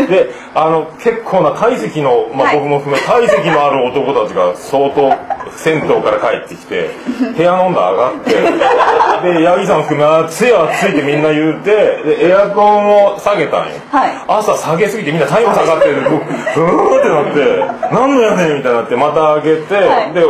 [0.09, 2.57] であの結構な体積の、まあ、はい。
[2.57, 5.13] 僕も含め体積のある男たちが相当
[5.57, 6.91] 銭湯から帰ってきて
[7.37, 11.71] 部屋の温度上がってで八木さん含め暑い暑いってみんな言うて
[12.05, 14.13] でエアコンを下げたんよ、はい。
[14.29, 20.13] 朝下げすぎてみんな体温下がってうーってなって何のやねんみたいになってまた上げて、はい。
[20.13, 20.23] で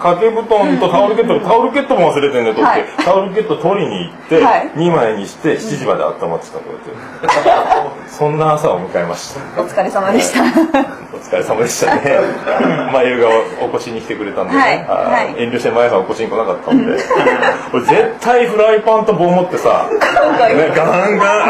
[0.00, 2.88] 掛け布団とタオルケット、タオルケットも忘れてんねと思って、はい。
[3.04, 4.70] タオルケット取りに行って、はい。
[4.70, 8.08] 2枚にして7時まで温まってたこうやって。
[8.08, 9.60] そんな朝を迎えました。
[9.60, 10.40] お疲れ様でした。
[11.20, 12.00] お疲れ様でしたね。
[12.92, 13.28] まゆが
[13.60, 15.42] お越しに来てくれたんでね、はい。
[15.42, 16.96] 遠慮してまゆさんお越しに来なかったんで、
[17.72, 19.98] 俺絶対フライパンと棒持ってさ、ね、
[20.74, 21.42] ガンガン、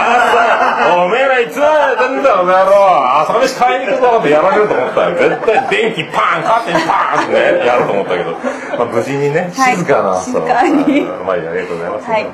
[0.85, 5.17] 朝、おめえらいつまでやってんだよ、おめえろ、朝飯買いに行くぞってやられると思ったよ。
[5.17, 8.37] 絶対電気パン、カーテンパンってね、やると思ったけど、
[8.85, 9.77] まあ、無事にね、はい。
[9.77, 10.43] 静かな朝を。
[10.47, 11.01] 静かに。
[11.01, 12.11] うんまゆありがとうございます。
[12.11, 12.27] はい。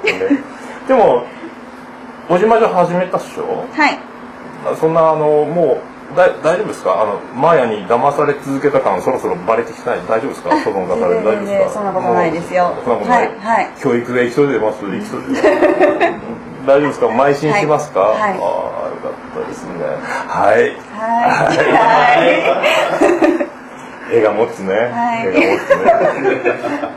[0.88, 1.24] でも、
[2.28, 3.64] おじまじょ始めたっしょ？
[3.72, 3.98] はい。
[4.80, 5.78] そんなあのも
[6.12, 7.02] うだ大丈夫ですか？
[7.02, 9.98] あのマーヤに騙され続けた感そろそろバレてきてない？
[10.08, 10.50] 大丈夫ですか？
[10.62, 11.58] その出されて大丈夫全ですか？
[11.58, 12.74] 然そんなことないですよ。
[12.84, 13.68] そんなことない、はいはい。
[13.80, 15.40] 教育でエキソ出ますエキソ出
[16.66, 17.06] 大丈夫ですか？
[17.06, 18.30] 邁進しますか、はいはい。
[18.30, 18.50] ああよか
[19.40, 19.70] ったですね。
[20.28, 20.76] はい。
[20.98, 22.16] は
[23.42, 23.45] い
[24.12, 25.28] 絵が持つね、はい。
[25.28, 26.96] 絵が持つね。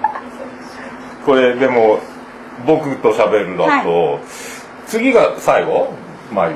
[1.25, 1.99] これでも
[2.65, 4.19] 僕と喋るだと、
[4.87, 5.93] 次が最後？
[6.31, 6.55] 眉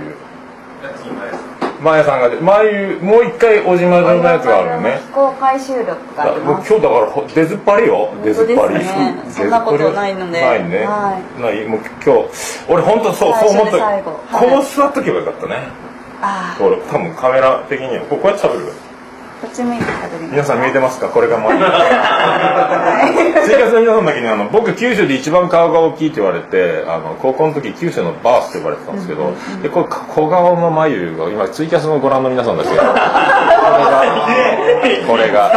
[1.82, 2.22] マヤさん。
[2.22, 5.00] がもう一回小島城のやつがあるよね。
[5.08, 6.70] 非公開収録があります。
[6.72, 8.14] 僕今日だからほ出ずっぱりよ。
[8.24, 8.76] 出ずっぱり。
[8.76, 8.86] ね
[9.30, 10.42] そんなことないので。
[10.42, 12.30] ないね、はないもう今日
[12.70, 15.68] 俺本当そうそう思った、こう座っとけばよかったね。
[16.22, 18.06] あ俺多分カメラ的には。
[18.06, 18.72] こうこうやって喋る
[19.44, 19.92] こっち向いて食
[20.22, 21.10] べる皆さん見えてますか？
[21.10, 32.96] これがまツイキャスの皆さんだけにあの僕九州で一番顔が大きいって言われてあの高校の時九州のバースって呼ばれてたんですけど、でこれ小顔の眉が今ツイキャスのご覧の皆さんだけこれが
[35.06, 35.52] これが。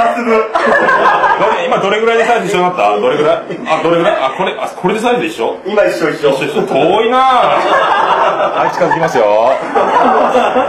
[1.38, 2.98] どれ今どれぐらいでサイズ一緒になった？
[2.98, 3.44] どれぐらい？
[3.68, 4.16] あどれぐらい？
[4.24, 5.60] あこれあこれでサイズ一緒？
[5.66, 6.30] 今一緒一緒。
[6.30, 6.66] 一緒一緒。
[6.66, 7.18] 遠いな。
[8.56, 9.52] はい近づきますよ。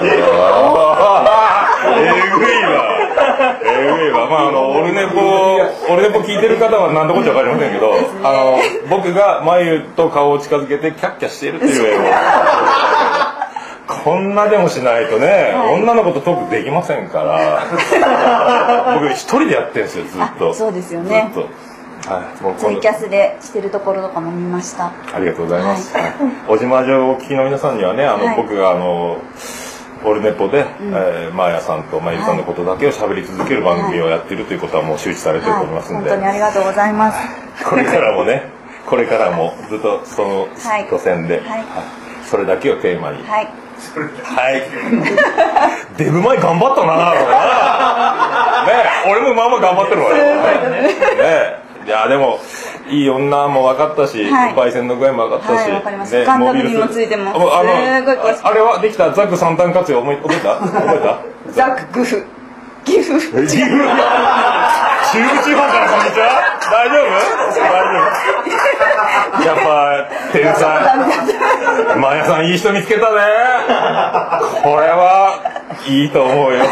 [0.03, 0.21] えぐい
[2.63, 2.76] わ
[3.63, 7.93] えぐいわまああのオルネポオルネポ聞いてる方は何のこっちゃ分かりませんけど
[8.23, 8.59] あの
[8.89, 11.93] 僕が眉と顔を近づけてキャッキャしているという。
[11.93, 12.01] 絵を
[14.03, 17.63] こんなでもしないとね、女の子とトークできませんから。
[18.95, 20.49] 僕一人でやってるんですよずっと。
[20.51, 21.29] あそうですよね。
[21.33, 21.49] ずっと。
[22.07, 24.93] はいもうツイキャスでしてるところとかも見ました。
[25.13, 25.93] ありがとうございます。
[25.93, 26.13] はい。
[26.47, 28.35] 小島城をお聞きの皆さんにはね、あの、はい。
[28.37, 29.17] 僕があの。
[30.03, 37.17] オルネポで、えー、マーヤさんとマユさんのことだけを喋り続ける番組をやっているということはもう周知されてるとはい思いますんで、本当にありがとうございます。
[37.65, 38.43] これからもね、
[38.85, 41.63] これからもずっとそのはい路線で、はい。
[42.25, 43.47] それだけをテーマに、はい。
[44.23, 44.63] はい。
[45.97, 47.11] デブ前頑張ったな、
[48.65, 50.15] ねえ俺もまあまあ頑張ってるわよ。
[50.15, 50.21] ね
[51.19, 52.37] えいや、でも、
[52.89, 54.53] いい女も分かったし、はい。
[54.53, 56.21] 焙煎の具合も分かったし、はいわかります。
[56.25, 57.37] ガンダムにもついてます。
[57.37, 57.69] あのあれ
[58.59, 59.09] はできた？
[59.13, 60.55] ザック三段活用覚え覚えた？
[60.57, 61.19] 覚えた？
[61.53, 62.25] ザックグフ。
[62.83, 63.17] ギフ。
[63.17, 63.63] 岐阜中部地
[65.55, 66.59] 方からこんにちは。
[66.69, 67.01] 大丈夫？
[67.55, 67.95] 大丈
[69.39, 69.47] 夫。
[69.47, 70.03] やっぱ
[70.33, 70.67] 天才。
[71.97, 73.21] マヤさんいい人見つけたね。
[74.61, 75.39] これは
[75.87, 76.65] いいと思うよ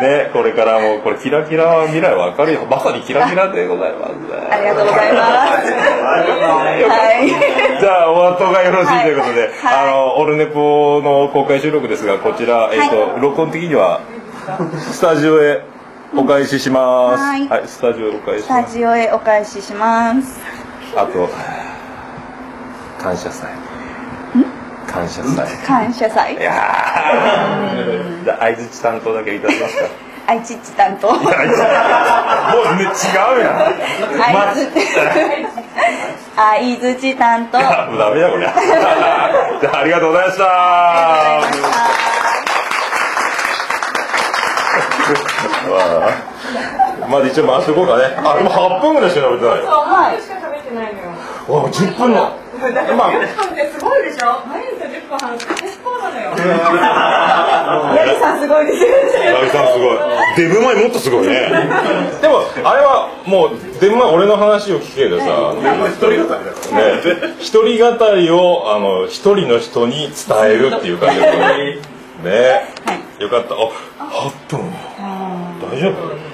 [0.00, 2.66] でこれからもこれキラキラ未来わかるよ。
[2.66, 4.12] まさにキラキラでございます
[4.50, 5.72] ありがとうございます。
[6.88, 6.96] は
[7.76, 7.80] い。
[7.80, 9.88] じゃあお後がよろしいということで、はい。
[9.88, 14.00] あのオルネポの公開収録ですがこちら、えっ、と録音的には
[14.78, 15.64] スタジオへ
[16.16, 17.22] お返しします。
[17.22, 17.48] はい。
[17.48, 18.64] はい、スタジオへお返ししスタ。
[18.64, 20.40] ジオへお返しします。
[20.96, 21.28] あと
[22.98, 23.48] 感謝祭。
[24.90, 25.46] 感謝祭。
[25.66, 26.32] 感謝祭？
[26.40, 26.52] いや
[28.40, 29.84] 相槌担当だけいただけますか。
[30.26, 31.38] 愛知っち担当もうね違う
[33.40, 33.56] やん。
[34.18, 34.68] 相づ
[36.36, 38.44] 相づち担当ダメだこれ。
[39.60, 40.44] じゃあありがとうございました。
[47.08, 48.04] まだ一応回していこうかね。
[48.18, 49.70] あ、でも8分ぐらいしか食べてないよ。
[49.70, 51.08] はいしか食べてないのよ。
[51.48, 52.36] わあ、10分の。
[52.58, 52.74] 今、
[53.72, 56.34] すごいでしょ毎日10分話す結構なのよ。
[57.96, 58.88] ヤギさんすごいですよ
[59.32, 59.98] ラビさんすごい。
[60.36, 61.50] デブ前もっとすごいね。
[62.20, 65.78] でも、あれはもう、デブ前俺の話を聞けどさ、ね、
[67.38, 71.78] 一人語りを、あの、一人の人に伝えるっていう感じですよね。
[72.24, 72.74] ね、
[73.20, 73.54] よかった。
[73.54, 73.58] あ、
[74.50, 74.72] 8分。
[75.70, 76.28] 大丈夫？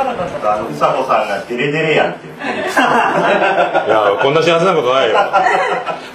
[0.00, 2.30] あのうさこさんがデレデレやんってい
[3.90, 5.16] やこんな幸せなことないよ。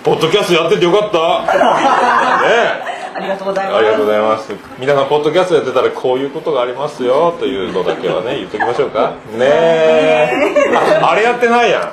[0.04, 1.18] ポッドキャストやっててよかった。
[1.18, 2.96] ね。
[3.16, 3.82] ありがとうございあます。
[3.84, 4.54] りがとうございます。
[4.80, 7.36] 皆さんポッドキャストやってたらこういうことがありますよ。
[7.40, 9.14] というのだけはね言っときましょうか。
[9.38, 9.46] ね。
[9.46, 10.32] え
[11.02, 11.92] ああれやってないやん。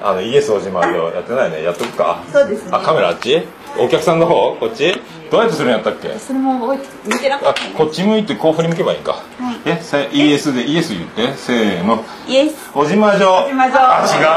[0.00, 1.62] あのイエスおじまりをやってないね。
[1.62, 2.22] やっとくか。
[2.32, 2.70] そうですね。
[2.72, 3.42] あカメラあっち？
[3.78, 4.56] お客さんの方？
[4.58, 4.94] こっち？
[5.30, 6.18] どうやってするんやったっけ？
[6.18, 9.22] それも覚えて見てなかあったこっち向いてこう振り向けばいいんか、
[9.66, 11.34] えせイエスでイエス言って。
[11.34, 12.02] せーの。
[12.26, 12.70] イエス。
[12.74, 14.22] おじまじょおじまじょあ違う。
[14.22, 14.28] ダ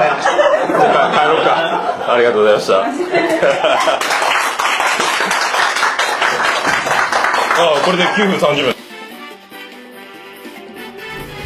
[0.00, 0.78] メ。
[0.80, 2.12] じゃあ帰ろうか。
[2.12, 2.84] ありがとうございました。
[7.58, 8.74] あこれで9分30分。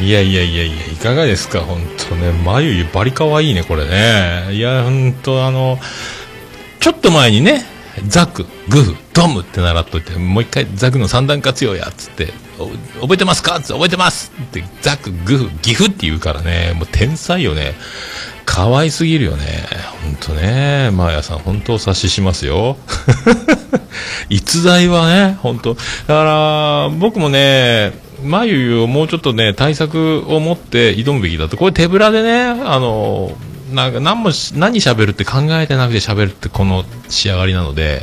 [0.01, 1.59] いやいやいやいやいかがですか？
[1.61, 1.79] 本
[2.09, 2.31] 当ね。
[2.43, 4.47] 眉バリ可愛いねこれね。
[4.51, 5.77] いや本当あの
[6.81, 7.63] ちょっと前にね
[8.07, 12.33] ザクグフドムって習っといてもう一回ザクの三段活用やっつって
[12.99, 13.57] 覚えてますか？
[13.57, 14.31] っつって覚えてます！
[14.41, 17.75] ってザクグフギフって言うからねもう天才よね。
[18.45, 19.65] 可愛すぎるよね。
[20.03, 20.89] 本当ね。
[20.91, 22.77] マーヤさん本当お察ししますよ。
[24.29, 27.93] 逸材はね本当だから僕もね
[28.23, 31.57] 眉をもうちょっとね対策を持って挑むべきだと。
[31.57, 33.31] これ手ぶらでねあの
[33.71, 38.01] なんか何もしゃべるって考えてなくてしゃべるってこの仕上がりなので、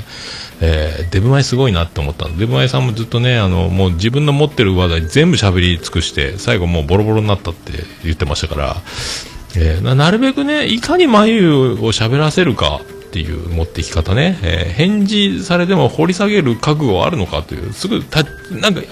[0.61, 2.37] えーデブマイすごいなって思ったの。
[2.37, 7.73] デブマイさんもずっとねあのもう自分の持ってる話題全部しゃべり尽くして最後もうボロボロになったって
[8.05, 8.77] 言ってましたから、
[9.57, 18.87] えーなるべくねいかに眉をしゃべらせるかっていう持ってき方ね、えー返事されても掘り下げる覚悟はあるのかという、すぐた、なんか、え、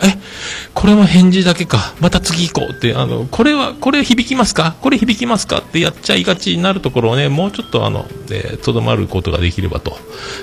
[0.75, 4.75] これも返事だけか、また次行こうって、あの、これは、これ響きますか？
[4.81, 9.97] これ響きますかってやっちゃいがちになるところをね、もうちょっとあの、えーとどまることができればと、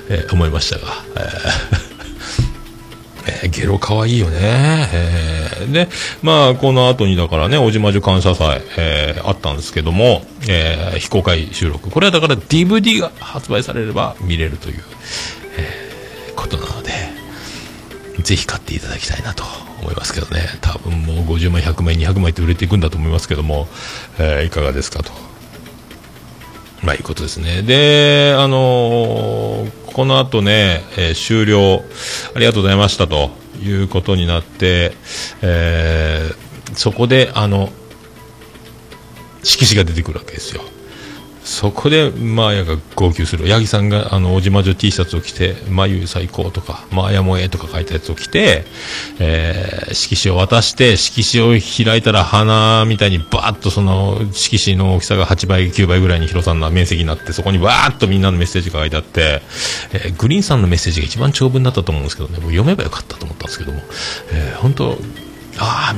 [0.10, 1.93] えー思いましたが、えー。
[3.28, 4.38] えーゲロ可愛いよね、
[4.94, 5.88] えーで、
[6.22, 11.90] まあ、この後にだからね、おじまじゅ感謝祭、えーあったんですけども、えー非公開収録。
[11.90, 14.84] これはだから DVD が発売されれば見れるという、
[15.58, 16.92] えーことなので、
[18.24, 19.44] ぜひ買っていただきたいなと
[19.82, 20.42] 思いますけどね。
[20.62, 23.68] 多分もう50枚、100枚、200枚って売れていくんだと思いますけども、
[24.20, 25.12] えーいかがですかと。
[26.84, 27.62] まあ、いうことですね。
[27.62, 31.84] で、あのーこの後ね、えー終了、
[32.36, 33.30] ありがとうございましたと
[33.62, 34.94] いうことになって、
[35.42, 36.44] えー
[36.76, 37.70] そこで、あの、
[39.44, 40.64] 色紙が出てくるわけですよ。
[41.44, 43.50] そこで、マーヤが号泣する。
[43.50, 48.66] ヤギさんが、あの、おじまじょ T シャツを着て、眉最高とか、マーヤもえとか書いたやつを着て、
[49.20, 59.42] えー色紙を渡して、色紙を開いたら花みたいにバーッとその、色紙の大きさが8倍、9倍ぐらいに広さんの面積になって、そこにバーッとみんなのメッセージが書いてあって、
[59.92, 63.82] えーグリーンさんのメッセージが一番長文だったと思うんですけどね、もう読めばよかったと思ったんですけども、
[64.32, 64.98] えー本当
[65.58, 65.96] ああ、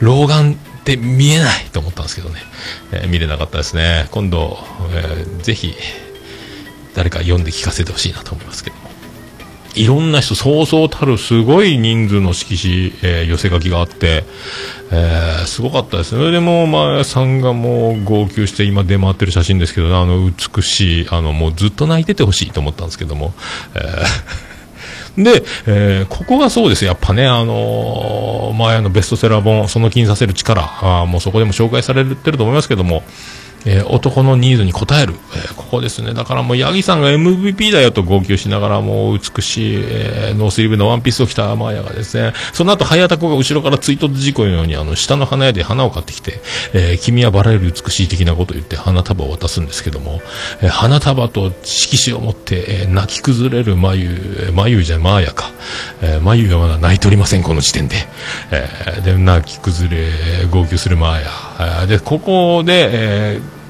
[0.00, 2.40] 老眼って見えないと思ったんですけどね、
[2.90, 4.08] えー見れなかったですね。
[4.10, 4.58] 今度、
[4.92, 5.74] えーぜひ、
[6.94, 8.76] 誰か読んで聞かせてほしいなと思いますけど。
[9.74, 14.24] いろんな人、そうそうたるすごい人数の色紙、えー寄せ書きがあって、
[14.90, 16.30] えーすごかったですね。
[16.32, 23.32] でもう、まあ、さんがもう号泣して今出回ってる写真ですけど、あの美しい、あの、もうずっと泣いててほしいと思ったんですけども、
[23.74, 24.51] えー
[25.16, 33.02] で、えーここがそうですやっぱね、あのー前のベストセラー本、その気にさせる力、あもうそこでも紹介されてると思いますけども、
[33.66, 36.12] えー男のニーズに応える、えーここですね。
[36.14, 46.40] だからもう、ヤギさんが MVP だよと号泣しながら、もう美しい、えーノースリーブのワンピースを着たマーヤがですね、その後、早田子が後ろから追突事故のように、あの、下の花屋で花を買ってきて、
[46.74, 50.20] えー君はバラより美しい的なことを言って花束を渡すんですけども、
[50.60, 54.06] えー花束と色紙を持って、えー泣き崩れる眉、
[54.46, 55.50] えー眉じゃマーヤか、
[56.02, 57.96] えー眉がまだ泣いておりません、この時点で。
[58.50, 61.30] えーで、泣き崩れ、号泣するマーヤ。
[61.86, 63.62] で、ここで、えー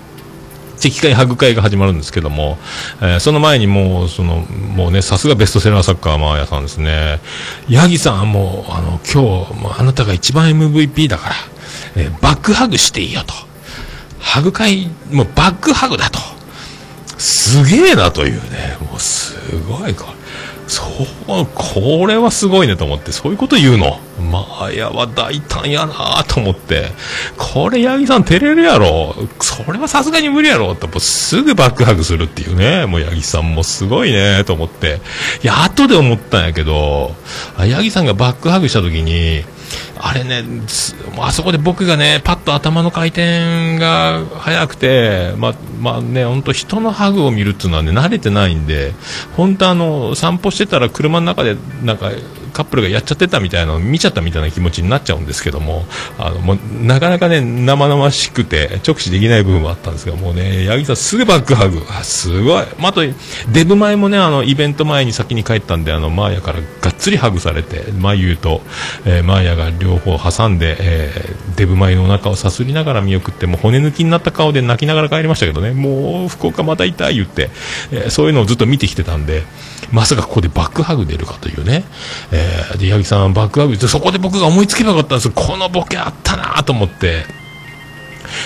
[0.84, 2.58] 赤会ハグ会が始まるんですけども、
[3.00, 4.38] えーその前にもう、その、
[4.74, 7.20] もうね、さすがベストセラーサッカーマーヤさんですね。
[7.68, 11.34] ヤギさんもう、あの、今日、もうあなたが一番 MVP だから、
[11.96, 13.32] えーバックハグしていいよと。
[14.18, 16.18] ハグ会、もうバックハグだと。
[17.16, 19.36] すげえなというね、もうす
[19.68, 20.21] ごい、これ。
[20.72, 20.82] そ
[21.28, 24.00] う、これはすごいねと思って、そういうこと言うの。
[24.30, 26.92] まあ、やは大胆やなと思って、
[27.36, 29.14] これ、八木さん照れるやろ。
[29.40, 32.86] それはさすがに無理やろって、もうすぐバックハグするっていうね。
[32.86, 35.02] もう八木さんもすごいねと思って。
[35.42, 37.14] やっとで思ったんやけど、
[37.56, 39.44] 八木さんがバックハグした時に、
[39.98, 40.44] あれね、
[41.18, 48.92] あそこで僕がね、パッと頭の回転が速くて、ま、まあね、本当人のハグを見るっていうのはね、慣れてないんで、
[49.36, 52.10] 本当あの、散歩してたら車の中で、なんか、
[52.52, 55.84] カップルがやっちゃってたみたいなのを見ちゃったみたいな気持ちになっちゃうんですけども、
[56.18, 61.82] あの、もう、なかなかね、生々しくて、直視できない部分はあったんですが、もうね、八木さんすぐバックハグ。
[62.02, 62.64] すごい。
[62.78, 63.02] まあ、と、
[63.52, 68.62] デブ前もね、あの、イベント前に先に帰ったんで、あの、マーヤからがっつりハグされて、眉と、
[69.04, 77.50] えーマーヤが両方挟んで、えーデブ前のお腹をさすりながら見送って、もう骨抜きになった顔で泣きながら帰りましたけどね、もう、福岡また痛い言って、
[77.92, 79.44] えーそういうのをずっと見てきてたんで、
[79.90, 81.84] まさかここでバックハグ出るかというね、
[82.30, 82.41] え
[82.78, 85.30] で、八木さんバックハグって、そこで僕が思いつけばよかったんです。
[85.30, 87.24] このボケあったなと思って、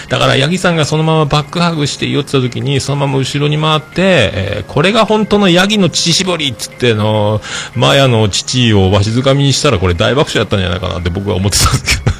[0.08, 7.40] だから、八木さんがそのままバックハグして寄ってた時に、そのまま後ろに回って、えーこれが本当のヤギの乳搾りっつって、の、
[7.74, 12.16] マヤの乳をわしづかみにしたら、これ大爆笑やったんじゃないかなって僕は思ってたんですけど。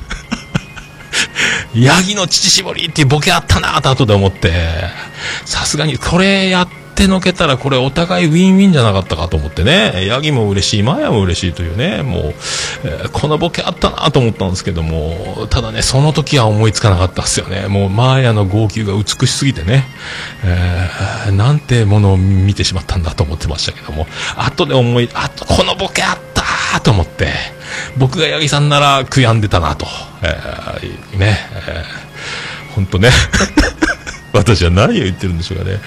[1.86, 4.53] ヤギの乳搾りっていうボケあったなと後で思って、
[5.44, 12.23] さすがにこれやっってのけたらこれお互いウィンウィンじゃなかったかと思ってね、ヤギも嬉しい、マヤも嬉しいというね、もう、
[12.85, 17.68] えーこのボケあったなと思ったんですけども、ただね、その時は思いつかなかったですよね。
[17.68, 19.85] もうマーヤの号泣が美しすぎてね、
[20.43, 27.28] えーなんてものを見てしまったんだと思ってましたけども、後で思い、あと、このボケあったと思って、
[27.98, 29.86] 僕が八木さんなら悔やんでたなと、
[30.23, 33.10] えーね、えー、ほんとね。
[34.36, 35.80] 私は何を言ってるんでしょうかね。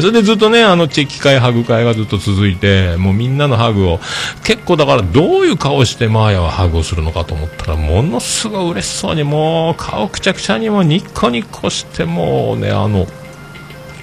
[0.00, 4.00] それでずっとね、あの、チェキ会、ハグ会がずっと続いて、もうみんなのハグを、
[4.44, 13.06] 結構だからどういう顔してマーヤはハグをするのかと思ったら、ものすごい嬉しそうに、もう顔くちゃくちゃにもニッコニコして、もうね、あの、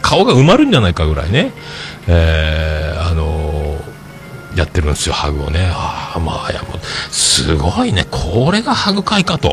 [0.01, 1.53] 顔が埋まるんじゃないかぐらいね、
[2.07, 5.69] えー、あのー、やってるんですよ、ハグをね。
[5.71, 6.79] あまあ、や、も、
[7.11, 8.05] すごいね。
[8.09, 9.51] これがハグ会かと。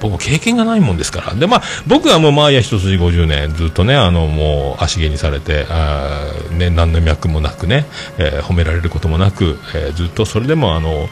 [0.00, 1.34] 僕も経験がないもんですから。
[1.34, 7.86] で、まあ、僕はもう、マーヤ一筋50年、ずっとね、あの、もう、足毛にされて、あね、何の脈もなくね、
[8.18, 11.08] えー、褒められることもなく、えー、ずっとそれでも、あの、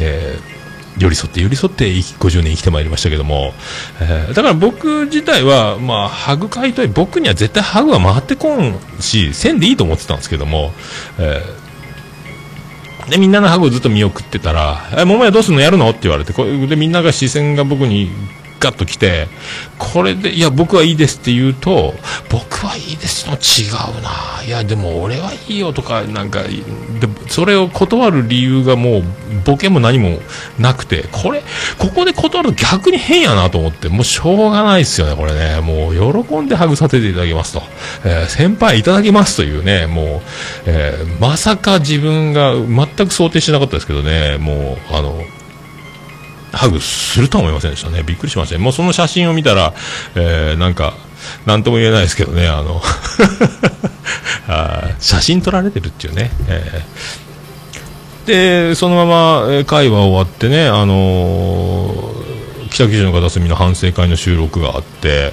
[0.00, 0.56] えー、
[0.98, 3.52] 寄り添って寄り添って50年生きてまいりましたけども、
[4.00, 10.72] えー、だから僕自体は、まあ、ハグ会と僕には絶対ハグは回ってこんし、せんでいいと思ってたんですけども、
[11.18, 11.65] えー、
[13.08, 15.60] で、みんなのハグをずっと見送ってたら、え、桃屋どうすんの？
[15.60, 15.88] やるの？
[15.90, 18.10] って言われて、これでみんなが視線が僕に
[18.58, 19.28] ガッと来て、
[19.78, 21.94] これで、いや、僕はいいですって言うと、
[22.30, 23.68] 僕はいいですの違
[23.98, 24.42] うな。
[24.44, 26.48] いや、でも俺はいいよとか、なんか、で
[27.28, 29.02] それを断る理由がもう、
[29.44, 30.18] ボケも何も
[30.58, 31.42] なくて、これ、
[31.78, 35.60] ここで断ると逆に変やなと思って、もうしょうがないですよね、これね。
[35.60, 37.62] もう、喜んでハグさせていただきますと。
[38.04, 40.28] えー、先輩いただきますというね、もう、
[40.66, 45.22] えー、まさか自分が全く想定してなかったですけどね、もう、あの、
[46.56, 48.02] ハグするとは思いませんでしたね。
[48.02, 48.62] びっくりしましたね。
[48.62, 49.74] もうその写真を見たら、
[50.14, 50.94] えー、なんか、
[51.44, 52.82] なんとも言えないですけどね、あの
[54.48, 56.30] あ写真撮られてるっていうね。
[56.48, 65.32] えー、で、そのまま会話終わってね、あのー、北九州の片隅の反省会の収録があって、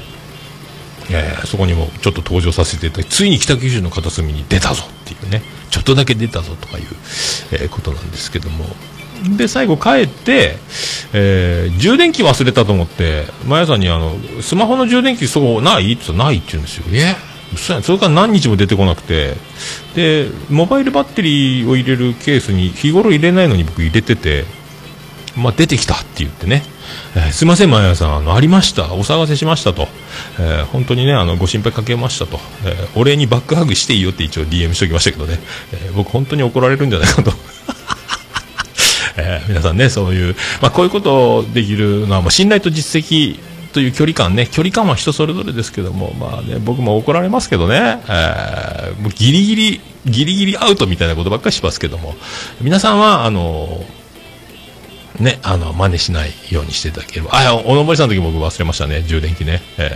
[1.10, 6.86] えー、そこにもちょっと登場させていただき、ついに北九州の片隅に出たぞっていうね、ちょっとだけ出たぞとかいう、
[7.52, 8.66] え、ことなんですけども、
[9.24, 10.58] で、最後帰って、
[11.14, 15.94] えー、充電器忘れたと思って、マヤさんにあの、スマホの充電器そこない？
[15.94, 16.86] って言ったらないって言うんですよ。
[16.92, 17.16] え？
[17.56, 19.36] それから何日も出てこなくて、
[19.96, 24.46] で、モバイルバッテリーを入れるケースに日頃入れないのに僕入れてて、
[25.38, 26.64] まあ、出てきたって言ってね、
[27.16, 29.88] えー、すいません、マヤさん、あの、ありました、お騒がせしましたと、
[30.40, 35.40] えー、本当にね、あの、ご心配かけましたと、えー、お礼にバックハグしていいよって一応 DM しておきましたけどね、
[35.74, 37.32] え僕本当に怒られるんじゃないかと。
[39.18, 43.40] えー、皆さんね、そういう、まあ、こういうことできるのは、もう信頼と実績
[43.74, 52.16] という距離感ね、距離感は人それぞれですけども、まあね、僕も怒られますけどね、えー、もうギリギリ、ギリギリアウトみたいなことばっかりしますけども、
[52.62, 53.84] 皆さんは、あの、
[55.20, 57.32] ね、あの、真似しないようにしていただければ。
[57.34, 59.62] あ、おのぼりさんの時僕忘れましたね、充電器ね。
[59.78, 59.96] え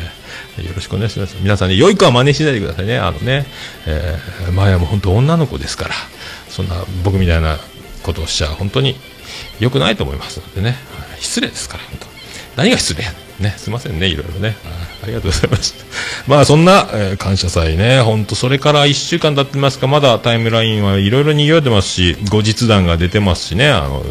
[0.57, 1.35] ー、よろしくお願いします。
[1.41, 2.99] 皆さんね、良い子は真似しないでくださいね。
[2.99, 3.45] あのね、
[3.87, 5.95] えー、前はもう本当女の子ですから、
[6.49, 7.57] そんな僕みたいな
[8.03, 8.95] ことをしちゃ本当に
[9.59, 10.75] 良くないと思いますのでね、
[11.19, 12.07] 失礼ですから、本当。
[12.57, 13.11] 何が失礼や。
[13.39, 14.55] ね、すいませんね、いろいろね。
[15.03, 15.85] ありがとうございました。
[16.27, 24.03] まあ、そんな、えー、感謝祭ね、本当それから1週間経ってますか、まだタイムラインはいろいろ賑わってますし、後日談が出てますしね、あの、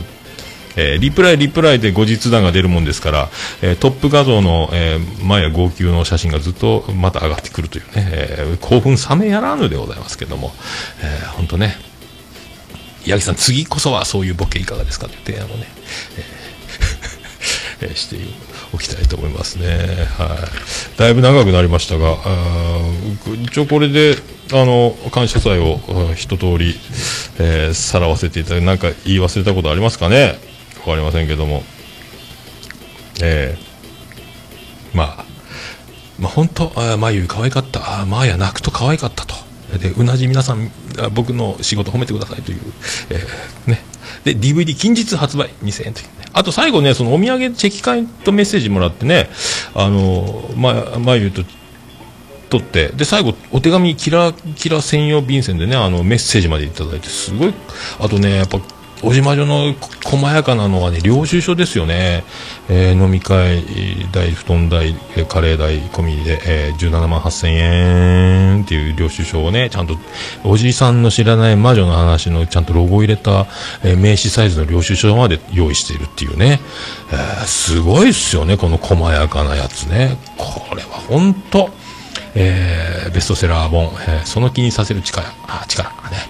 [0.77, 3.29] えー、リプライ、リプライで後日談が出るもんですから、
[3.63, 10.53] えー、トップ画像の、えー、前や号泣の写真がずっとまた上がってくるというね、えー、興奮冷めやらぬでございますけども、
[11.03, 11.77] えー、本当ね、
[13.07, 15.67] 八木さん、次こそはそういうボケいかがですかという提案をね、
[17.83, 18.17] えー、して
[18.73, 19.69] おきたいと思いますね。
[20.19, 20.49] は
[20.97, 20.99] い。
[20.99, 22.17] だいぶ長くなりましたが、
[23.45, 24.17] 一応これで、
[24.53, 25.81] あの、感謝祭を
[26.17, 26.79] 一通り、
[27.39, 30.39] えー、さらわせていただいて、なんか言い忘れたことありますかね？
[30.87, 31.65] わかりませんけども。
[33.23, 35.25] えー、まあ、
[36.19, 38.01] まあ本当、あ眉可愛かった。
[38.01, 39.35] あまあや泣くと可愛かったと。
[39.79, 40.71] で、うなじ皆さん、
[41.13, 42.61] 僕の仕事褒めてくださいという、
[43.11, 43.83] えー、ね。
[44.25, 46.13] で、DVD 近日発売2000円という、ね。
[46.33, 49.29] あと最後ね、そのお土産チェキ会とメッセージもらってね、
[49.75, 51.45] あの、ま、まゆと、
[52.49, 57.55] 取って、で、最後、お手紙、キラキラ専用便箋でね、あの、メッセージまでいただいて、すごい、
[57.99, 58.61] あとね、やっぱ、
[59.07, 59.73] 小島女の
[60.05, 62.25] 細やかなのはね、領収書ですよね。
[62.69, 63.65] えー、飲み会
[64.11, 64.95] 代、布団代、
[65.29, 69.97] カレー代込みで、えー、17万8000円っていう領収書をね、ちゃんと、
[70.43, 73.47] おじいさんの知らない魔女の話のちゃんとロゴを入れた、
[73.85, 76.61] えー、名刺サイズの領収書まで用意しているっていうね。
[77.13, 80.19] えー、すごいっすよね、この細やかなやつね。
[80.37, 81.71] これは本当
[82.35, 86.29] えー、ベストセラー本、えー、その気にさせる力、あ、力、ね。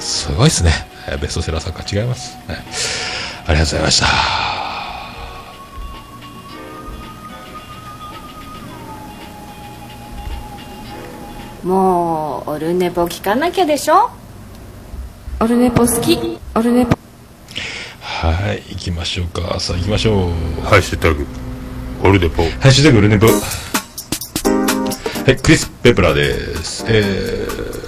[0.00, 0.93] すごいっすね。
[1.20, 2.56] ベストセラー作家違います、はい、
[3.46, 4.06] ありがとうございました。
[11.62, 14.10] もうオルネポ聞かなきゃでしょ？
[15.40, 16.38] オルネポ好き。
[16.54, 16.96] オルネポ。
[18.00, 19.58] はい行きましょうか。
[19.60, 20.30] さあ行きましょう。
[20.62, 21.26] ハッシュタグ。
[22.02, 22.42] オルネポ。
[22.42, 23.26] ハッシュタグオルネポ。
[23.26, 23.32] は
[25.30, 26.84] いクリス・ペプラです。
[26.86, 27.83] えー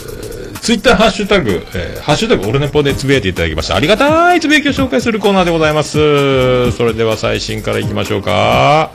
[0.60, 3.76] ツイッターハッシュタグ、えー、ハッシュタグオルネポでつぶやいていただきました。
[3.76, 6.72] ありがたいつぶやきを紹介するコーナーでございます。
[6.72, 8.90] それでは最新からいきましょうか。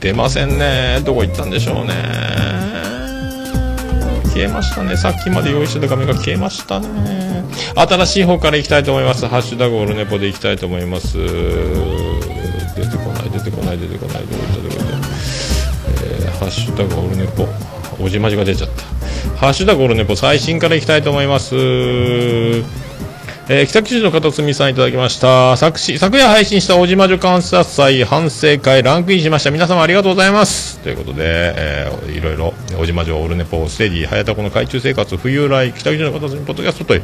[0.00, 1.00] 出ませんね。
[1.04, 1.94] どこ行ったんでしょうね。
[4.34, 4.96] 消えましたね。
[4.96, 7.44] さっきまで用意してた画面が消えましたね。
[7.74, 9.26] 新しい方からいきたいと思います。
[9.26, 11.16] ハッシュタグオルネポでいきたいと思います。
[11.16, 11.24] 出
[12.86, 15.08] てこない、出てこない、出てこない、どこ行った、どこ行った。
[16.04, 17.75] えーハッシュタグオルネポ。
[18.00, 18.82] おじまじが出ちゃった。
[19.36, 21.54] ハッシュタグオルネポ最新からいきたいと思います。
[23.48, 37.02] えー北九州の片隅さんいただきました昨し昨夜配信した小島女観察祭反省会ランクインしました皆様ありがとうございますということで、えーいろいろ小島女オルネポステディ早田子の海中生活冬来北九州の片隅ポッドキャストという、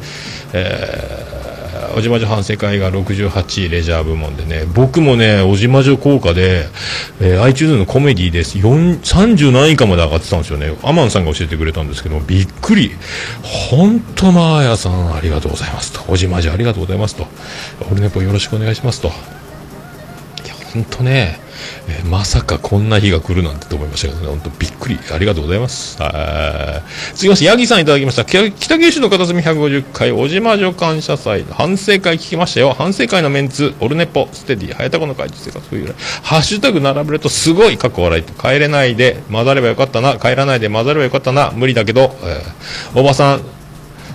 [0.55, 1.52] えー
[1.97, 6.67] おじまじょ反省会が68位レジャー部門でね僕もねおじまじょ効果で、
[7.21, 8.59] えー iTunes のコメディです。
[8.59, 10.77] 4 30何位かまで上がってたんですよね。
[10.83, 12.93] アマンさんが教えてくれたんですけどびっくり。
[13.43, 16.05] 本当マーヤさんありがとうございますと。
[16.11, 17.27] おじまじょありがとうございますと。
[17.91, 19.09] オルネポよろしくお願いしますと。
[19.09, 19.11] い
[20.49, 21.41] や本当ね、
[21.89, 26.01] えーまさかこんな日が来るなんてと思いましたけどね、本当びっくり、ありがとうございます。
[26.03, 27.17] はい。
[27.17, 28.25] 次まして、ヤギさんいただきました。
[28.25, 32.75] 北九州の片隅150回、小島女感謝祭、反省会聞きましたよ。
[32.77, 43.41] 反省会のメンツ、オルネポ、ステディ、早田子の会、生活冬来、ハッシュタグ並べるとすごい、過去笑いと、帰れないで混ざればよかったな、帰らないで混ざればよかったな、無理だけど、えーおばさん、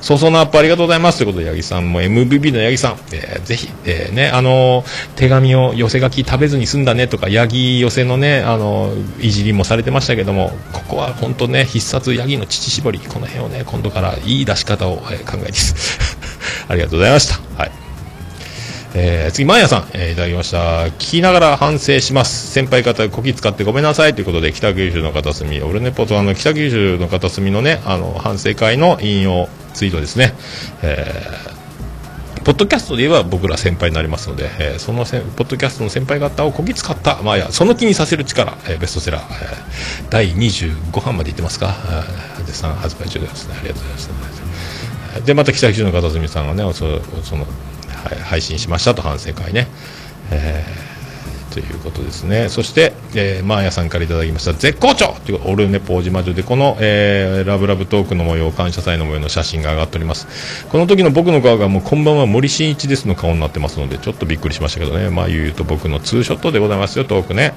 [0.02, 16.00] そうそうのアップありがとうございますということで、八木さんも MVB の八木さん、えーぜひ、えーね、あのー手紙を寄せ書き食べずに済んだねとか、八木寄せのね、あのーいじりもされてましたけども、ここは本当ね、必殺八木の乳搾り、この辺をね、今度からいい出し方を、えー考えです。
[16.70, 17.40] ありがとうございました。
[17.58, 17.72] はい。
[18.94, 20.86] えー次、マーヤさん、えーいただきました。
[20.88, 22.52] 聞きながら反省します。
[22.52, 30.34] 先輩方、こき使ってごめんなさいということで、北九州の片隅、俺ね、ポとあの、北九州の片隅のね、あの、反省会の引用ツイートですね。
[30.82, 31.58] えー
[32.46, 43.56] ポッドキャストで言えば僕ら先輩になりますので、えーそのせポッドキャストの先輩方をこき使った、まあや、その気にさせる力、えーベストセラー、えー第25版までいってますか、あー絶賛発売中ですね。
[43.60, 45.26] ありがとうございます。
[45.26, 47.48] でまた北九州の片隅さんがねそその、は
[48.16, 49.68] い配信しましたと反省会ね、
[50.32, 50.97] えー
[51.62, 52.50] ということですね。
[52.50, 60.68] そして、えー、マーヤさんからいただきました絶好調というオルネポージ魔女でこの、えーラブラブトークの模様感謝祭の模様の写真が上がっております。
[60.68, 65.10] この時の僕の顔がもうこんばんは森進一ですの顔になってますのでちょっとびっくりしましたけどね。
[65.10, 67.54] まあ言うと僕のツーショットでございますよトークね。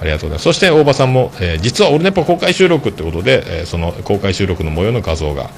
[0.00, 0.42] ありがとうございます。
[0.44, 5.50] そして大場さんも、えー実はオルネポ公開収録ってことで、えーその公開収録の模様の画像が、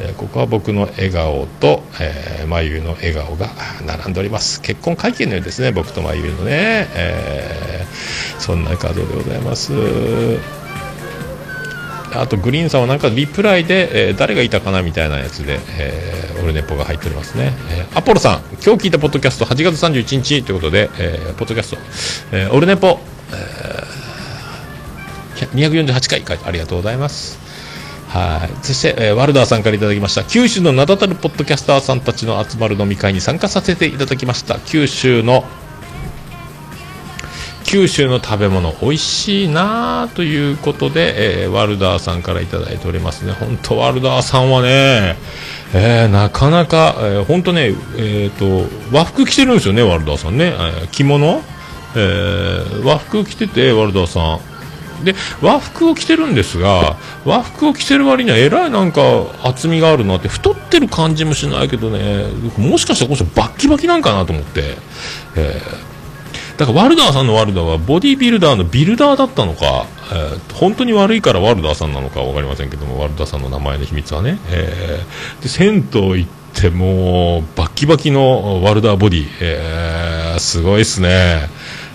[0.00, 3.50] えーここは僕の笑顔と、えー、眉の笑顔が
[3.86, 4.60] 並んでおります。
[4.60, 7.84] 結婚会見のようですね、僕と眉のね、え
[8.38, 9.72] そんな画像でございます。
[12.16, 21.70] あとグリーンさんはなんかリプライで、えー誰がいたかなみたいなやつで、えーオルネポが入っておりますね、えーアポロさん今日聞いたポッドキャスト8月31日ということで、えーポッドキャス
[22.30, 22.98] ト、えーオルネポ、
[25.54, 27.38] 248回ありがとうございます。
[28.08, 28.64] はい。
[28.64, 30.22] そして、えーワルダーさんからいただきました。
[30.22, 34.60] 九州の名だたるポッドキャスターさんたちの集まる飲み会に参加させていただきました。
[34.60, 35.44] 九州の
[37.64, 43.32] 九州の食べ物美味しいなということで、えーワルダーさんからいただいておりますね。
[43.32, 45.16] 本当ワルダーさんはね、
[45.74, 51.42] えーなかなか、えー本当ね、えー、と和服着てるんですよねワルダーさんね、えー着物、
[51.94, 54.40] えー和服着ててワルダーさん。
[55.04, 56.96] で和服を着てるんですが
[57.26, 59.02] 和服を着てる割にはえらいなんか
[59.42, 62.24] 厚みがあるなって太ってる感じもしないけどね。
[62.56, 64.76] もしかしたらこの人バッキバキなんかなと思って、
[65.36, 65.94] えー
[66.56, 81.48] だからワルダーさんのワルダーはボディービルダーのビルダーだったのか、えー本当に悪いからワルダーさんなのか分かりませんけどもワルダーさんの名前の秘密はね、えーで銭湯行ってもうバッキバキのワルダーボディ、えーすごいですね。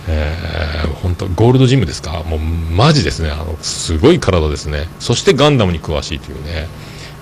[0.09, 2.23] えー本当ゴールドジムですか？
[2.23, 3.29] もうマジですね。
[3.29, 4.87] あのすごい体ですね。
[4.99, 6.67] そしてガンダムに詳しいというね。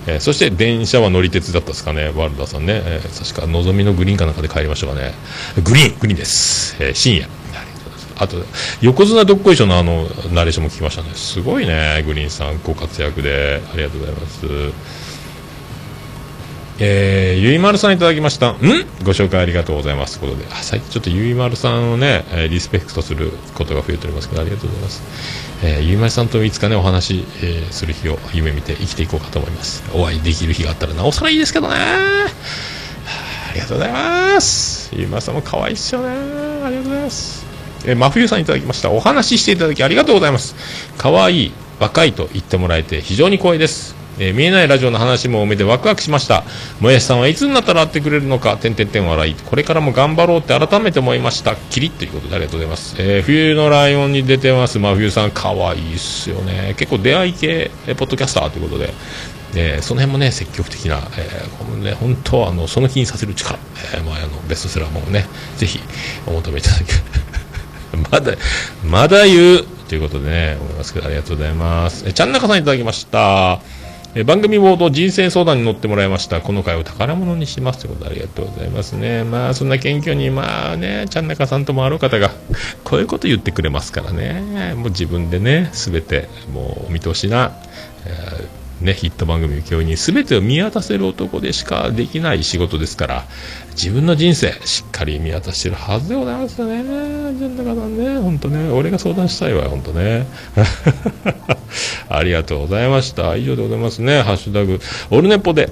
[0.06, 5.12] えーそして電車は乗り鉄だったですかね、ワルダーさんね、えー確かのぞみのグリーンかなんかで帰りましたかね、
[5.62, 8.36] グリーン、グリーンです、えー深夜、ありがとうございますあと、
[8.80, 14.46] 横綱どっこいしょのあのナレーションも聞きましたね、すごいね、グリーンさん、ご活躍で、ありがとうございます。
[16.80, 18.50] えーゆいまるさんいただきました。
[18.52, 18.56] ん？
[19.04, 20.20] ご紹介ありがとうございます。
[20.20, 25.02] ということで、あ最近ちょっとゆいまるさんをね、えーリスペクトすることが増えておりますけど、ありがとうございます。
[25.64, 29.82] えーゆいまるさんといつかね、お話、えーする日を夢見て生きていこうかと思います。
[29.92, 31.74] お会いできる日があったらなおさらいいですけどね。
[31.76, 32.26] あ
[33.50, 34.94] ありがとうございます。
[34.94, 36.08] ゆいまるさんも可愛いっすよね。
[36.64, 37.44] ありがとうございます。
[37.86, 38.90] えー真冬さんいただきました。
[38.92, 40.54] お話ししていただきありがとうございます。
[40.96, 43.97] 可愛い、若いと言ってもらえて非常に光栄です。
[44.18, 46.44] えー見えないラジオの話も埋めてワクワクしました。
[46.80, 49.34] もやしさんはいつになったら会ってくれるのか、てんてんてん笑い。
[49.34, 51.56] これからも頑張ろうって改めて思いました。
[51.56, 52.96] キリッということでありがとうございます。
[52.98, 55.30] えー冬のライオンに出てます、真冬さん。
[55.30, 56.74] 可愛いっすよね。
[56.76, 58.92] 結構出会い系、えーポッドキャスターということで。
[59.54, 63.58] えーその辺もね積極的な、えーこのね本当あのその気にさせる力、
[63.94, 65.24] えーまあ、あのベストセラーもね
[65.56, 65.80] ぜひ
[66.26, 66.84] お求めいただけ
[68.12, 68.32] まだ
[68.84, 73.60] まだ言うということでね思いますけどありがとうございますえちゃんなかさんいただきました
[74.14, 76.40] え番組冒頭人生相談に乗ってもらいました。
[76.40, 79.24] この回を宝物にしますということでありがとうございますね。
[79.24, 82.30] まあそんな謙虚にまあねちゃんなかさんともある方が
[82.84, 84.74] こういうこと言ってくれますからね。
[84.74, 87.52] もう自分でね全てもうお見通しな、
[88.06, 88.37] えー
[88.80, 93.24] ね、ヒット番組を教員に全てを見渡せる男でしかできない仕事ですから
[93.70, 96.84] 自分の人生しっかり見渡してるはずでございますよね
[97.38, 100.26] ちゃんなかさんね本当ね俺が相談したいわ本当ね。
[102.08, 103.36] ありがとうございました。
[103.36, 104.22] 以上でございますね。
[104.22, 104.80] ハッシュタグ
[105.10, 105.70] オルネポで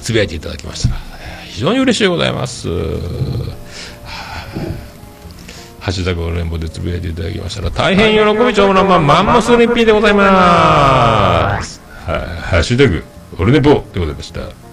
[0.00, 0.88] つぶやいていただきました。
[0.90, 0.94] ら
[1.46, 2.68] 非常に嬉しいございます。
[5.80, 11.83] ハッシュタグオルネポでつぶやいていただきましたら大変喜びちょうのまマンモスリッピーでございます。
[12.04, 13.02] ハッシュタグ
[13.38, 14.63] オルネポでございました。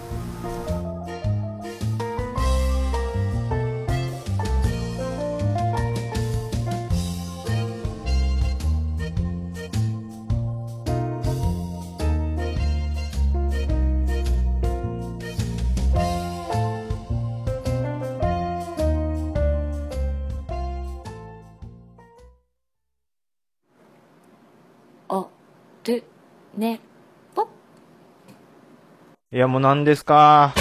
[29.33, 30.53] いや、もう何ですか？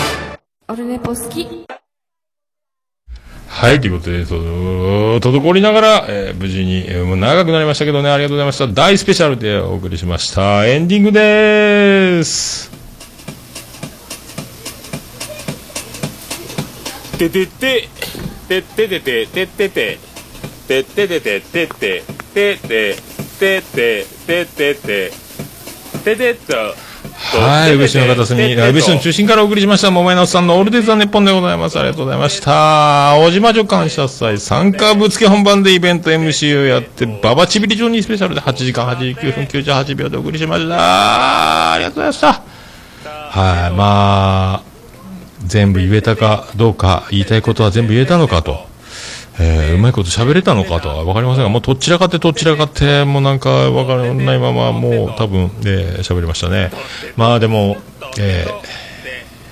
[0.68, 1.66] オルネポ好き。
[3.48, 8.68] はい、ということで、その、滞りながら、えー、無事に、えー、もう長くなりましたけどね、ありがとうございました。
[8.68, 10.64] 大スペシャルでお送りしました。
[10.66, 12.70] エンディングでーす。
[17.18, 17.88] ててて、
[18.46, 19.98] てててて、ててて、
[20.68, 22.96] てててて、てて、てて、てて、
[23.40, 25.12] ててて、ててて、
[26.04, 26.89] ててっと。
[27.20, 31.78] はい、宇部の片隅、宇部市の中心からお送りしました、桃井のおっさんのオールデイズ・ザ・ネッポンでございます。
[31.78, 33.14] ありがとうございました。
[33.18, 41.72] 小島女感謝祭、参加ぶつけ本番でイベント MC をやって、ババチビリジョニースペシャルで8時間89分98秒でお送りしました。
[41.74, 42.42] ありがとうございました。
[43.04, 44.62] はい、まあ、
[45.44, 48.66] 全部言えたかどうか、言いたいことは全部言えたのかと。
[49.38, 56.70] えーうまいこと喋れたのかとは分かりませんが、もうとっちらかってとっちらかって、もうなんか分からないまま、もう多分、えー喋りましたね。
[57.16, 57.76] まあでも、
[58.18, 58.46] え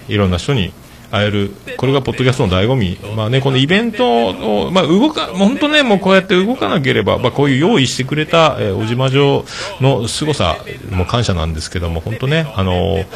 [0.09, 0.73] ーいろんな人に
[1.11, 2.99] 会える、これがポッドキャストの醍醐味。
[3.15, 4.29] まあね、このイベント
[4.67, 9.45] を、まあ動か、もう本当ね、もうこうやって動かなければ、まあこういう用意してくれた、えー、小島城
[9.81, 10.57] の凄さ、
[10.91, 13.07] も感謝なんですけども、本当ね、あのー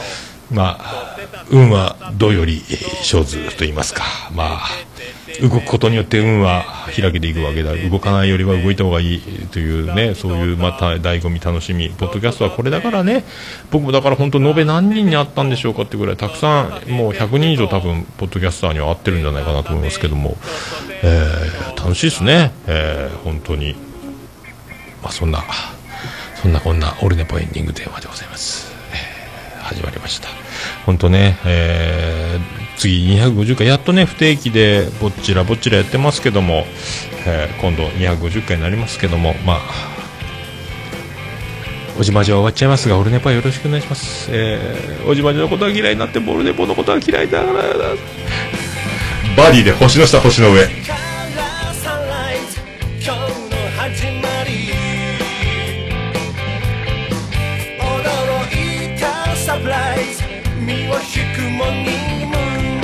[0.51, 1.17] まあ、
[1.51, 4.69] 運はどよりえー生ずと言いますか、まあ、
[5.41, 6.65] 動くことによって運は
[6.95, 7.75] 開けていくわけだ。
[7.75, 11.89] 動かないよりは動いた方がいいというね、そういうまた醍醐味楽しみ。
[11.91, 13.25] ポッドキャストはこれだからね、
[13.71, 20.37] 僕もだから本当延べ何人に会ったんでしょうかってぐらいたくさん、もう100人以上多分、ポッドキャスターには会ってるんじゃないかなと思いますけども、
[21.03, 23.75] えー楽しいですね、えー本当に。
[25.03, 25.43] まあそんな、
[26.41, 28.73] そんなこんなオルネポエンディングテーマでございます。
[28.93, 30.42] えー始まりました。
[30.87, 36.67] 本当ね、えー次250回、やっとね、不定期でぼっちらぼっちらやってますけども、
[37.27, 39.61] えー今度250回になりますけども、まあ、
[41.99, 44.29] おじまじは終わっちゃいますが、オルネポはよろしくお願いします。
[44.33, 47.53] えーおじまじのことは嫌いになって、ボルネポのことは嫌いだから、
[49.37, 50.69] バディで星の下、星の上。
[60.63, 61.03] イズ身を引
[61.35, 62.81] くモーニングムーン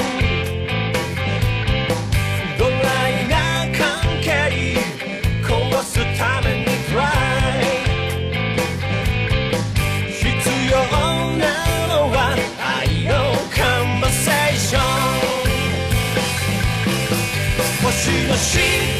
[2.58, 2.74] ドラ
[3.08, 3.34] イな
[3.76, 3.80] 関
[4.20, 4.26] 係
[5.42, 7.64] 壊すためにトライ
[10.10, 10.24] 必
[10.70, 10.74] 要
[11.38, 11.44] な
[11.88, 12.16] のは
[12.58, 13.10] 愛の
[13.54, 14.82] カンバセーション
[17.84, 17.86] 星
[18.28, 18.97] の下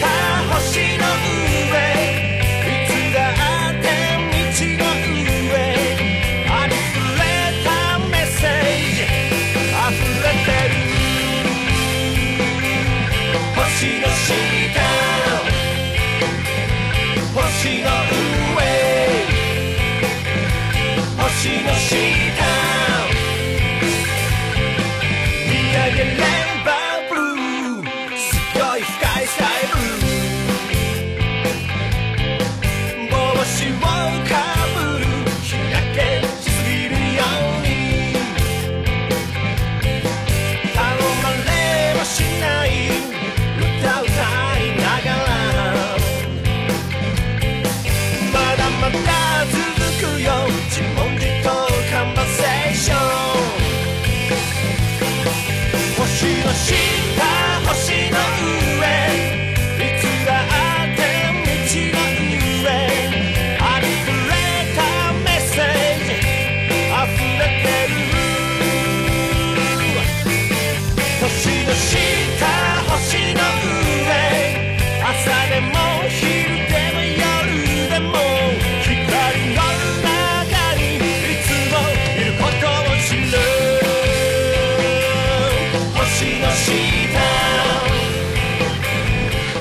[21.39, 22.38] Yoshi, sim.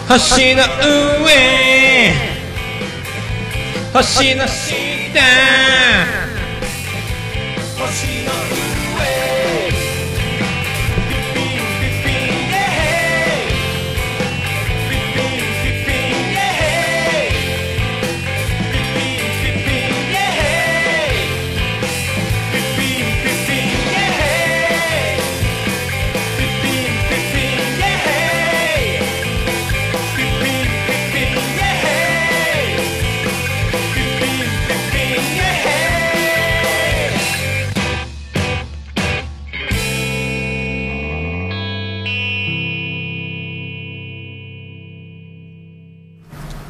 [0.08, 0.14] 橋
[0.56, 0.64] の
[1.26, 2.14] 上。
[3.94, 6.07] 星の下。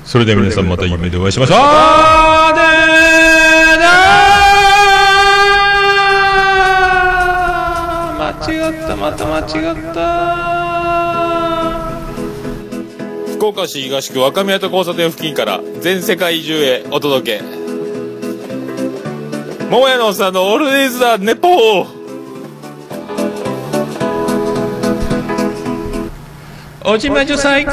[0.07, 1.57] それでは皆さんまた夢でお会いしましょう。
[1.57, 1.65] 間
[8.47, 9.41] 違ったまた間違
[9.73, 10.07] った。
[13.33, 17.43] 福岡市東区若宮と交差点付近から全世界中へお届け。
[19.69, 21.97] 桃屋のおっさんのオールディーズ・ザ・ネポー。
[26.89, 27.71] おじまじょ最高